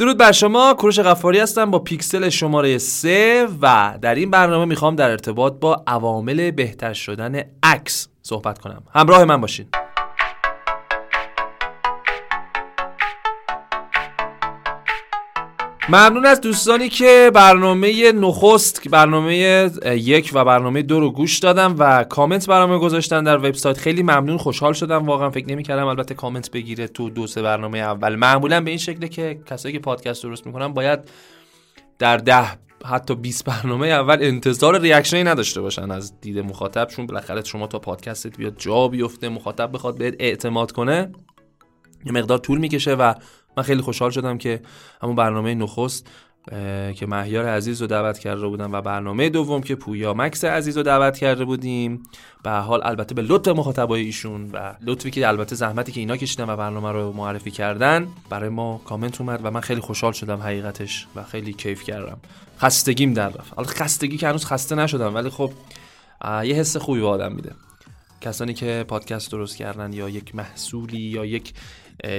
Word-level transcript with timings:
درود 0.00 0.18
بر 0.18 0.32
شما 0.32 0.74
کروش 0.74 0.98
غفاری 1.00 1.38
هستم 1.38 1.70
با 1.70 1.78
پیکسل 1.78 2.28
شماره 2.28 2.78
3 2.78 3.48
و 3.62 3.98
در 4.02 4.14
این 4.14 4.30
برنامه 4.30 4.64
می‌خوام 4.64 4.96
در 4.96 5.10
ارتباط 5.10 5.52
با 5.60 5.84
عوامل 5.86 6.50
بهتر 6.50 6.92
شدن 6.92 7.42
عکس 7.62 8.08
صحبت 8.22 8.58
کنم. 8.58 8.82
همراه 8.94 9.24
من 9.24 9.40
باشین. 9.40 9.66
ممنون 15.90 16.26
از 16.26 16.40
دوستانی 16.40 16.88
که 16.88 17.30
برنامه 17.34 18.12
نخست 18.12 18.88
برنامه 18.88 19.70
یک 19.84 20.30
و 20.34 20.44
برنامه 20.44 20.82
دو 20.82 21.00
رو 21.00 21.10
گوش 21.10 21.38
دادم 21.38 21.74
و 21.78 22.04
کامنت 22.04 22.46
برنامه 22.46 22.78
گذاشتن 22.78 23.24
در 23.24 23.36
وبسایت. 23.36 23.78
خیلی 23.78 24.02
ممنون 24.02 24.36
خوشحال 24.36 24.72
شدم. 24.72 25.06
واقعا 25.06 25.30
فکر 25.30 25.46
نمی‌کردم 25.46 25.86
البته 25.86 26.14
کامنت 26.14 26.50
بگیره 26.50 26.88
تو 26.88 27.10
دو 27.10 27.26
سه 27.26 27.42
برنامه 27.42 27.78
اول. 27.78 28.14
معمولا 28.14 28.60
به 28.60 28.70
این 28.70 28.78
شکله 28.78 29.08
که 29.08 29.40
کسایی 29.46 29.74
که 29.74 29.78
پادکست 29.80 30.22
درست 30.22 30.46
می‌کنن 30.46 30.68
باید 30.68 31.00
در 31.98 32.16
ده 32.16 32.44
حتی 32.84 33.14
20 33.14 33.44
برنامه 33.44 33.86
اول 33.86 34.18
انتظار 34.20 34.80
ریاکشنی 34.80 35.24
نداشته 35.24 35.60
باشن 35.60 35.90
از 35.90 36.20
دید 36.20 36.38
مخاطب 36.38 36.86
چون 36.86 37.06
بالاخره 37.06 37.44
شما 37.44 37.66
تا 37.66 37.78
پادکستت 37.78 38.36
بیاد 38.36 38.54
جا 38.58 38.88
بیفته 38.88 39.28
مخاطب 39.28 39.72
بخواد 39.72 39.98
بهت 39.98 40.14
اعتماد 40.18 40.72
کنه 40.72 41.12
یه 42.04 42.12
مقدار 42.12 42.38
طول 42.38 42.58
می‌کشه 42.58 42.94
و 42.94 43.14
من 43.58 43.64
خیلی 43.64 43.82
خوشحال 43.82 44.10
شدم 44.10 44.38
که 44.38 44.60
همون 45.02 45.16
برنامه 45.16 45.54
نخست 45.54 46.06
که 46.94 47.06
مهیار 47.08 47.46
عزیز 47.46 47.80
رو 47.80 47.86
دعوت 47.86 48.18
کرده 48.18 48.46
بودم 48.46 48.72
و 48.72 48.80
برنامه 48.80 49.28
دوم 49.28 49.62
که 49.62 49.74
پویا 49.74 50.14
مکس 50.14 50.44
عزیز 50.44 50.76
رو 50.76 50.82
دعوت 50.82 51.18
کرده 51.18 51.44
بودیم. 51.44 52.02
به 52.42 52.50
حال 52.50 52.80
البته 52.84 53.14
به 53.14 53.22
لطف 53.22 53.48
مخاطبای 53.48 54.02
ایشون 54.02 54.50
و 54.52 54.74
لطفی 54.80 55.10
که 55.10 55.28
البته 55.28 55.56
زحمتی 55.56 55.92
که 55.92 56.00
اینا 56.00 56.16
کشیدن 56.16 56.50
و 56.50 56.56
برنامه 56.56 56.92
رو 56.92 57.12
معرفی 57.12 57.50
کردن 57.50 58.08
برای 58.30 58.48
ما 58.48 58.80
کامنت 58.84 59.20
اومد 59.20 59.40
و 59.42 59.50
من 59.50 59.60
خیلی 59.60 59.80
خوشحال 59.80 60.12
شدم 60.12 60.40
حقیقتش 60.40 61.06
و 61.16 61.24
خیلی 61.24 61.52
کیف 61.52 61.82
کردم. 61.82 62.18
خستگیم 62.60 63.14
در 63.14 63.28
رفت. 63.28 63.52
خستگی 63.60 64.16
که 64.16 64.28
هنوز 64.28 64.44
خسته 64.44 64.74
نشدم 64.74 65.14
ولی 65.14 65.30
خب 65.30 65.50
یه 66.24 66.54
حس 66.54 66.76
خوبی 66.76 67.00
به 67.00 67.06
آدم 67.06 67.32
میده. 67.32 67.52
کسانی 68.20 68.54
که 68.54 68.84
پادکست 68.88 69.32
درست 69.32 69.56
کردن 69.56 69.92
یا 69.92 70.08
یک 70.08 70.34
محصولی 70.34 71.00
یا 71.00 71.24
یک 71.24 71.54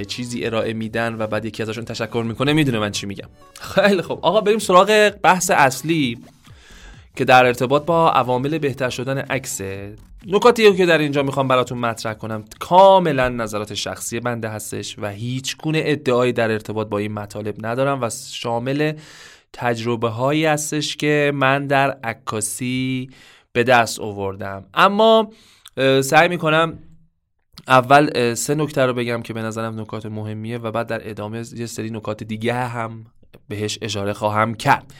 چیزی 0.08 0.44
ارائه 0.44 0.72
میدن 0.72 1.16
و 1.18 1.26
بعد 1.26 1.44
یکی 1.44 1.62
ازشون 1.62 1.84
تشکر 1.84 2.24
می‌کنه. 2.26 2.52
می‌دونه 2.52 2.78
من 2.78 2.90
چی 2.90 3.06
میگم. 3.06 3.28
خیلی 3.60 4.02
خب 4.02 4.18
آقا 4.22 4.40
بریم 4.40 4.58
سراغ 4.58 5.12
بحث 5.22 5.50
اصلی 5.50 6.18
که 7.16 7.24
در 7.24 7.46
ارتباط 7.46 7.84
با 7.84 8.10
عوامل 8.10 8.58
بهتر 8.58 8.90
شدن 8.90 9.18
عکس 9.18 9.60
نکاتی 10.26 10.76
که 10.76 10.86
در 10.86 10.98
اینجا 10.98 11.22
می‌خوام 11.22 11.48
براتون 11.48 11.78
مطرح 11.78 12.14
کنم. 12.14 12.44
کاملا 12.58 13.28
نظرات 13.28 13.74
شخصی 13.74 14.20
بنده 14.20 14.48
هستش 14.48 14.96
و 14.98 15.08
هیچ 15.10 15.56
گونه 15.56 15.82
ادعایی 15.84 16.32
در 16.32 16.50
ارتباط 16.50 16.88
با 16.88 16.98
این 16.98 17.12
مطالب 17.12 17.66
ندارم 17.66 18.02
و 18.02 18.10
شامل 18.32 18.92
تجربه 19.52 20.08
هایی 20.08 20.44
هستش 20.44 20.96
که 20.96 21.32
من 21.34 21.66
در 21.66 21.90
عکاسی 21.90 23.10
به 23.52 23.62
دست 23.62 24.00
آوردم. 24.00 24.64
اما 24.74 25.30
سعی 26.00 26.28
می‌کنم 26.28 26.78
اول 27.68 28.34
سه 28.34 28.54
نکته 28.54 28.86
رو 28.86 28.92
بگم 28.92 29.22
که 29.22 29.32
به 29.32 29.42
نظرم 29.42 29.80
نکات 29.80 30.06
مهمیه 30.06 30.58
و 30.58 30.70
بعد 30.70 30.86
در 30.86 31.10
ادامه 31.10 31.44
یه 31.56 31.66
سری 31.66 31.90
نکات 31.90 32.22
دیگه 32.22 32.54
هم 32.54 33.06
بهش 33.48 33.78
اشاره 33.82 34.12
خواهم 34.12 34.54
کرد. 34.54 34.94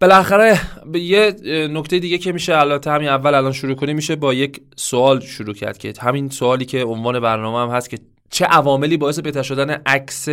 بالاخره 0.00 0.60
به 0.86 1.00
یه 1.00 1.36
نکته 1.70 1.98
دیگه 1.98 2.18
که 2.18 2.32
میشه 2.32 2.56
البته 2.56 2.90
همین 2.90 3.08
اول 3.08 3.34
الان 3.34 3.52
شروع 3.52 3.74
کنیم 3.74 3.96
میشه 3.96 4.16
با 4.16 4.34
یک 4.34 4.60
سوال 4.76 5.20
شروع 5.20 5.54
کرد 5.54 5.78
که 5.78 5.92
همین 6.00 6.30
سوالی 6.30 6.64
که 6.64 6.84
عنوان 6.84 7.20
برنامه 7.20 7.58
هم 7.58 7.76
هست 7.76 7.90
که 7.90 7.98
چه 8.30 8.44
عواملی 8.44 8.96
باعث 8.96 9.18
بهتر 9.18 9.42
شدن 9.42 9.70
عکس 9.70 10.28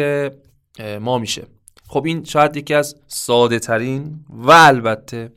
ما 1.02 1.18
میشه. 1.18 1.48
خب 1.88 2.06
این 2.06 2.24
شاید 2.24 2.58
یکی 2.58 2.74
از 2.74 2.96
ساده 3.08 3.60
ترین 3.60 4.26
و 4.30 4.52
البته 4.52 5.32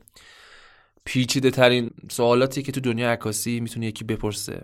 پیچیده 1.05 1.51
ترین 1.51 1.89
سوالاتی 2.11 2.61
که 2.61 2.71
تو 2.71 2.79
دنیا 2.79 3.11
عکاسی 3.11 3.59
می‌تونه 3.59 3.85
یکی 3.85 4.03
بپرسه. 4.03 4.61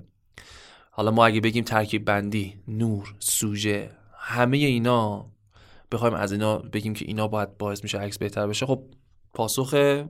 حالا 0.97 1.11
ما 1.11 1.25
اگه 1.25 1.41
بگیم 1.41 1.63
ترکیب 1.63 2.05
بندی 2.05 2.53
نور 2.67 3.15
سوژه 3.19 3.91
همه 4.17 4.57
اینا 4.57 5.25
بخوایم 5.91 6.13
از 6.13 6.31
اینا 6.31 6.57
بگیم 6.57 6.93
که 6.93 7.05
اینا 7.05 7.27
باید 7.27 7.57
باعث 7.57 7.83
میشه 7.83 7.97
عکس 7.97 8.17
بهتر 8.17 8.47
بشه 8.47 8.65
خب 8.65 8.83
پاسخ 9.33 10.03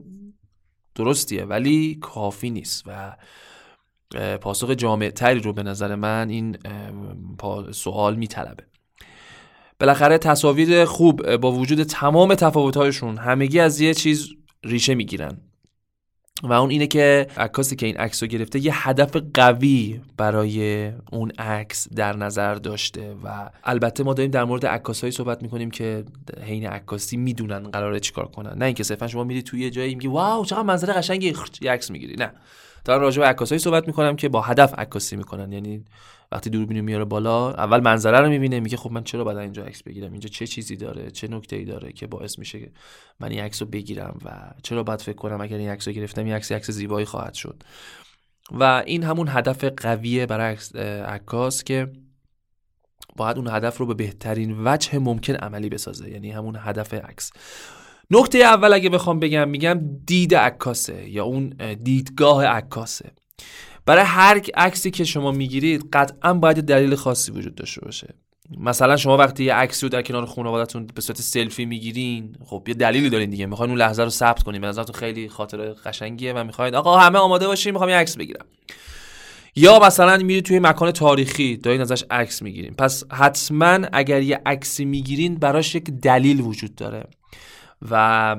درستیه 0.94 1.44
ولی 1.44 1.94
کافی 1.94 2.50
نیست 2.50 2.84
و 2.86 3.16
پاسخ 4.40 4.70
جامع 4.70 5.10
تری 5.10 5.40
رو 5.40 5.52
به 5.52 5.62
نظر 5.62 5.94
من 5.94 6.28
این 6.28 6.58
سوال 7.72 8.16
میطلبه. 8.16 8.64
بالاخره 9.80 10.18
تصاویر 10.18 10.84
خوب 10.84 11.36
با 11.36 11.52
وجود 11.52 11.82
تمام 11.82 12.34
تفاوتهایشون 12.34 13.18
همگی 13.18 13.60
از 13.60 13.80
یه 13.80 13.94
چیز 13.94 14.28
ریشه 14.64 14.94
می‌گیرن. 14.94 15.40
و 16.42 16.52
اون 16.52 16.70
اینه 16.70 16.86
که 16.86 17.26
عکاسی 17.36 17.76
که 17.76 17.86
این 17.86 17.96
عکس 17.96 18.22
رو 18.22 18.28
گرفته 18.28 18.64
یه 18.64 18.88
هدف 18.88 19.16
قوی 19.34 20.00
برای 20.16 20.90
اون 21.12 21.30
عکس 21.30 21.88
در 21.92 22.16
نظر 22.16 22.54
داشته 22.54 23.14
و 23.24 23.50
البته 23.64 24.04
ما 24.04 24.14
داریم 24.14 24.30
در 24.30 24.44
مورد 24.44 24.66
عکاسایی 24.66 25.10
صحبت 25.10 25.42
می‌کنیم 25.42 25.70
که 25.70 26.04
حین 26.42 26.66
عکاسی 26.66 27.16
می‌دونن 27.16 27.58
قراره 27.58 28.00
چیکار 28.00 28.26
کنن. 28.26 28.58
نه 28.58 28.64
اینکه 28.64 28.82
صرفا 28.82 29.08
شما 29.08 29.24
میری 29.24 29.42
توی 29.42 29.70
جایی 29.70 29.94
میگی 29.94 30.08
واو 30.08 30.44
چقدر 30.44 30.62
منظره 30.62 30.92
قشنگی 30.92 31.34
یه 31.60 31.72
عکس 31.72 31.90
می‌گیری. 31.90 32.14
نه. 32.14 32.32
دارم 32.84 33.00
راجع 33.00 33.20
به 33.20 33.26
عکاسایی 33.26 33.58
صحبت 33.58 33.86
می‌کنم 33.86 34.16
که 34.16 34.28
با 34.28 34.40
هدف 34.40 34.74
عکاسی 34.78 35.16
می‌کنن. 35.16 35.52
یعنی 35.52 35.84
وقتی 36.32 36.50
دوربینو 36.50 36.82
میاره 36.82 37.04
بالا 37.04 37.50
اول 37.50 37.80
منظره 37.80 38.20
رو 38.20 38.28
می‌بینه 38.28 38.60
میگه 38.60 38.76
خب 38.76 38.92
من 38.92 39.04
چرا 39.04 39.24
باید 39.24 39.38
اینجا 39.38 39.64
عکس 39.64 39.82
بگیرم؟ 39.82 40.12
اینجا 40.12 40.28
چه 40.28 40.46
چیزی 40.46 40.76
داره؟ 40.76 41.10
چه 41.10 41.28
نکته 41.28 41.56
ای 41.56 41.64
داره 41.64 41.92
که 41.92 42.06
باعث 42.06 42.38
میشه 42.38 42.70
من 43.20 43.30
این 43.30 43.40
عکس 43.40 43.62
رو 43.62 43.68
بگیرم 43.68 44.18
و 44.24 44.30
چرا 44.62 44.82
باید 44.82 45.00
فکر 45.00 45.16
کنم 45.16 45.40
اگر 45.40 45.56
این 45.56 45.70
عکس 45.70 45.88
رو 45.88 45.94
گرفتم 45.94 46.24
این 46.24 46.34
عکس 46.34 46.52
عکس 46.52 46.70
زیبایی 46.70 47.06
خواهد 47.06 47.34
شد. 47.34 47.62
و 48.50 48.82
این 48.86 49.02
همون 49.02 49.28
هدف 49.28 49.64
قویه 49.64 50.26
برای 50.26 50.56
عکاس 51.04 51.64
که 51.64 51.92
باید 53.16 53.36
اون 53.36 53.48
هدف 53.48 53.78
رو 53.78 53.86
به 53.86 53.94
بهترین 53.94 54.56
وجه 54.64 54.98
ممکن 54.98 55.34
عملی 55.34 55.68
بسازه 55.68 56.10
یعنی 56.10 56.30
همون 56.30 56.56
هدف 56.60 56.94
عکس. 56.94 57.32
نکته 58.10 58.38
اول 58.38 58.72
اگه 58.72 58.88
بخوام 58.88 59.20
بگم 59.20 59.48
میگم 59.48 59.80
دید 60.06 60.34
عکاسه 60.34 61.10
یا 61.10 61.24
اون 61.24 61.48
دیدگاه 61.82 62.44
عکاسه. 62.44 63.12
برای 63.86 64.04
هر 64.04 64.40
عکسی 64.54 64.90
که 64.90 65.04
شما 65.04 65.32
می‌گیرید 65.32 65.88
قطعا 65.92 66.34
باید 66.34 66.60
دلیل 66.60 66.94
خاصی 66.94 67.32
وجود 67.32 67.54
داشته 67.54 67.80
باشه. 67.80 68.14
مثلا 68.58 68.96
شما 68.96 69.16
وقتی 69.16 69.44
یه 69.44 69.54
عکسی 69.54 69.86
رو 69.86 69.90
در 69.90 70.02
کنار 70.02 70.26
خانواده‌تون 70.26 70.86
به 70.94 71.00
صورت 71.00 71.20
سلفی 71.20 71.64
می‌گیرین 71.64 72.36
خب 72.44 72.64
یه 72.68 72.74
دلیلی 72.74 73.10
دارین 73.10 73.30
دیگه. 73.30 73.46
می‌خواین 73.46 73.70
اون 73.70 73.78
لحظه 73.78 74.02
رو 74.02 74.10
ثبت 74.10 74.42
کنین. 74.42 74.60
به 74.60 74.66
نظرتون 74.66 74.94
خیلی 74.96 75.28
خاطر 75.28 75.72
قشنگیه 75.72 76.32
و 76.32 76.44
می‌خواین 76.44 76.74
آقا 76.74 76.98
همه 76.98 77.18
آماده 77.18 77.46
باشین 77.46 77.72
می‌خوام 77.72 77.90
یه 77.90 77.96
عکس 77.96 78.16
بگیرم. 78.16 78.46
یا 79.56 79.78
مثلا 79.78 80.16
میرید 80.16 80.44
توی 80.44 80.58
مکان 80.58 80.90
تاریخی 80.90 81.56
دارین 81.56 81.80
ازش 81.80 82.04
عکس 82.10 82.42
می‌گیرین. 82.42 82.74
پس 82.74 83.04
حتما 83.12 83.78
اگر 83.92 84.22
یه 84.22 84.40
عکسی 84.46 84.84
می‌گیرین 84.84 85.34
براش 85.34 85.74
یک 85.74 85.84
دلیل 85.84 86.40
وجود 86.40 86.74
داره. 86.74 87.04
و 87.90 88.36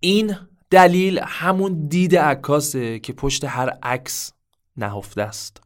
این 0.00 0.36
دلیل 0.70 1.20
همون 1.26 1.88
دید 1.88 2.16
عکاسه 2.16 2.98
که 2.98 3.12
پشت 3.12 3.44
هر 3.44 3.68
عکس 3.82 4.32
نهفته 4.76 5.22
است. 5.22 5.62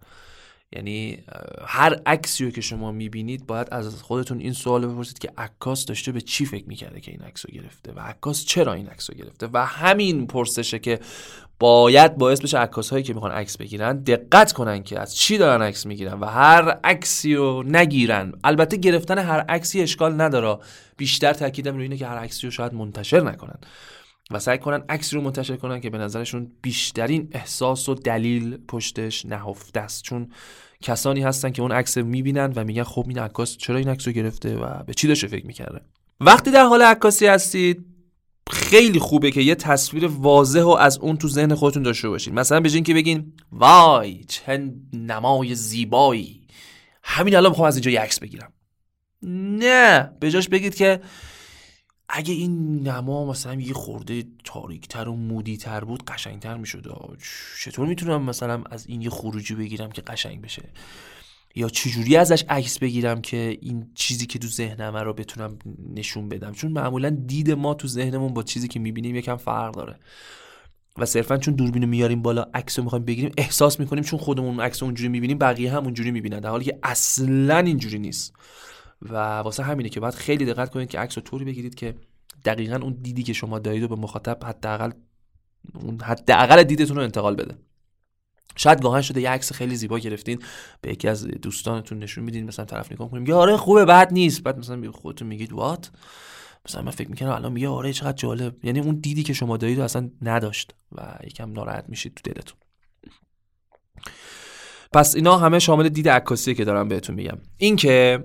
یعنی 0.72 1.24
هر 1.66 2.00
عکسی 2.06 2.44
رو 2.44 2.50
که 2.50 2.60
شما 2.60 2.92
می‌بینید 2.92 3.46
باید 3.46 3.68
از 3.70 4.02
خودتون 4.02 4.40
این 4.40 4.52
سوال 4.52 4.86
بپرسید 4.86 5.18
که 5.18 5.32
عکاس 5.38 5.86
داشته 5.86 6.12
به 6.12 6.20
چی 6.20 6.46
فکر 6.46 6.64
می‌کرده 6.66 7.00
که 7.00 7.10
این 7.10 7.20
عکس 7.20 7.46
رو 7.46 7.54
گرفته 7.54 7.92
و 7.92 8.00
عکاس 8.00 8.44
چرا 8.44 8.72
این 8.72 8.88
عکس 8.88 9.10
رو 9.10 9.16
گرفته 9.16 9.48
و 9.52 9.66
همین 9.66 10.26
پرسشه 10.26 10.78
که 10.78 11.00
باید 11.58 12.16
باعث 12.16 12.40
بشه 12.40 12.58
عکاس 12.58 12.90
هایی 12.90 13.04
که 13.04 13.14
می‌خوان 13.14 13.32
عکس 13.32 13.56
بگیرن 13.56 13.96
دقت 13.96 14.52
کنن 14.52 14.82
که 14.82 15.00
از 15.00 15.16
چی 15.16 15.38
دارن 15.38 15.62
عکس 15.62 15.86
می‌گیرن 15.86 16.20
و 16.20 16.24
هر 16.24 16.70
عکسی 16.84 17.34
رو 17.34 17.62
نگیرن. 17.62 18.32
البته 18.44 18.76
گرفتن 18.76 19.18
هر 19.18 19.40
عکسی 19.40 19.80
اشکال 19.80 20.20
نداره. 20.20 20.58
بیشتر 20.96 21.32
تاکیدم 21.32 21.74
روی 21.74 21.82
اینه 21.82 21.96
که 21.96 22.06
هر 22.06 22.18
عکسی 22.18 22.46
رو 22.46 22.50
شاید 22.50 22.74
منتشر 22.74 23.20
نکنن. 23.20 23.58
و 24.30 24.38
سعی 24.38 24.58
کنن 24.58 24.82
عکس 24.88 25.14
رو 25.14 25.20
منتشر 25.20 25.56
کنن 25.56 25.80
که 25.80 25.90
به 25.90 25.98
نظرشون 25.98 26.52
بیشترین 26.62 27.28
احساس 27.32 27.88
و 27.88 27.94
دلیل 27.94 28.58
پشتش 28.68 29.26
نهفته 29.26 29.80
است. 29.80 30.02
چون 30.02 30.28
کسانی 30.82 31.22
هستن 31.22 31.50
که 31.50 31.62
اون 31.62 31.72
عکس 31.72 31.98
می‌بینن 31.98 32.52
و 32.56 32.64
میگن 32.64 32.82
خب 32.82 33.04
این 33.08 33.18
عکاس 33.18 33.56
چرا 33.56 33.76
این 33.76 33.88
عکس 33.88 34.06
رو 34.06 34.12
گرفته 34.12 34.56
و 34.56 34.82
به 34.82 34.94
چی 34.94 35.08
داشته 35.08 35.26
فکر 35.26 35.46
می‌کرده. 35.46 35.80
وقتی 36.20 36.50
در 36.50 36.64
حال 36.64 36.82
عکاسی 36.82 37.26
هستید 37.26 37.84
خیلی 38.50 38.98
خوبه 38.98 39.30
که 39.30 39.40
یه 39.40 39.54
تصویر 39.54 40.06
واضح 40.06 40.62
و 40.62 40.68
از 40.68 40.98
اون 40.98 41.16
تو 41.16 41.28
ذهن 41.28 41.54
خودتون 41.54 41.82
داشته 41.82 42.08
باشید 42.08 42.34
مثلا 42.34 42.60
بجین 42.60 42.84
که 42.84 42.94
بگین 42.94 43.32
وای 43.52 44.24
چه 44.24 44.72
نمای 44.92 45.54
زیبایی. 45.54 46.46
همین 47.02 47.36
الان 47.36 47.50
می‌خوام 47.50 47.68
از 47.68 47.76
اینجا 47.76 47.90
یه 47.90 48.00
عکس 48.00 48.20
بگیرم. 48.20 48.52
نه 49.22 50.10
به 50.20 50.30
جاش 50.30 50.48
بگید 50.48 50.74
که 50.74 51.00
اگه 52.12 52.34
این 52.34 52.88
نما 52.88 53.24
مثلا 53.26 53.54
یه 53.54 53.72
خورده 53.72 54.24
تاریکتر 54.44 55.08
و 55.08 55.16
مودیتر 55.16 55.84
بود 55.84 56.04
قشنگتر 56.04 56.56
می‌شد. 56.56 56.86
چطور 57.62 57.86
می‌تونم 57.88 58.22
مثلا 58.22 58.62
از 58.70 58.86
این 58.86 59.02
یه 59.02 59.10
خروجی 59.10 59.54
بگیرم 59.54 59.90
که 59.90 60.02
قشنگ 60.02 60.40
بشه؟ 60.40 60.68
یا 61.54 61.68
چجوری 61.68 62.16
ازش 62.16 62.44
عکس 62.48 62.78
بگیرم 62.78 63.20
که 63.20 63.58
این 63.60 63.90
چیزی 63.94 64.26
که 64.26 64.38
تو 64.38 64.48
ذهنم 64.48 64.96
رو 64.96 65.12
بتونم 65.12 65.58
نشون 65.94 66.28
بدم؟ 66.28 66.52
چون 66.52 66.72
معمولا 66.72 67.10
دید 67.10 67.50
ما 67.50 67.74
تو 67.74 67.88
ذهنمون 67.88 68.34
با 68.34 68.42
چیزی 68.42 68.68
که 68.68 68.80
می‌بینیم 68.80 69.16
یکم 69.16 69.36
فرق 69.36 69.74
داره. 69.74 69.98
و 70.98 71.06
صرفا 71.06 71.36
چون 71.36 71.54
دوربینو 71.54 71.86
میاریم 71.86 72.22
بالا 72.22 72.46
عکس 72.54 72.78
رو 72.78 72.84
می‌خوایم 72.84 73.04
بگیریم 73.04 73.32
احساس 73.38 73.80
می‌کنیم 73.80 74.04
چون 74.04 74.18
خودمون 74.18 74.60
عکس 74.60 74.82
اونجوری 74.82 75.08
می‌بینیم 75.08 75.38
بقیه 75.38 75.72
هم 75.72 75.84
اونجوری 75.84 76.10
می‌بینن. 76.10 76.40
در 76.40 76.50
حالی 76.50 76.64
که 76.64 76.78
اصلا 76.82 77.58
اینجوری 77.58 77.98
نیست. 77.98 78.32
و 79.02 79.38
واسه 79.38 79.62
همینه 79.62 79.88
که 79.88 80.00
باید 80.00 80.14
خیلی 80.14 80.44
دقت 80.44 80.70
کنید 80.70 80.90
که 80.90 80.98
عکس 80.98 81.18
رو 81.18 81.24
طوری 81.24 81.44
بگیرید 81.44 81.74
که 81.74 81.94
دقیقا 82.44 82.76
اون 82.76 82.98
دیدی 83.02 83.22
که 83.22 83.32
شما 83.32 83.58
دارید 83.58 83.82
رو 83.82 83.88
به 83.88 83.96
مخاطب 83.96 84.44
حداقل 84.44 84.90
اون 85.74 86.00
حداقل 86.00 86.62
دیدتون 86.62 86.96
رو 86.96 87.02
انتقال 87.02 87.34
بده. 87.34 87.58
شاید 88.56 88.82
گاهن 88.82 89.02
شده 89.02 89.20
یه 89.20 89.30
عکس 89.30 89.52
خیلی 89.52 89.76
زیبا 89.76 89.98
گرفتین 89.98 90.42
به 90.80 90.92
یکی 90.92 91.08
از 91.08 91.26
دوستانتون 91.26 91.98
نشون 91.98 92.24
میدین 92.24 92.46
مثلا 92.46 92.64
طرف 92.64 92.92
نگاه 92.92 93.10
کنیم 93.10 93.32
آره 93.32 93.56
خوبه 93.56 93.84
بعد 93.84 94.12
نیست. 94.12 94.42
بعد 94.42 94.58
مثلا 94.58 94.92
خودتون 94.92 95.28
میگید 95.28 95.52
وات 95.52 95.90
مثلا 96.68 96.82
من 96.82 96.90
فکر 96.90 97.10
می‌کنم 97.10 97.28
الان 97.30 97.52
میگه 97.52 97.68
آره 97.68 97.92
چقدر 97.92 98.16
جالب. 98.16 98.64
یعنی 98.64 98.80
اون 98.80 98.94
دیدی 98.94 99.22
که 99.22 99.32
شما 99.32 99.56
دارید 99.56 99.80
اصلا 99.80 100.10
نداشت 100.22 100.74
و 100.92 101.14
یکم 101.26 101.52
ناراحت 101.52 101.84
میشید 101.88 102.14
تو 102.14 102.32
دلتون. 102.32 102.58
پس 104.92 105.14
اینا 105.14 105.38
همه 105.38 105.58
شامل 105.58 105.88
دید 105.88 106.08
عکاسی 106.08 106.54
که 106.54 106.64
دارم 106.64 106.88
بهتون 106.88 107.14
میگم. 107.14 107.38
این 107.56 107.76
که 107.76 108.24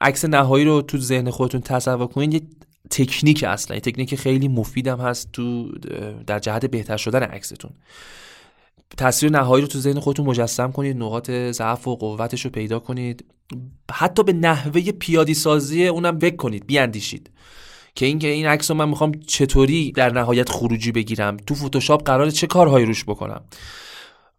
عکس 0.00 0.24
نهایی 0.24 0.64
رو 0.64 0.82
تو 0.82 0.98
ذهن 0.98 1.30
خودتون 1.30 1.60
تصور 1.60 2.06
کنید 2.06 2.34
یه 2.34 2.42
تکنیک 2.90 3.44
اصلا 3.44 3.76
یه 3.76 3.80
تکنیک 3.80 4.14
خیلی 4.14 4.48
مفیدم 4.48 5.00
هست 5.00 5.32
تو 5.32 5.72
در 6.26 6.38
جهت 6.38 6.66
بهتر 6.66 6.96
شدن 6.96 7.22
عکستون. 7.22 7.70
تصویر 8.96 9.32
نهایی 9.32 9.62
رو 9.62 9.68
تو 9.68 9.78
ذهن 9.78 10.00
خودتون 10.00 10.26
مجسم 10.26 10.72
کنید 10.72 10.96
نقاط 10.96 11.30
ضعف 11.30 11.88
و 11.88 11.96
قوتش 11.96 12.44
رو 12.44 12.50
پیدا 12.50 12.78
کنید. 12.78 13.24
حتی 13.92 14.22
به 14.22 14.32
نحوه 14.32 14.92
پیادی 14.92 15.34
سازی 15.34 15.86
اونم 15.86 16.18
فکر 16.18 16.36
کنید 16.36 16.66
بیاندیشید. 16.66 17.30
که 17.94 18.06
اینکه 18.06 18.28
این 18.28 18.46
عکس 18.46 18.70
رو 18.70 18.76
من 18.76 18.88
می‌خوام 18.88 19.12
چطوری 19.26 19.92
در 19.92 20.12
نهایت 20.12 20.48
خروجی 20.48 20.92
بگیرم 20.92 21.36
تو 21.36 21.54
فتوشاپ 21.54 22.04
قرار 22.04 22.30
چه 22.30 22.46
کارهایی 22.46 22.86
روش 22.86 23.04
بکنم؟ 23.04 23.40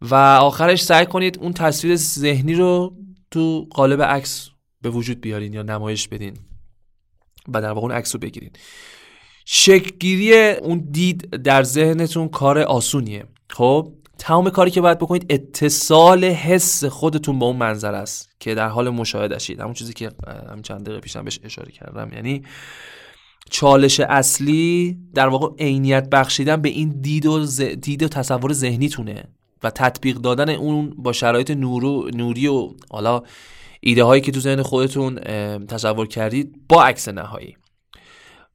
و 0.00 0.14
آخرش 0.14 0.82
سعی 0.82 1.06
کنید 1.06 1.38
اون 1.38 1.52
تصویر 1.52 1.96
ذهنی 1.96 2.54
رو 2.54 2.94
تو 3.30 3.66
قالب 3.70 4.02
عکس 4.02 4.49
به 4.82 4.90
وجود 4.90 5.20
بیارین 5.20 5.52
یا 5.52 5.62
نمایش 5.62 6.08
بدین 6.08 6.36
و 7.48 7.60
در 7.60 7.72
واقع 7.72 7.80
اون 7.80 7.92
عکس 7.92 8.14
رو 8.14 8.20
بگیرین. 8.20 8.50
شکلگیری 9.44 10.50
اون 10.50 10.88
دید 10.90 11.30
در 11.30 11.62
ذهنتون 11.62 12.28
کار 12.28 12.58
آسونیه. 12.58 13.24
خب 13.50 13.92
تمام 14.18 14.50
کاری 14.50 14.70
که 14.70 14.80
باید 14.80 14.98
بکنید 14.98 15.26
اتصال 15.30 16.24
حس 16.24 16.84
خودتون 16.84 17.38
با 17.38 17.46
اون 17.46 17.56
منظر 17.56 17.94
است 17.94 18.28
که 18.40 18.54
در 18.54 18.68
حال 18.68 18.90
مشاهدهشید 18.90 19.60
همون 19.60 19.74
چیزی 19.74 19.92
که 19.92 20.10
همین 20.50 20.62
چند 20.62 20.82
دقیقه 20.84 21.00
پیشم 21.00 21.24
بهش 21.24 21.40
اشاره 21.44 21.72
کردم. 21.72 22.10
یعنی 22.12 22.42
چالش 23.50 24.00
اصلی 24.00 24.98
در 25.14 25.28
واقع 25.28 25.48
عینیت 25.58 26.10
بخشیدن 26.10 26.56
به 26.56 26.68
این 26.68 26.88
دید 27.00 27.26
و, 27.26 27.44
ز... 27.44 27.60
دید 27.60 28.02
و 28.02 28.08
تصور 28.08 28.52
ذهنیتونه 28.52 29.24
و 29.62 29.70
تطبیق 29.70 30.16
دادن 30.16 30.48
اون 30.48 30.94
با 30.98 31.12
شرایط 31.12 31.50
نورو... 31.50 32.10
نوری 32.14 32.46
و 32.46 32.70
حالا 32.90 33.22
ایده 33.80 34.04
هایی 34.04 34.22
که 34.22 34.32
تو 34.32 34.40
ذهن 34.40 34.62
خودتون 34.62 35.14
تصور 35.66 36.06
کردید 36.06 36.60
با 36.68 36.84
عکس 36.84 37.08
نهایی. 37.08 37.56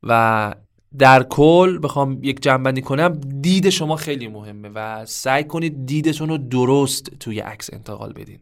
و 0.03 0.55
در 0.97 1.23
کل 1.23 1.79
بخوام 1.83 2.19
یک 2.23 2.41
جنبندی 2.41 2.81
کنم 2.81 3.21
دید 3.41 3.69
شما 3.69 3.95
خیلی 3.95 4.27
مهمه 4.27 4.69
و 4.69 5.05
سعی 5.05 5.43
کنید 5.43 5.85
دیدتون 5.85 6.29
رو 6.29 6.37
درست 6.37 7.09
توی 7.19 7.39
عکس 7.39 7.73
انتقال 7.73 8.13
بدین. 8.13 8.39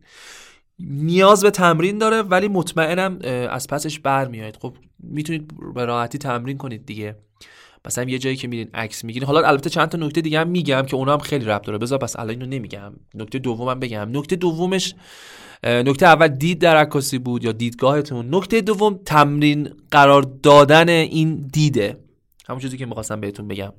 نیاز 0.80 1.44
به 1.44 1.52
تمرین 1.52 1.98
داره 1.98 2.22
ولی 2.22 2.48
مطمئنم 2.48 3.20
از 3.50 3.68
پسش 3.68 4.00
برمیاد 4.00 4.58
خب 4.62 4.78
می‌تونید 5.00 5.52
به 5.74 5.86
راحتی 5.86 6.18
تمرین 6.18 6.58
کنید 6.58 6.86
دیگه. 6.86 7.16
مثلا 7.86 8.04
یه 8.04 8.18
جایی 8.18 8.36
که 8.36 8.48
میرین 8.48 8.70
عکس 8.74 9.04
می‌گیرین. 9.04 9.28
حالا 9.28 9.48
البته 9.48 9.70
چند 9.70 9.90
تا 9.90 9.98
نکته 9.98 10.22
دیگه 10.22 10.40
هم 10.40 10.48
میگم 10.48 10.82
که 10.82 10.96
اونا 10.96 11.14
هم 11.14 11.20
خیلی 11.20 11.46
ربط 11.46 11.66
داره. 11.66 11.78
بذار 11.78 12.00
پس 12.00 12.20
الان 12.20 12.30
اینو 12.30 12.46
نمیگم. 12.46 12.94
نکته 13.16 13.40
دومم 13.40 13.80
بگم. 13.80 14.10
نکته 14.12 14.36
دومش 14.36 14.96
نکته 15.64 16.06
اول 16.06 16.28
دید 16.28 16.60
در 16.60 16.78
عکاسی 16.78 17.18
بود 17.18 17.44
یا 17.44 17.52
دیدگاهتون؟ 17.52 18.36
نکته 18.36 18.62
دوم 18.62 19.00
تمرین 19.06 19.70
قرار 19.92 20.22
دادن 20.44 20.90
این 20.90 21.50
دیده. 21.54 21.98
همون 22.48 22.62
چیزی 22.62 22.78
که 22.78 22.86
می‌خواستم 22.86 23.20
بهتون 23.20 23.48
بگم. 23.48 23.74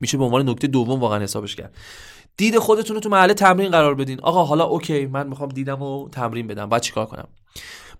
میشه 0.00 0.18
به 0.18 0.24
عنوان 0.24 0.48
نکته 0.48 0.66
دوم 0.66 1.00
واقعا 1.00 1.22
حسابش 1.22 1.56
کرد. 1.56 1.74
دید 2.36 2.58
خودتون 2.58 2.94
رو 2.94 3.00
تو 3.00 3.08
محله 3.08 3.34
تمرین 3.34 3.70
قرار 3.70 3.94
بدین. 3.94 4.20
آقا 4.20 4.44
حالا 4.44 4.64
اوکی 4.64 5.06
من 5.06 5.26
می‌خوام 5.26 5.48
دیدم 5.48 5.82
و 5.82 6.08
تمرین 6.08 6.46
بدم. 6.46 6.68
بعد 6.68 6.82
چیکار 6.82 7.06
کنم؟ 7.06 7.28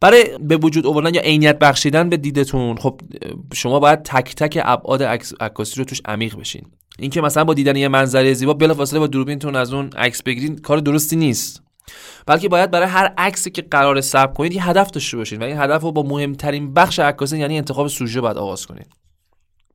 برای 0.01 0.39
به 0.41 0.57
وجود 0.57 0.87
آوردن 0.87 1.15
یا 1.15 1.21
عینیت 1.21 1.59
بخشیدن 1.59 2.09
به 2.09 2.17
دیدتون 2.17 2.77
خب 2.77 3.01
شما 3.55 3.81
باید 3.81 4.03
تک 4.03 4.35
تک 4.35 4.59
ابعاد 4.65 5.03
عکاسی 5.41 5.77
رو 5.77 5.85
توش 5.85 6.01
عمیق 6.05 6.37
بشین. 6.37 6.67
اینکه 6.99 7.21
مثلا 7.21 7.45
با 7.45 7.55
دیدن 7.55 7.77
یه 7.77 7.89
منظره 7.89 8.35
زیبا 8.35 8.55
بلافاصله 8.55 8.99
با 8.99 9.07
دوربینتون 9.07 9.57
از 9.57 9.73
اون 9.73 9.91
عکس 9.93 10.23
بگیرین 10.23 10.57
کار 10.57 10.79
درستی 10.79 11.17
نیست. 11.17 11.63
بلکه 12.27 12.49
باید 12.49 12.71
برای 12.71 12.89
هر 12.89 13.15
عکسی 13.19 13.51
که 13.51 13.63
قرار 13.63 14.01
ثبت 14.01 14.35
کنید 14.35 14.53
یه 14.53 14.69
هدف 14.69 14.91
داشته 14.91 15.17
باشین 15.17 15.43
و 15.43 15.45
این 15.45 15.59
هدف 15.59 15.83
رو 15.83 15.93
با 15.93 16.03
مهمترین 16.03 16.75
بخش 16.75 16.99
عکاسی 16.99 17.39
یعنی 17.39 17.59
انتخاب 17.59 17.89
سوژه 17.89 18.21
باید 18.21 18.37
آغاز 18.37 18.67
کنید 18.67 18.87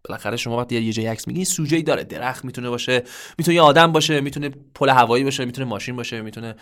بالاخره 0.09 0.37
شما 0.37 0.57
وقتی 0.57 0.81
یه 0.81 0.93
جای 0.93 1.07
عکس 1.07 1.27
میگی 1.27 1.45
سوژه 1.45 1.75
ای 1.75 1.83
داره. 1.83 2.03
درخت 2.03 2.45
می‌تونه 2.45 2.69
باشه 2.69 3.03
می‌تونه 3.37 3.55
یه 3.55 3.61
آدم 3.61 3.91
باشه 3.91 4.21
می‌تونه 4.21 4.49
پل 4.75 4.89
هوایی 4.89 5.23
باشه 5.23 5.45
می‌تونه 5.45 5.67
ماشین 5.67 5.95
باشه 5.95 6.21
می‌تونه 6.21 6.55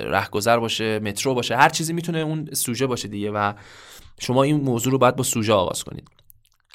رهگذر 0.00 0.58
باشه 0.58 0.98
مترو 0.98 1.34
باشه 1.34 1.56
هر 1.56 1.68
چیزی 1.68 1.92
می‌تونه 1.92 2.18
اون 2.18 2.48
سوژه 2.52 2.86
باشه 2.86 3.08
دیگه 3.08 3.30
و 3.30 3.52
شما 4.20 4.42
این 4.42 4.56
موضوع 4.56 4.92
رو 4.92 4.98
باید 4.98 5.16
با 5.16 5.22
سوژه 5.22 5.52
آغاز 5.52 5.84
کنید 5.84 6.08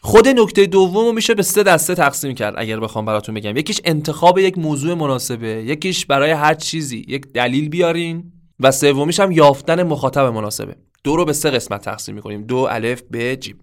خود 0.03 0.27
نکته 0.27 0.65
دوم 0.65 1.05
رو 1.05 1.11
میشه 1.11 1.33
به 1.33 1.43
سه 1.43 1.63
دسته 1.63 1.95
تقسیم 1.95 2.35
کرد 2.35 2.53
اگر 2.57 2.79
بخوام 2.79 3.05
براتون 3.05 3.35
بگم. 3.35 3.57
یکیش 3.57 3.81
انتخاب 3.85 4.39
یک 4.39 4.57
موضوع 4.57 4.93
مناسبه 4.93 5.47
یکیش 5.47 6.05
برای 6.05 6.31
هر 6.31 6.53
چیزی 6.53 7.05
یک 7.07 7.25
دلیل 7.33 7.69
بیارین 7.69 8.31
و 8.59 8.71
سومیش 8.71 9.19
هم 9.19 9.31
یافتن 9.31 9.83
مخاطب 9.83 10.25
مناسبه. 10.25 10.75
دو 11.03 11.15
رو 11.15 11.25
به 11.25 11.33
سه 11.33 11.49
قسمت 11.49 11.81
تقسیم 11.81 12.15
می‌کنیم. 12.15 12.43
دو 12.43 12.67
الف 12.71 13.01
ب 13.11 13.35
جیم 13.35 13.59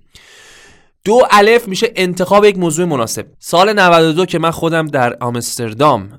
دو 1.04 1.22
الف 1.30 1.68
میشه 1.68 1.92
انتخاب 1.96 2.44
یک 2.44 2.58
موضوع 2.58 2.86
مناسب. 2.86 3.26
سال 3.38 3.72
92 3.72 4.26
که 4.26 4.38
من 4.38 4.50
خودم 4.50 4.86
در 4.86 5.16
آمستردام 5.20 6.18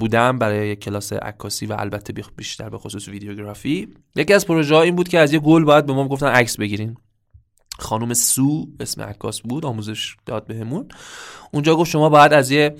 بودم 0.00 0.38
برای 0.38 0.68
یک 0.68 0.80
کلاس 0.80 1.12
عکاسی 1.12 1.66
و 1.66 1.76
البته 1.78 2.12
بیشتر 2.36 2.68
به 2.68 2.78
خصوص 2.78 3.08
ویدیوگرافی. 3.08 3.88
یکی 4.16 4.34
از 4.34 4.46
پروژه 4.46 4.74
ها 4.74 4.82
این 4.82 4.96
بود 4.96 5.08
که 5.08 5.18
از 5.18 5.32
یه 5.32 5.38
گل 5.38 5.64
باید 5.64 5.86
به 5.86 5.92
ما 5.92 6.08
گفتن 6.08 6.26
عکس 6.26 6.56
بگیرین. 6.56 6.96
خانم 7.78 8.14
سو 8.14 8.68
اسم 8.80 9.02
عکاس 9.02 9.40
بود 9.40 9.66
آموزش 9.66 10.16
داد 10.26 10.46
بهمون. 10.46 10.88
اونجا 11.52 11.76
گفت 11.76 11.90
شما 11.90 12.08
باید 12.08 12.32
از 12.32 12.50
یه 12.50 12.76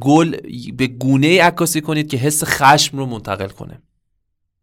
گل 0.00 0.36
به 0.76 0.86
گونه 0.86 1.42
عکاسی 1.42 1.80
کنید 1.80 2.08
که 2.08 2.16
حس 2.16 2.44
خشم 2.44 2.98
رو 2.98 3.06
منتقل 3.06 3.48
کنه. 3.48 3.82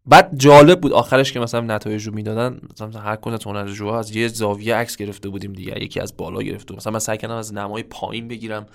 بعد 0.06 0.30
جالب 0.36 0.80
بود 0.80 0.92
آخرش 0.92 1.32
که 1.32 1.40
مثلا 1.40 1.60
نتایج 1.60 2.06
رو 2.06 2.14
می‌دادن 2.14 2.60
مثلا 2.72 3.00
هر 3.00 3.16
کدوم 3.16 3.56
از 3.56 3.80
از 3.80 4.16
یه 4.16 4.28
زاویه 4.28 4.74
عکس 4.74 4.96
گرفته 4.96 5.28
بودیم 5.28 5.52
دیگه 5.52 5.82
یکی 5.82 6.00
از 6.00 6.16
بالا 6.16 6.42
گرفته 6.42 6.74
مثلا 6.76 6.92
من 6.92 6.98
سعی 6.98 7.18
کردم 7.18 7.34
از 7.34 7.54
نمای 7.54 7.82
پایین 7.82 8.28
بگیرم 8.28 8.66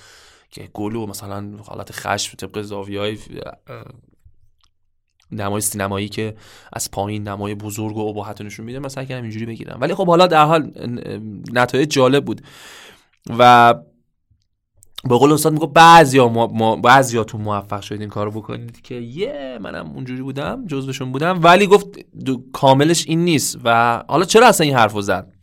که 0.52 0.70
گلو 0.74 1.06
مثلا 1.06 1.52
حالت 1.66 1.92
خشم 1.92 2.38
طبق 2.38 2.62
زاویه 2.62 3.00
های 3.00 3.18
نمای 5.32 5.62
سینمایی 5.62 6.10
که 6.10 6.36
از 6.74 6.92
پایین 6.92 7.28
نمای 7.28 7.56
بزرگ 7.56 7.98
و 7.98 8.00
ابهت 8.00 8.42
نشون 8.42 8.66
میده 8.66 8.80
من 8.80 8.90
سعی 8.90 9.06
کردم 9.06 9.22
اینجوری 9.22 9.46
بگیرم. 9.46 9.78
ولی 9.82 9.94
خب 9.94 10.08
حالا 10.08 10.28
در 10.28 10.46
حال 10.46 10.72
نتایج 11.54 11.90
جالب 11.90 12.26
بود. 12.26 12.42
و 13.40 13.74
به 15.04 15.18
قول 15.18 15.34
استاد 15.34 15.54
میگه 15.54 15.68
بعضیا 15.68 16.28
ما, 16.28 16.76
بعضیاتون 16.76 17.42
موفق 17.42 17.82
شدید 17.82 18.02
این 18.02 18.10
کارو 18.10 18.32
بکنید 18.32 18.82
که 18.82 18.96
یه 18.96 19.60
منم 19.62 19.92
اونجوری 19.92 20.22
بودم 20.22 20.66
جزوشون 20.68 21.12
بودم. 21.12 21.40
ولی 21.44 21.68
گفت 21.68 21.88
کاملش 22.54 23.08
این 23.08 23.24
نیست. 23.24 23.58
و 23.64 24.04
حالا 24.08 24.26
چرا 24.26 24.48
اصلا 24.48 24.66
این 24.66 24.76
حرفو 24.76 25.02
زد؟ 25.02 25.34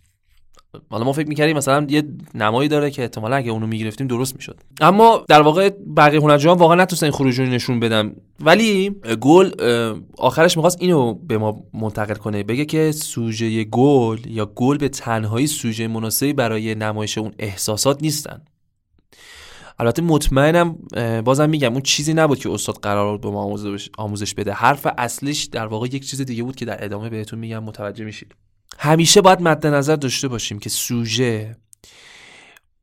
حالا 0.91 1.05
ما 1.05 1.13
فکر 1.13 1.29
می‌کردیم 1.29 1.57
مثلا 1.57 1.87
یه 1.91 2.03
نمایی 2.35 2.69
داره 2.69 2.91
که 2.91 3.03
احتمالا 3.03 3.37
اگه 3.37 3.51
اونو 3.51 3.67
می‌گرفتیم 3.67 4.07
درست 4.07 4.37
می‌شد. 4.37 4.61
اما 4.81 5.25
در 5.29 5.43
واقع 5.43 5.71
بقیه 5.97 6.21
هنرجویان 6.21 6.59
واقعا 6.59 6.83
نتونستن 6.83 7.11
خروجی 7.11 7.45
نشون 7.45 7.81
بدم 7.81 8.13
ولی 8.41 8.91
گل 9.21 9.51
آخرش 10.19 10.57
می‌خواست 10.57 10.77
اینو 10.81 11.15
به 11.15 11.39
ما 11.39 11.63
منتقل 11.75 12.15
کنه. 12.15 12.43
بگه 12.43 12.65
که 12.65 12.93
سوژه 12.93 13.65
گل 13.65 14.19
یا 14.27 14.47
گل 14.47 14.77
به 14.77 14.89
تنهایی 14.89 15.47
سوژه 15.47 15.89
مناسبی 15.89 16.33
برای 16.33 16.75
نمایش 16.75 17.19
اون 17.19 17.33
احساسات 17.39 18.03
نیستن. 18.03 18.43
البته 19.79 20.03
مطمئنم 20.03 20.77
بازم 21.25 21.51
میگم 21.51 21.73
اون 21.73 21.81
چیزی 21.81 22.15
نبود 22.15 22.39
که 22.39 22.51
استاد 22.51 22.77
قرار 22.77 23.13
بود 23.13 23.21
به 23.21 23.31
ما 23.31 23.59
آموزش 23.99 24.35
بده. 24.35 24.53
حرف 24.53 24.87
اصلیش 24.99 25.45
در 25.45 25.67
واقع 25.67 25.87
یک 25.87 26.11
چیز 26.11 26.21
دیگه 26.21 26.43
بود 26.43 26.57
که 26.57 26.65
در 26.65 26.85
ادامه 26.85 27.09
بهتون 27.09 27.39
میگم. 27.39 27.65
متوجه 27.65 28.05
میشید. 28.05 28.35
همیشه 28.79 29.21
باید 29.21 29.41
مد 29.41 29.67
نظر 29.67 29.97
داشته 29.97 30.29
باشیم 30.29 30.59
که 30.59 30.69
سوژه 30.71 31.57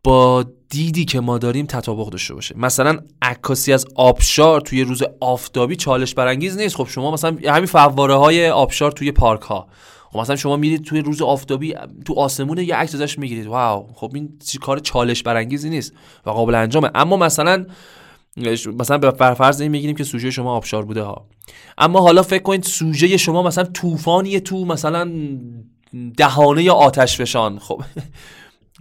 با 0.03 0.45
دیدی 0.69 1.05
که 1.05 1.19
ما 1.19 1.37
داریم 1.37 1.65
تطابق 1.65 2.09
داشته 2.09 2.33
باشه. 2.33 2.57
مثلا 2.57 2.99
عکاسی 3.21 3.73
از 3.73 3.85
آبشار 3.95 4.61
توی 4.61 4.83
روز 4.83 5.03
آفتابی 5.19 5.75
چالش 5.75 6.13
برانگیز 6.13 6.57
نیست. 6.57 6.75
خب 6.75 6.87
شما 6.87 7.11
مثلا 7.11 7.37
همین 7.45 7.65
فواره 7.65 8.15
های 8.15 8.49
آبشار 8.49 8.91
توی 8.91 9.11
پارک 9.11 9.41
ها 9.41 9.67
خب 10.09 10.19
مثلا 10.19 10.35
شما 10.35 10.57
میرید 10.57 10.83
توی 10.83 11.01
روز 11.01 11.21
آفتابی 11.21 11.75
تو 12.05 12.13
آسمون 12.13 12.57
یه 12.57 12.75
عکس 12.75 12.95
ازش 12.95 13.19
می‌گیرید. 13.19 13.47
واو! 13.47 13.87
خب 13.93 14.11
این 14.15 14.39
کار 14.61 14.79
چالش 14.79 15.23
برانگیزی 15.23 15.69
نیست 15.69 15.93
و 16.25 16.29
قابل 16.29 16.55
انجامه. 16.55 16.91
اما 16.95 17.17
مثلا 17.17 17.65
مثلا 18.77 18.97
به 18.97 19.11
فرض 19.11 19.61
این 19.61 19.71
می‌گیریم 19.71 19.95
که 19.95 20.03
سوژه 20.03 20.31
شما 20.31 20.55
آبشار 20.55 20.85
بوده 20.85 21.01
ها. 21.01 21.27
اما 21.77 21.99
حالا 21.99 22.21
فکر 22.21 22.43
کنید 22.43 22.63
سوژه 22.63 23.17
شما 23.17 23.43
مثلا 23.43 23.63
طوفانی 23.63 24.39
تو 24.39 24.65
مثلا 24.65 25.11
دهانه 26.17 26.63
یا 26.63 26.73
آتش 26.73 27.17
فشان. 27.17 27.59
خب 27.59 27.81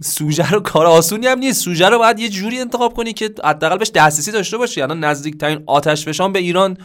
سوژه 0.01 0.49
رو 0.49 0.59
کار 0.59 0.85
آسونی 0.85 1.27
هم 1.27 1.39
نیست. 1.39 1.61
سوژه 1.61 1.89
رو 1.89 1.99
باید 1.99 2.19
یه 2.19 2.29
جوری 2.29 2.59
انتخاب 2.59 2.93
کنی 2.93 3.13
که 3.13 3.33
حداقل 3.43 3.77
بهش 3.77 3.91
دسترسی 3.91 4.31
داشته 4.31 4.57
باشی. 4.57 4.81
الان 4.81 5.03
نزدیک 5.03 5.37
ترین 5.37 5.63
آتش 5.67 6.05
فشان 6.05 6.31
به 6.31 6.39
ایران 6.39 6.77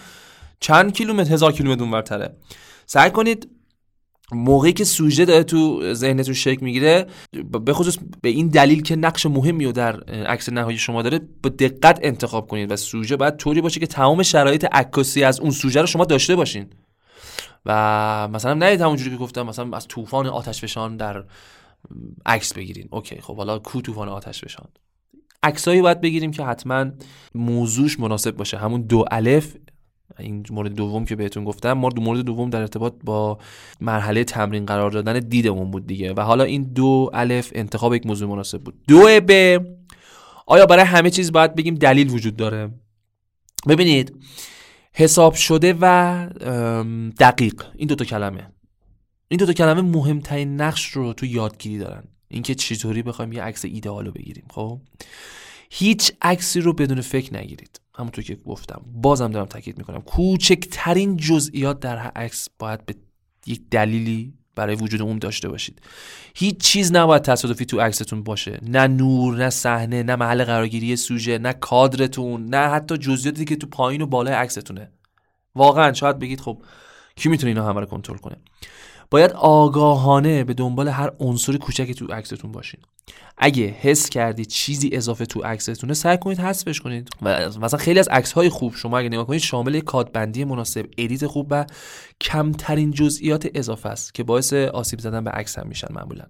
چند 0.60 0.92
کیلومتر 0.92 1.32
هزار 1.32 1.52
کیلومتر 1.52 1.82
اونورتره 1.82 2.36
سعی 2.86 3.10
کنید 3.10 3.48
موقعی 4.32 4.72
که 4.72 4.84
سوژه 4.84 5.24
داره 5.24 5.44
تو 5.44 5.94
ذهنتون 5.94 6.34
شکل 6.34 6.64
می‌گیره 6.64 7.06
به 7.64 7.72
خصوص 7.72 7.98
به 8.22 8.28
این 8.28 8.48
دلیل 8.48 8.82
که 8.82 8.96
نقش 8.96 9.26
مهمی 9.26 9.64
رو 9.64 9.72
در 9.72 10.00
عکس 10.04 10.48
نهایی 10.48 10.78
شما 10.78 11.02
داره 11.02 11.20
با 11.42 11.50
دقت 11.50 11.98
انتخاب 12.02 12.48
کنید 12.48 12.70
و 12.70 12.76
سوژه 12.76 13.16
باید 13.16 13.36
طوری 13.36 13.60
باشه 13.60 13.80
که 13.80 13.86
تمام 13.86 14.22
شرایط 14.22 14.66
عکاسی 14.72 15.24
از 15.24 15.40
اون 15.40 15.50
سوژه 15.50 15.80
رو 15.80 15.86
شما 15.86 16.04
داشته 16.04 16.36
باشین. 16.36 16.66
و 17.66 18.28
مثلا 18.32 18.54
نه 18.54 18.66
همونجوری 18.66 19.10
که 19.10 19.16
گفتم 19.16 19.42
مثلا 19.42 19.76
از 19.76 19.88
طوفان 19.88 20.26
آتش 20.26 20.60
فشان 20.60 20.96
در 20.96 21.24
عکس 22.26 22.54
بگیرین. 22.54 22.88
اوکی 22.90 23.20
خب 23.20 23.36
حالا 23.36 23.58
کو 23.58 23.80
طوفان 23.80 24.08
آتش 24.08 24.44
فشان؟ 24.44 24.66
عکسایی 25.42 25.82
باید 25.82 26.00
بگیریم 26.00 26.30
که 26.30 26.44
حتما 26.44 26.86
موضوعش 27.34 28.00
مناسب 28.00 28.36
باشه. 28.36 28.58
همون 28.58 28.82
دو 28.82 29.04
الف 29.10 29.56
این 30.18 30.46
مورد 30.50 30.74
دوم 30.74 31.04
که 31.04 31.16
بهتون 31.16 31.44
گفتم 31.44 31.72
ما 31.72 31.88
دو 31.88 32.02
مورد 32.02 32.20
دوم 32.20 32.50
در 32.50 32.60
ارتباط 32.60 32.94
با 33.04 33.38
مرحله 33.80 34.24
تمرین 34.24 34.66
قرار 34.66 34.90
دادن 34.90 35.18
دیدمون 35.18 35.70
بود 35.70 35.86
دیگه. 35.86 36.12
و 36.12 36.20
حالا 36.20 36.44
این 36.44 36.62
دو 36.62 37.10
الف 37.14 37.50
انتخاب 37.54 37.94
یک 37.94 38.06
موضوع 38.06 38.28
مناسب 38.28 38.62
بود. 38.62 38.74
دو 38.88 39.20
ب 39.28 39.58
آیا 40.46 40.66
برای 40.66 40.84
همه 40.84 41.10
چیز 41.10 41.32
باید 41.32 41.54
بگیم 41.54 41.74
دلیل 41.74 42.10
وجود 42.10 42.36
داره؟ 42.36 42.70
ببینید 43.68 44.16
حساب 44.98 45.34
شده 45.34 45.74
و 45.80 46.28
دقیق. 47.18 47.64
این 47.76 47.88
دوتا 47.88 48.04
کلمه. 48.04 48.52
این 49.28 49.38
دوتا 49.38 49.52
کلمه 49.52 49.80
مهمترین 49.82 50.60
نقش 50.60 50.86
رو 50.86 51.12
تو 51.12 51.26
یادگیری 51.26 51.78
دارن. 51.78 52.04
اینکه 52.28 52.54
چطوری 52.54 53.02
بخوایم 53.02 53.32
یه 53.32 53.42
عکس 53.42 53.64
ایدئال 53.64 54.06
رو 54.06 54.12
بگیریم 54.12 54.44
خب؟ 54.50 54.80
هیچ 55.70 56.12
عکسی 56.22 56.60
رو 56.60 56.72
بدون 56.72 57.00
فکر 57.00 57.34
نگیرید. 57.34 57.80
همونطور 57.94 58.24
که 58.24 58.34
گفتم. 58.34 58.82
بازم 58.92 59.30
دارم 59.30 59.46
تاکید 59.46 59.78
می‌کنم. 59.78 60.00
کوچکترین 60.00 61.16
جزئیات 61.16 61.80
در 61.80 61.96
هر 61.96 62.10
عکس 62.16 62.48
باید 62.58 62.86
به 62.86 62.94
یک 63.46 63.62
دلیلی 63.70 64.37
برای 64.58 64.74
وجود 64.74 65.02
اون 65.02 65.18
داشته 65.18 65.48
باشید. 65.48 65.80
هیچ 66.34 66.56
چیز 66.56 66.92
نباید 66.92 67.22
تصادفی 67.22 67.64
تو 67.64 67.80
عکستون 67.80 68.22
باشه. 68.22 68.58
نه 68.62 68.86
نور 68.86 69.36
نه 69.36 69.50
صحنه 69.50 70.02
نه 70.02 70.16
محل 70.16 70.44
قرارگیری 70.44 70.96
سوژه 70.96 71.38
نه 71.38 71.52
کادرتون 71.52 72.46
نه 72.46 72.68
حتی 72.68 72.98
جزئیاتی 72.98 73.44
که 73.44 73.56
تو 73.56 73.66
پایین 73.66 74.02
و 74.02 74.06
بالای 74.06 74.34
عکستونه. 74.34 74.90
واقعا 75.54 75.92
شاید 75.92 76.18
بگید 76.18 76.40
خب 76.40 76.62
کی 77.16 77.28
می‌تونه 77.28 77.48
اینا 77.48 77.68
همه 77.68 77.80
رو 77.80 77.86
کنترل 77.86 78.16
کنه؟ 78.16 78.36
باید 79.10 79.32
آگاهانه 79.32 80.44
به 80.44 80.54
دنبال 80.54 80.88
هر 80.88 81.12
عنصر 81.20 81.56
کوچکی 81.56 81.94
تو 81.94 82.06
عکستون 82.06 82.52
باشین. 82.52 82.80
اگه 83.38 83.66
حس 83.66 84.08
کردید 84.08 84.46
چیزی 84.46 84.90
اضافه 84.92 85.26
تو 85.26 85.40
عکستونه 85.40 85.94
سعی 85.94 86.18
کنید 86.18 86.40
حذفش 86.40 86.80
کنید. 86.80 87.08
و 87.22 87.48
مثلا 87.60 87.78
خیلی 87.78 88.00
از 88.00 88.08
عکس 88.08 88.32
های 88.32 88.48
خوب 88.48 88.74
شما 88.74 88.98
اگه 88.98 89.08
نگاه 89.08 89.26
کنید 89.26 89.40
شامل 89.40 89.80
کادربندی 89.80 90.44
مناسب 90.44 90.86
edit 90.98 91.26
خوب 91.26 91.46
و 91.50 91.66
کمترین 92.20 92.90
جزئیات 92.90 93.48
اضافه 93.54 93.88
است 93.88 94.14
که 94.14 94.22
باعث 94.22 94.52
آسیب 94.52 94.98
زدن 94.98 95.24
به 95.24 95.30
عکس 95.30 95.58
هم 95.58 95.66
میشن 95.68 95.88
معمولا. 95.90 96.24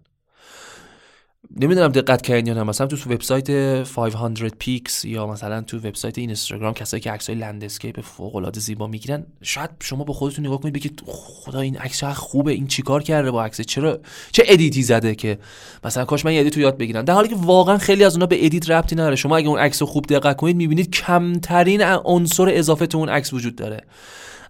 نمی‌دونم 1.57 1.89
دقت 1.89 2.23
کردین 2.23 2.47
یا 2.47 2.55
نه. 2.55 2.63
مثلا 2.63 2.87
تو 2.87 3.11
وبسایت 3.11 3.51
500px 3.83 5.05
یا 5.05 5.27
مثلا 5.27 5.61
تو 5.61 5.77
وبسایت 5.77 6.19
اینستاگرام 6.19 6.75
کسایی 6.75 7.01
که 7.01 7.11
عکسای 7.11 7.35
landscape 7.35 8.01
فوق 8.01 8.37
العاده 8.37 8.61
زیبا 8.61 8.87
می‌گیرن 8.87 9.27
شاید 9.43 9.71
شما 9.81 10.05
با 10.05 10.15
خودتون 10.15 10.47
نگاه 10.47 10.61
کنید 10.61 10.75
بگید 10.75 11.03
خدا 11.07 11.61
این 11.61 11.77
عکس 11.77 12.05
خوبه 12.05 12.53
این 12.53 12.67
چیکار 12.67 13.03
کرده 13.03 13.31
با 13.31 13.45
عکس 13.45 13.61
چرا 13.61 14.01
چه 14.33 14.43
edit 14.47 14.75
ی 14.75 14.83
زده 14.83 15.15
که؟ 15.15 15.39
مثلا 15.85 16.05
کاش 16.05 16.25
من 16.25 16.33
edit 16.39 16.57
رو 16.57 16.63
یاد 16.63 16.79
بگیرم. 16.79 17.03
در 17.03 17.15
حالی 17.15 17.29
که 17.29 17.37
واقعا 17.37 17.79
خیلی 17.79 18.05
از 18.05 18.15
اونها 18.15 18.27
به 18.27 18.47
edit 18.47 18.71
ربطی 18.71 18.97
نداره. 18.97 19.17
شما 19.17 19.37
اگه 19.37 19.49
اون 19.49 19.59
عکس 19.59 19.83
خوب 19.83 20.07
دقت 20.07 20.37
کنید 20.37 20.57
می‌بینید 20.57 20.91
کمترین 20.91 21.83
عنصر 21.83 22.49
اضافه 22.49 22.87
تو 22.87 22.99
اون 22.99 23.09
عکس 23.09 23.33
وجود 23.33 23.57
داره. 23.57 23.81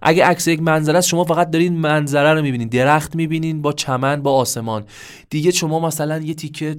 اگه 0.02 0.24
عکس 0.24 0.48
یک 0.48 0.62
منظره 0.62 0.98
است 0.98 1.08
شما 1.08 1.24
فقط 1.24 1.50
دارین 1.50 1.76
منظره 1.76 2.34
رو 2.34 2.42
می‌بینین. 2.42 2.68
درخت 2.68 3.16
می‌بینین 3.16 3.62
با 3.62 3.72
چمن 3.72 4.22
با 4.22 4.32
آسمان. 4.32 4.84
دیگه 5.30 5.50
شما 5.50 5.80
مثلا 5.80 6.18
یه 6.18 6.34
تیکه 6.34 6.76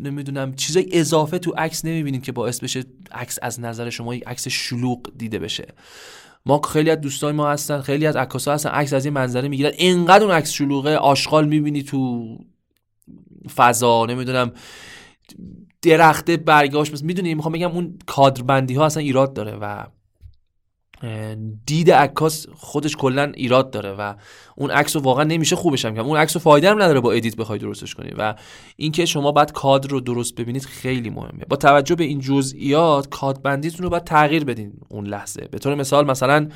نمی‌دونم 0.00 0.54
چیزای 0.54 0.86
اضافه 0.92 1.38
تو 1.38 1.52
عکس 1.58 1.84
نمی‌بینین 1.84 2.20
که 2.20 2.32
باعث 2.32 2.60
بشه 2.60 2.84
عکس 3.12 3.38
از 3.42 3.60
نظر 3.60 3.90
شما 3.90 4.14
یک 4.14 4.22
عکس 4.26 4.48
شلوغ 4.48 5.00
دیده 5.16 5.38
بشه. 5.38 5.66
ما 6.46 6.60
خیلی 6.60 6.90
از 6.90 7.00
دوستان 7.00 7.34
ما 7.34 7.50
هستن 7.50 7.80
خیلی 7.80 8.06
از 8.06 8.16
عکاسا 8.16 8.52
هستن 8.54 8.70
عکس 8.70 8.92
از 8.92 9.04
این 9.04 9.14
منظره 9.14 9.48
می‌گیرن. 9.48 9.72
اینقدر 9.78 10.24
اون 10.24 10.34
عکس 10.34 10.50
شلوغه 10.50 10.96
آشغال 10.96 11.48
می‌بینی 11.48 11.82
تو 11.82 12.26
فضا 13.56 14.06
نمی‌دونم 14.06 14.52
درخت 15.82 16.30
برگاش 16.30 17.02
می‌دونی 17.02 17.34
می‌خوام 17.34 17.52
بگم 17.52 17.70
اون 17.70 17.98
کادربندی 18.06 18.74
ها 18.74 18.86
اصلا 18.86 19.02
ایراد 19.02 19.32
داره 19.32 19.56
و 19.60 19.84
دید 21.66 21.90
عکاس 21.90 22.46
خودش 22.54 22.96
کلا 22.96 23.32
ایراد 23.34 23.70
داره 23.70 23.92
و 23.92 24.14
اون 24.56 24.70
عکس 24.70 24.96
رو 24.96 25.02
واقعا 25.02 25.24
نمیشه 25.24 25.56
خوبش 25.56 25.84
هم 25.84 25.98
اون 25.98 26.16
عکس 26.16 26.36
رو 26.36 26.40
فایده 26.40 26.70
هم 26.70 26.82
نداره 26.82 27.00
با 27.00 27.12
edit 27.12 27.36
بخوای 27.36 27.58
درستش 27.58 27.94
کنی 27.94 28.10
و 28.18 28.34
اینکه 28.76 29.06
شما 29.06 29.32
باید 29.32 29.52
کادر 29.52 29.88
رو 29.88 30.00
درست 30.00 30.34
ببینید 30.34 30.64
خیلی 30.64 31.10
مهمه. 31.10 31.44
با 31.48 31.56
توجه 31.56 31.94
به 31.94 32.04
این 32.04 32.20
جزئیات 32.20 33.08
کادربندیتون 33.08 33.84
رو 33.84 33.90
باید 33.90 34.04
تغییر 34.04 34.44
بدین 34.44 34.72
اون 34.88 35.06
لحظه. 35.06 35.48
به 35.50 35.58
طور 35.58 35.74
مثال 35.74 36.06
مثلا 36.06 36.48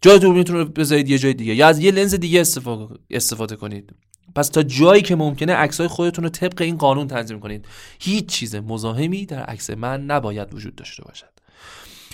جای 0.00 0.18
دوربینتون 0.18 0.56
رو 0.56 0.64
بذارید 0.64 1.08
یه 1.08 1.18
جای 1.18 1.34
دیگه 1.34 1.54
یا 1.54 1.68
از 1.68 1.78
یه 1.78 1.90
لنز 1.90 2.14
دیگه 2.14 2.40
استفاده, 2.40 2.94
استفاده 3.10 3.56
کنید. 3.56 3.94
پس 4.34 4.48
تا 4.48 4.62
جایی 4.62 5.02
که 5.02 5.16
ممکنه 5.16 5.54
عکسای 5.54 5.88
خودتون 5.88 6.24
رو 6.24 6.30
طبق 6.30 6.62
این 6.62 6.76
قانون 6.76 7.06
تنظیم 7.06 7.40
کنید. 7.40 7.66
هیچ 8.00 8.26
چیز 8.26 8.54
مزاحمی 8.54 9.26
در 9.26 9.42
عکس 9.42 9.70
من 9.70 10.04
نباید 10.04 10.54
وجود 10.54 10.74
داشته 10.74 11.04
باشد. 11.04 11.37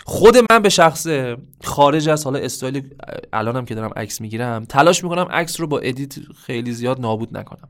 خود 0.07 0.37
من 0.51 0.63
به 0.63 0.69
شخصه 0.69 1.07
خارج 1.65 2.09
از 2.09 2.25
حالا 2.25 2.39
استایل 2.39 2.83
الانم 3.33 3.65
که 3.65 3.75
دارم 3.75 3.91
عکس 3.97 4.21
می‌گیرم 4.21 4.65
تلاش 4.65 5.05
می‌کنم 5.05 5.27
عکس 5.31 5.61
رو 5.61 5.67
با 5.67 5.79
edit 5.79 6.15
خیلی 6.47 6.73
زیاد 6.73 7.01
نابود 7.01 7.37
نکنم. 7.37 7.69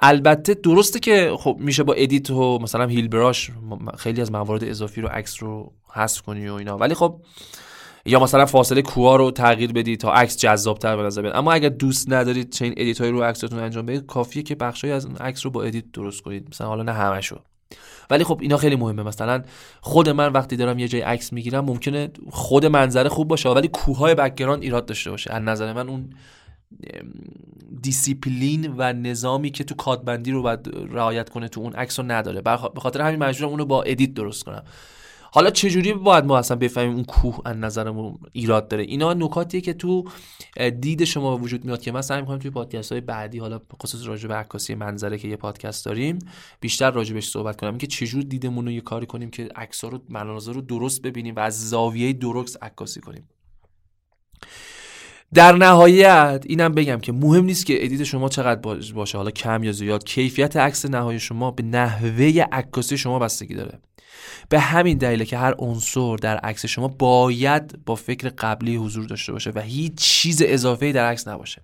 البته 0.00 0.54
درسته 0.54 0.98
که 0.98 1.32
خب 1.38 1.56
میشه 1.60 1.82
با 1.82 1.92
edit 1.92 2.30
و 2.30 2.58
مثلا 2.58 2.86
heal 2.86 3.08
brush 3.08 3.50
خیلی 3.98 4.20
از 4.20 4.32
موارد 4.32 4.64
اضافی 4.64 5.00
رو 5.00 5.08
عکس 5.08 5.42
رو 5.42 5.72
حذف 5.94 6.22
کنی 6.22 6.48
و 6.48 6.54
اینا. 6.54 6.78
ولی 6.78 6.94
خب 6.94 7.20
یا 8.04 8.20
مثلا 8.20 8.46
فاصله 8.46 8.82
کوها 8.82 9.16
رو 9.16 9.30
تغییر 9.30 9.72
بدی 9.72 9.96
تا 9.96 10.12
عکس 10.12 10.36
جذابتر 10.36 10.96
به 10.96 11.02
نظر 11.02 11.22
بیاد. 11.22 11.36
اما 11.36 11.52
اگر 11.52 11.68
دوست 11.68 12.12
ندارید 12.12 12.52
چه 12.52 12.64
این 12.64 12.74
edit 12.76 13.00
های 13.00 13.10
رو 13.10 13.22
عکستون 13.22 13.58
انجام 13.58 13.86
بدید 13.86 14.06
کافیه 14.06 14.42
که 14.42 14.54
بخشی 14.54 14.90
از 14.90 15.06
عکس 15.06 15.44
رو 15.44 15.50
با 15.50 15.62
edit 15.62 15.84
درست 15.92 16.22
کنید. 16.22 16.48
مثلا 16.50 16.66
حالا 16.66 16.82
نه 16.82 16.92
همشو 16.92 17.40
ولی 18.10 18.24
خب 18.24 18.38
اینا 18.42 18.56
خیلی 18.56 18.76
مهمه. 18.76 19.02
مثلا 19.02 19.42
خود 19.80 20.08
من 20.08 20.32
وقتی 20.32 20.56
دارم 20.56 20.78
یه 20.78 20.88
جای 20.88 21.00
عکس 21.00 21.32
می‌گیرم 21.32 21.64
ممکنه 21.64 22.10
خود 22.30 22.66
منظره 22.66 23.08
خوب 23.08 23.28
باشه 23.28 23.48
ولی 23.48 23.68
کوههای 23.68 24.14
background 24.14 24.62
ایراد 24.62 24.86
داشته 24.86 25.10
باشه. 25.10 25.32
از 25.32 25.42
نظر 25.42 25.72
من 25.72 25.88
اون 25.88 26.10
دیسیپلین 27.82 28.74
و 28.78 28.92
نظامی 28.92 29.50
که 29.50 29.64
تو 29.64 29.74
کادربندی 29.74 30.30
رو 30.30 30.42
باید 30.42 30.70
رعایت 30.90 31.28
کنه 31.28 31.48
تو 31.48 31.60
اون 31.60 31.72
عکس 31.72 32.00
رو 32.00 32.06
نداره. 32.08 32.40
به 32.40 32.80
خاطر 32.80 33.00
همین 33.00 33.18
مجبورم 33.18 33.50
اونو 33.50 33.64
با 33.64 33.82
edit 33.82 34.14
درست 34.14 34.44
کنم. 34.44 34.62
حالا 35.32 35.50
چجوری 35.50 35.92
باید 35.92 36.24
ما 36.24 36.38
اصلا 36.38 36.56
بفهمیم 36.56 36.94
اون 36.94 37.04
کوه 37.04 37.38
از 37.44 37.56
نظرمون 37.56 38.18
ایراد 38.32 38.68
داره؟ 38.68 38.82
اینا 38.82 39.14
نکاتیه 39.14 39.60
که 39.60 39.72
تو 39.72 40.04
دید 40.80 41.04
شما 41.04 41.36
وجود 41.36 41.64
میاد 41.64 41.80
که 41.80 41.92
من 41.92 42.02
سعی 42.02 42.20
می‌کنم 42.20 42.38
توی 42.38 42.50
پادکست 42.50 42.92
های 42.92 43.00
بعدی 43.00 43.38
حالا 43.38 43.60
خصوص 43.82 44.06
راجع 44.06 44.28
به 44.28 44.34
عکاسی 44.34 44.74
منظره 44.74 45.18
که 45.18 45.28
یه 45.28 45.36
پادکست 45.36 45.84
داریم 45.84 46.18
بیشتر 46.60 46.90
راجع 46.90 47.20
صحبت 47.20 47.60
کنم. 47.60 47.78
که 47.78 47.86
چجور 47.86 48.22
دیدمون 48.22 48.64
رو 48.64 48.70
یه 48.70 48.80
کاری 48.80 49.06
کنیم 49.06 49.30
که 49.30 49.48
عکس‌ها 49.56 49.88
رو 49.88 50.00
مناظر 50.08 50.52
رو 50.52 50.60
درست 50.60 51.02
ببینیم 51.02 51.34
و 51.36 51.40
از 51.40 51.68
زاویه 51.68 52.12
درست 52.12 52.64
عکاسی 52.64 53.00
کنیم. 53.00 53.28
در 55.34 55.52
نهایت 55.52 56.44
اینم 56.46 56.72
بگم 56.74 56.98
که 56.98 57.12
مهم 57.12 57.44
نیست 57.44 57.66
که 57.66 57.84
ادیت 57.84 58.04
شما 58.04 58.28
چقدر 58.28 58.60
باشه 58.94 59.18
حالا 59.18 59.30
کم 59.30 59.64
یا 59.64 59.72
زیاد. 59.72 60.04
کیفیت 60.04 60.56
عکس 60.56 60.86
نهایی 60.86 61.20
شما 61.20 61.50
به 61.50 61.62
نحوه 61.62 62.44
عکاسی 62.52 62.98
شما 62.98 63.18
بستگی 63.18 63.54
داره. 63.54 63.78
به 64.48 64.60
همین 64.60 64.98
دلیله 64.98 65.24
که 65.24 65.38
هر 65.38 65.54
عنصر 65.58 66.16
در 66.16 66.36
عکس 66.36 66.66
شما 66.66 66.88
باید 66.88 67.84
با 67.86 67.94
فکر 67.94 68.28
قبلی 68.28 68.76
حضور 68.76 69.06
داشته 69.06 69.32
باشه 69.32 69.50
و 69.54 69.60
هیچ 69.60 69.94
چیز 69.94 70.42
اضافه 70.44 70.92
در 70.92 71.06
عکس 71.06 71.28
نباشه. 71.28 71.62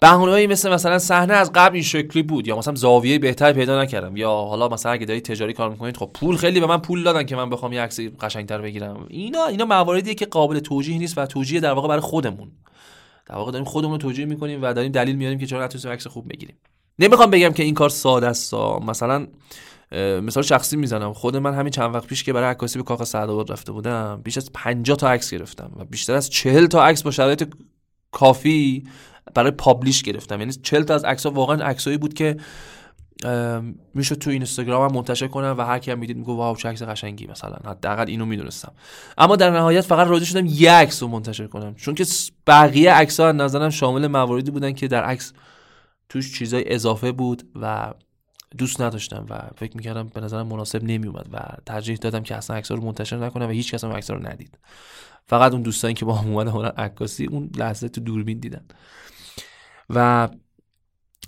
بهونه‌ای 0.00 0.46
مثل 0.46 0.72
مثلا 0.72 0.98
صحنه 0.98 1.34
از 1.34 1.52
قبل 1.52 1.74
این 1.74 1.82
شکلی 1.82 2.22
بود 2.22 2.48
یا 2.48 2.58
مثلا 2.58 2.74
زاویه 2.74 3.18
بهتری 3.18 3.52
پیدا 3.52 3.82
نکردم 3.82 4.16
یا 4.16 4.30
حالا 4.30 4.68
مثلا 4.68 4.92
اگه 4.92 5.06
دارید 5.06 5.24
تجاری 5.24 5.52
کار 5.52 5.70
می‌کنید 5.70 5.96
خب 5.96 6.10
پول 6.14 6.36
خیلی 6.36 6.60
به 6.60 6.66
من 6.66 6.78
پول 6.78 7.02
دادن 7.02 7.22
که 7.22 7.36
من 7.36 7.50
بخوام 7.50 7.72
یه 7.72 7.80
عکس 7.80 8.00
قشنگتر 8.00 8.58
بگیرم. 8.58 9.06
اینا 9.08 9.46
اینا 9.46 9.64
مواردیه 9.64 10.14
که 10.14 10.26
قابل 10.26 10.58
توجیه 10.58 10.98
نیست 10.98 11.18
و 11.18 11.26
توجیه 11.26 11.60
در 11.60 11.72
واقع 11.72 11.88
برای 11.88 12.00
خودمون. 12.00 12.50
در 13.26 13.34
واقع 13.34 13.52
داریم 13.52 13.66
خودمون 13.66 13.92
رو 13.92 13.98
توجیه 13.98 14.24
می‌کنیم 14.24 14.62
و 14.62 14.72
داریم 14.72 14.92
دلیل 14.92 15.16
میاریم 15.16 15.38
که 15.38 15.46
چرا 15.46 15.64
نتونستیم 15.64 15.92
عکس 15.92 16.06
خوب 16.06 16.32
بگیریم. 16.32 16.56
نمی‌خوام 16.98 17.30
بگم 17.30 17.52
که 17.52 17.62
این 17.62 17.74
کار 17.74 17.88
ساده 17.88 18.26
است 18.26 18.54
مثلا 18.54 19.26
مثال 19.92 20.42
شخصی 20.42 20.76
می‌زنم. 20.76 21.12
خود 21.12 21.36
من 21.36 21.54
همین 21.54 21.70
چند 21.70 21.94
وقت 21.94 22.06
پیش 22.06 22.24
که 22.24 22.32
برای 22.32 22.50
عکاسی 22.50 22.78
به 22.78 22.84
کاخ 22.84 23.04
سعدآباد 23.04 23.52
رفته 23.52 23.72
بودم 23.72 24.20
بیش 24.24 24.36
از 24.36 24.52
50 24.52 24.96
تا 24.96 25.10
عکس 25.10 25.30
گرفتم 25.30 25.70
و 25.76 25.84
بیشتر 25.84 26.14
از 26.14 26.30
40 26.30 26.66
تا 26.66 26.84
عکس 26.84 27.02
با 27.02 27.10
شرایط 27.10 27.54
کافی 28.12 28.84
برای 29.34 29.50
پابلیش 29.50 30.02
گرفتم. 30.02 30.40
یعنی 30.40 30.52
40 30.52 30.82
تا 30.82 30.94
از 30.94 31.04
عکس 31.04 31.26
ها 31.26 31.32
واقعا 31.32 31.64
عکسایی 31.64 31.98
بود 31.98 32.14
که 32.14 32.36
می‌شد 33.94 34.14
تو 34.14 34.30
اینستاگرام 34.30 34.88
هم 34.88 34.96
منتشر 34.96 35.26
کنم 35.26 35.54
و 35.58 35.62
هر 35.62 35.78
کی 35.78 35.90
هم 35.90 35.98
می‌دید 35.98 36.16
میگه 36.16 36.32
واو 36.32 36.56
چه 36.56 36.68
عکس 36.68 36.82
قشنگی 36.82 37.26
مثلا. 37.26 37.56
حداقل 37.64 38.04
اینو 38.08 38.26
می‌دونستم. 38.26 38.72
اما 39.18 39.36
در 39.36 39.50
نهایت 39.50 39.80
فقط 39.80 40.08
راضی 40.08 40.26
شدم 40.26 40.46
یک 40.46 40.68
عکس 40.68 41.02
رو 41.02 41.08
منتشر 41.08 41.46
کنم. 41.46 41.74
چون 41.74 41.94
که 41.94 42.04
بقیه 42.46 42.92
عکس 42.92 43.20
ها 43.20 43.32
نظرم 43.32 43.70
شامل 43.70 44.06
مواردی 44.06 44.50
بودن 44.50 44.72
که 44.72 44.88
در 44.88 45.04
عکس 45.04 45.32
توش 46.08 46.38
چیزای 46.38 46.74
اضافه 46.74 47.12
بود 47.12 47.42
و 47.60 47.94
دوست 48.58 48.80
نداشتم 48.80 49.26
و 49.30 49.38
فکر 49.56 49.76
می‌کردم 49.76 50.06
به 50.06 50.20
نظرم 50.20 50.46
مناسب 50.46 50.84
نمیومد 50.84 51.26
و 51.32 51.38
ترجیح 51.66 51.96
دادم 51.96 52.22
که 52.22 52.34
اصلا 52.34 52.56
عکس 52.56 52.72
رو 52.72 52.84
منتشر 52.84 53.16
نکنم 53.16 53.46
و 53.46 53.50
هیچ 53.50 53.74
کس 53.74 53.84
هم 53.84 53.92
عکس 53.92 54.10
رو 54.10 54.26
ندید. 54.26 54.58
فقط 55.26 55.52
اون 55.52 55.62
دوستانی 55.62 55.94
که 55.94 56.04
با 56.04 56.14
هم 56.14 56.30
اومدن 56.30 56.50
هنر 56.50 56.68
عکاسی 56.68 57.26
اون 57.26 57.50
لحظه 57.56 57.88
تو 57.88 58.00
دوربین 58.00 58.38
دیدن. 58.38 58.64
و 59.90 60.28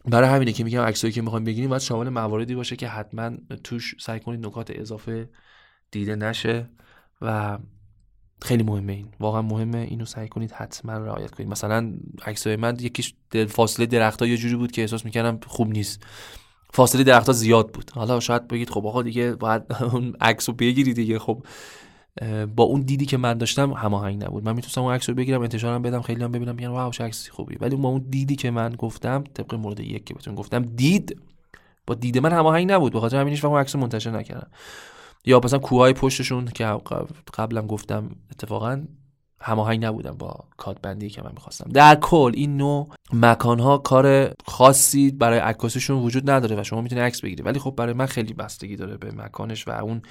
برای 0.05 0.29
همینه 0.29 0.53
که 0.53 0.65
میگم 0.65 0.81
عکسایی 0.81 1.13
که 1.13 1.23
می‌خوایم 1.23 1.45
بگیریم 1.45 1.71
باید 1.71 1.83
شامل 1.83 2.09
مواردی 2.09 2.55
باشه 2.55 2.77
که 2.77 2.89
حتما 2.89 3.31
توش 3.65 3.95
سعی 4.01 4.21
کنید 4.21 4.47
نکات 4.47 4.71
اضافه 4.71 5.29
دیده 5.91 6.17
نشه 6.17 6.69
و 7.23 7.59
خیلی 8.43 8.63
مهمه 8.63 8.93
این. 8.93 9.09
واقعا 9.21 9.43
مهمه 9.43 9.79
اینو 9.79 10.05
سعی 10.05 10.29
کنید 10.29 10.53
حتما 10.53 10.93
رعایت 10.93 11.31
کنید. 11.31 11.49
مثلا 11.49 11.93
عکسای 12.27 12.57
من 12.57 12.77
یکیش 12.81 13.15
فاصله 13.49 13.87
درختها 13.87 14.29
یه 14.29 14.37
جوری 14.37 14.57
بود 14.57 14.73
که 14.73 14.81
احساس 14.83 15.05
می‌کردم 15.05 15.41
خوب 15.47 15.69
نیست. 15.69 16.07
فاصله 16.71 17.05
درختها 17.05 17.33
زیاد 17.33 17.73
بود. 17.73 17.91
حالا 17.95 18.21
شاید 18.21 18.49
بگید 18.49 18.71
خب 18.71 18.87
آقا 18.87 19.03
دیگه 19.03 19.33
باید 19.33 19.63
اون 19.93 20.17
عکس 20.21 20.49
رو 20.49 20.55
بگیری 20.55 20.95
دیگه. 20.95 21.19
خب 21.19 21.45
با 22.57 22.65
اون 22.65 22.81
دیدی 22.81 23.07
که 23.07 23.17
من 23.17 23.35
داشتم 23.39 23.73
هماهنگ 23.73 24.25
نبود. 24.25 24.45
من 24.45 24.53
می‌تونستم 24.53 24.83
اون 24.83 24.95
عکس 24.95 25.09
رو 25.09 25.15
بگیرم 25.15 25.43
انتشارم 25.43 25.83
بدم 25.83 26.03
خیلی 26.03 26.25
هم 26.25 26.33
ببینم 26.33 26.57
بگن 26.57 26.69
واو 26.69 26.93
چه 26.93 27.05
عکسی 27.05 27.31
خوبی. 27.31 27.57
ولی 27.61 27.77
با 27.77 27.89
اون 27.89 28.07
دیدی 28.11 28.37
که 28.37 28.51
من 28.51 28.75
گفتم 28.79 29.25
طبق 29.35 29.55
مورد 29.55 29.81
یک 29.81 30.05
که 30.05 30.15
بهتون 30.15 30.35
گفتم 30.35 30.63
دید 30.63 31.21
با 31.87 31.95
دید 31.95 32.19
من 32.19 32.33
هماهنگ 32.33 32.73
نبود. 32.73 32.93
به 32.93 33.01
خاطر 33.01 33.17
همینش 33.17 33.45
اون 33.45 33.61
عکس 33.61 33.77
منتشر 33.77 34.11
نکردم. 34.11 34.51
یا 35.25 35.41
مثلا 35.45 35.59
کوههای 35.59 35.93
پشتشون 35.93 36.47
که 36.47 36.79
قبلا 37.35 37.63
گفتم 37.63 38.11
اتفاقا 38.33 38.83
هماهنگ 39.41 39.85
نبودم 39.85 40.13
با 40.13 40.45
کات 40.57 40.81
بندی 40.83 41.11
که 41.11 41.23
من 41.23 41.31
می‌خواستم. 41.35 41.71
در 41.73 41.95
کل 41.95 42.33
این 42.35 42.57
نوع 42.57 42.89
مکان 43.13 43.61
ها 43.61 43.79
کار 43.79 44.35
خاصی 44.47 45.11
برای 45.11 45.39
عکاسیشون 45.39 45.99
وجود 46.03 46.31
نداره 46.31 46.61
و 46.61 46.65
شما 46.65 46.81
می‌تونید 46.81 47.05
عکس 47.05 47.21
بگیرید 47.21 47.47
ولی 47.47 47.59
خب 47.59 47.75
برای 47.77 47.93
من 47.93 48.07
خیلی 48.07 48.33
بستگی 48.33 48.77
داره 48.77 48.97
به 48.97 49.11
مکانش 49.11 49.69
و 49.69 49.71
اون 49.71 50.03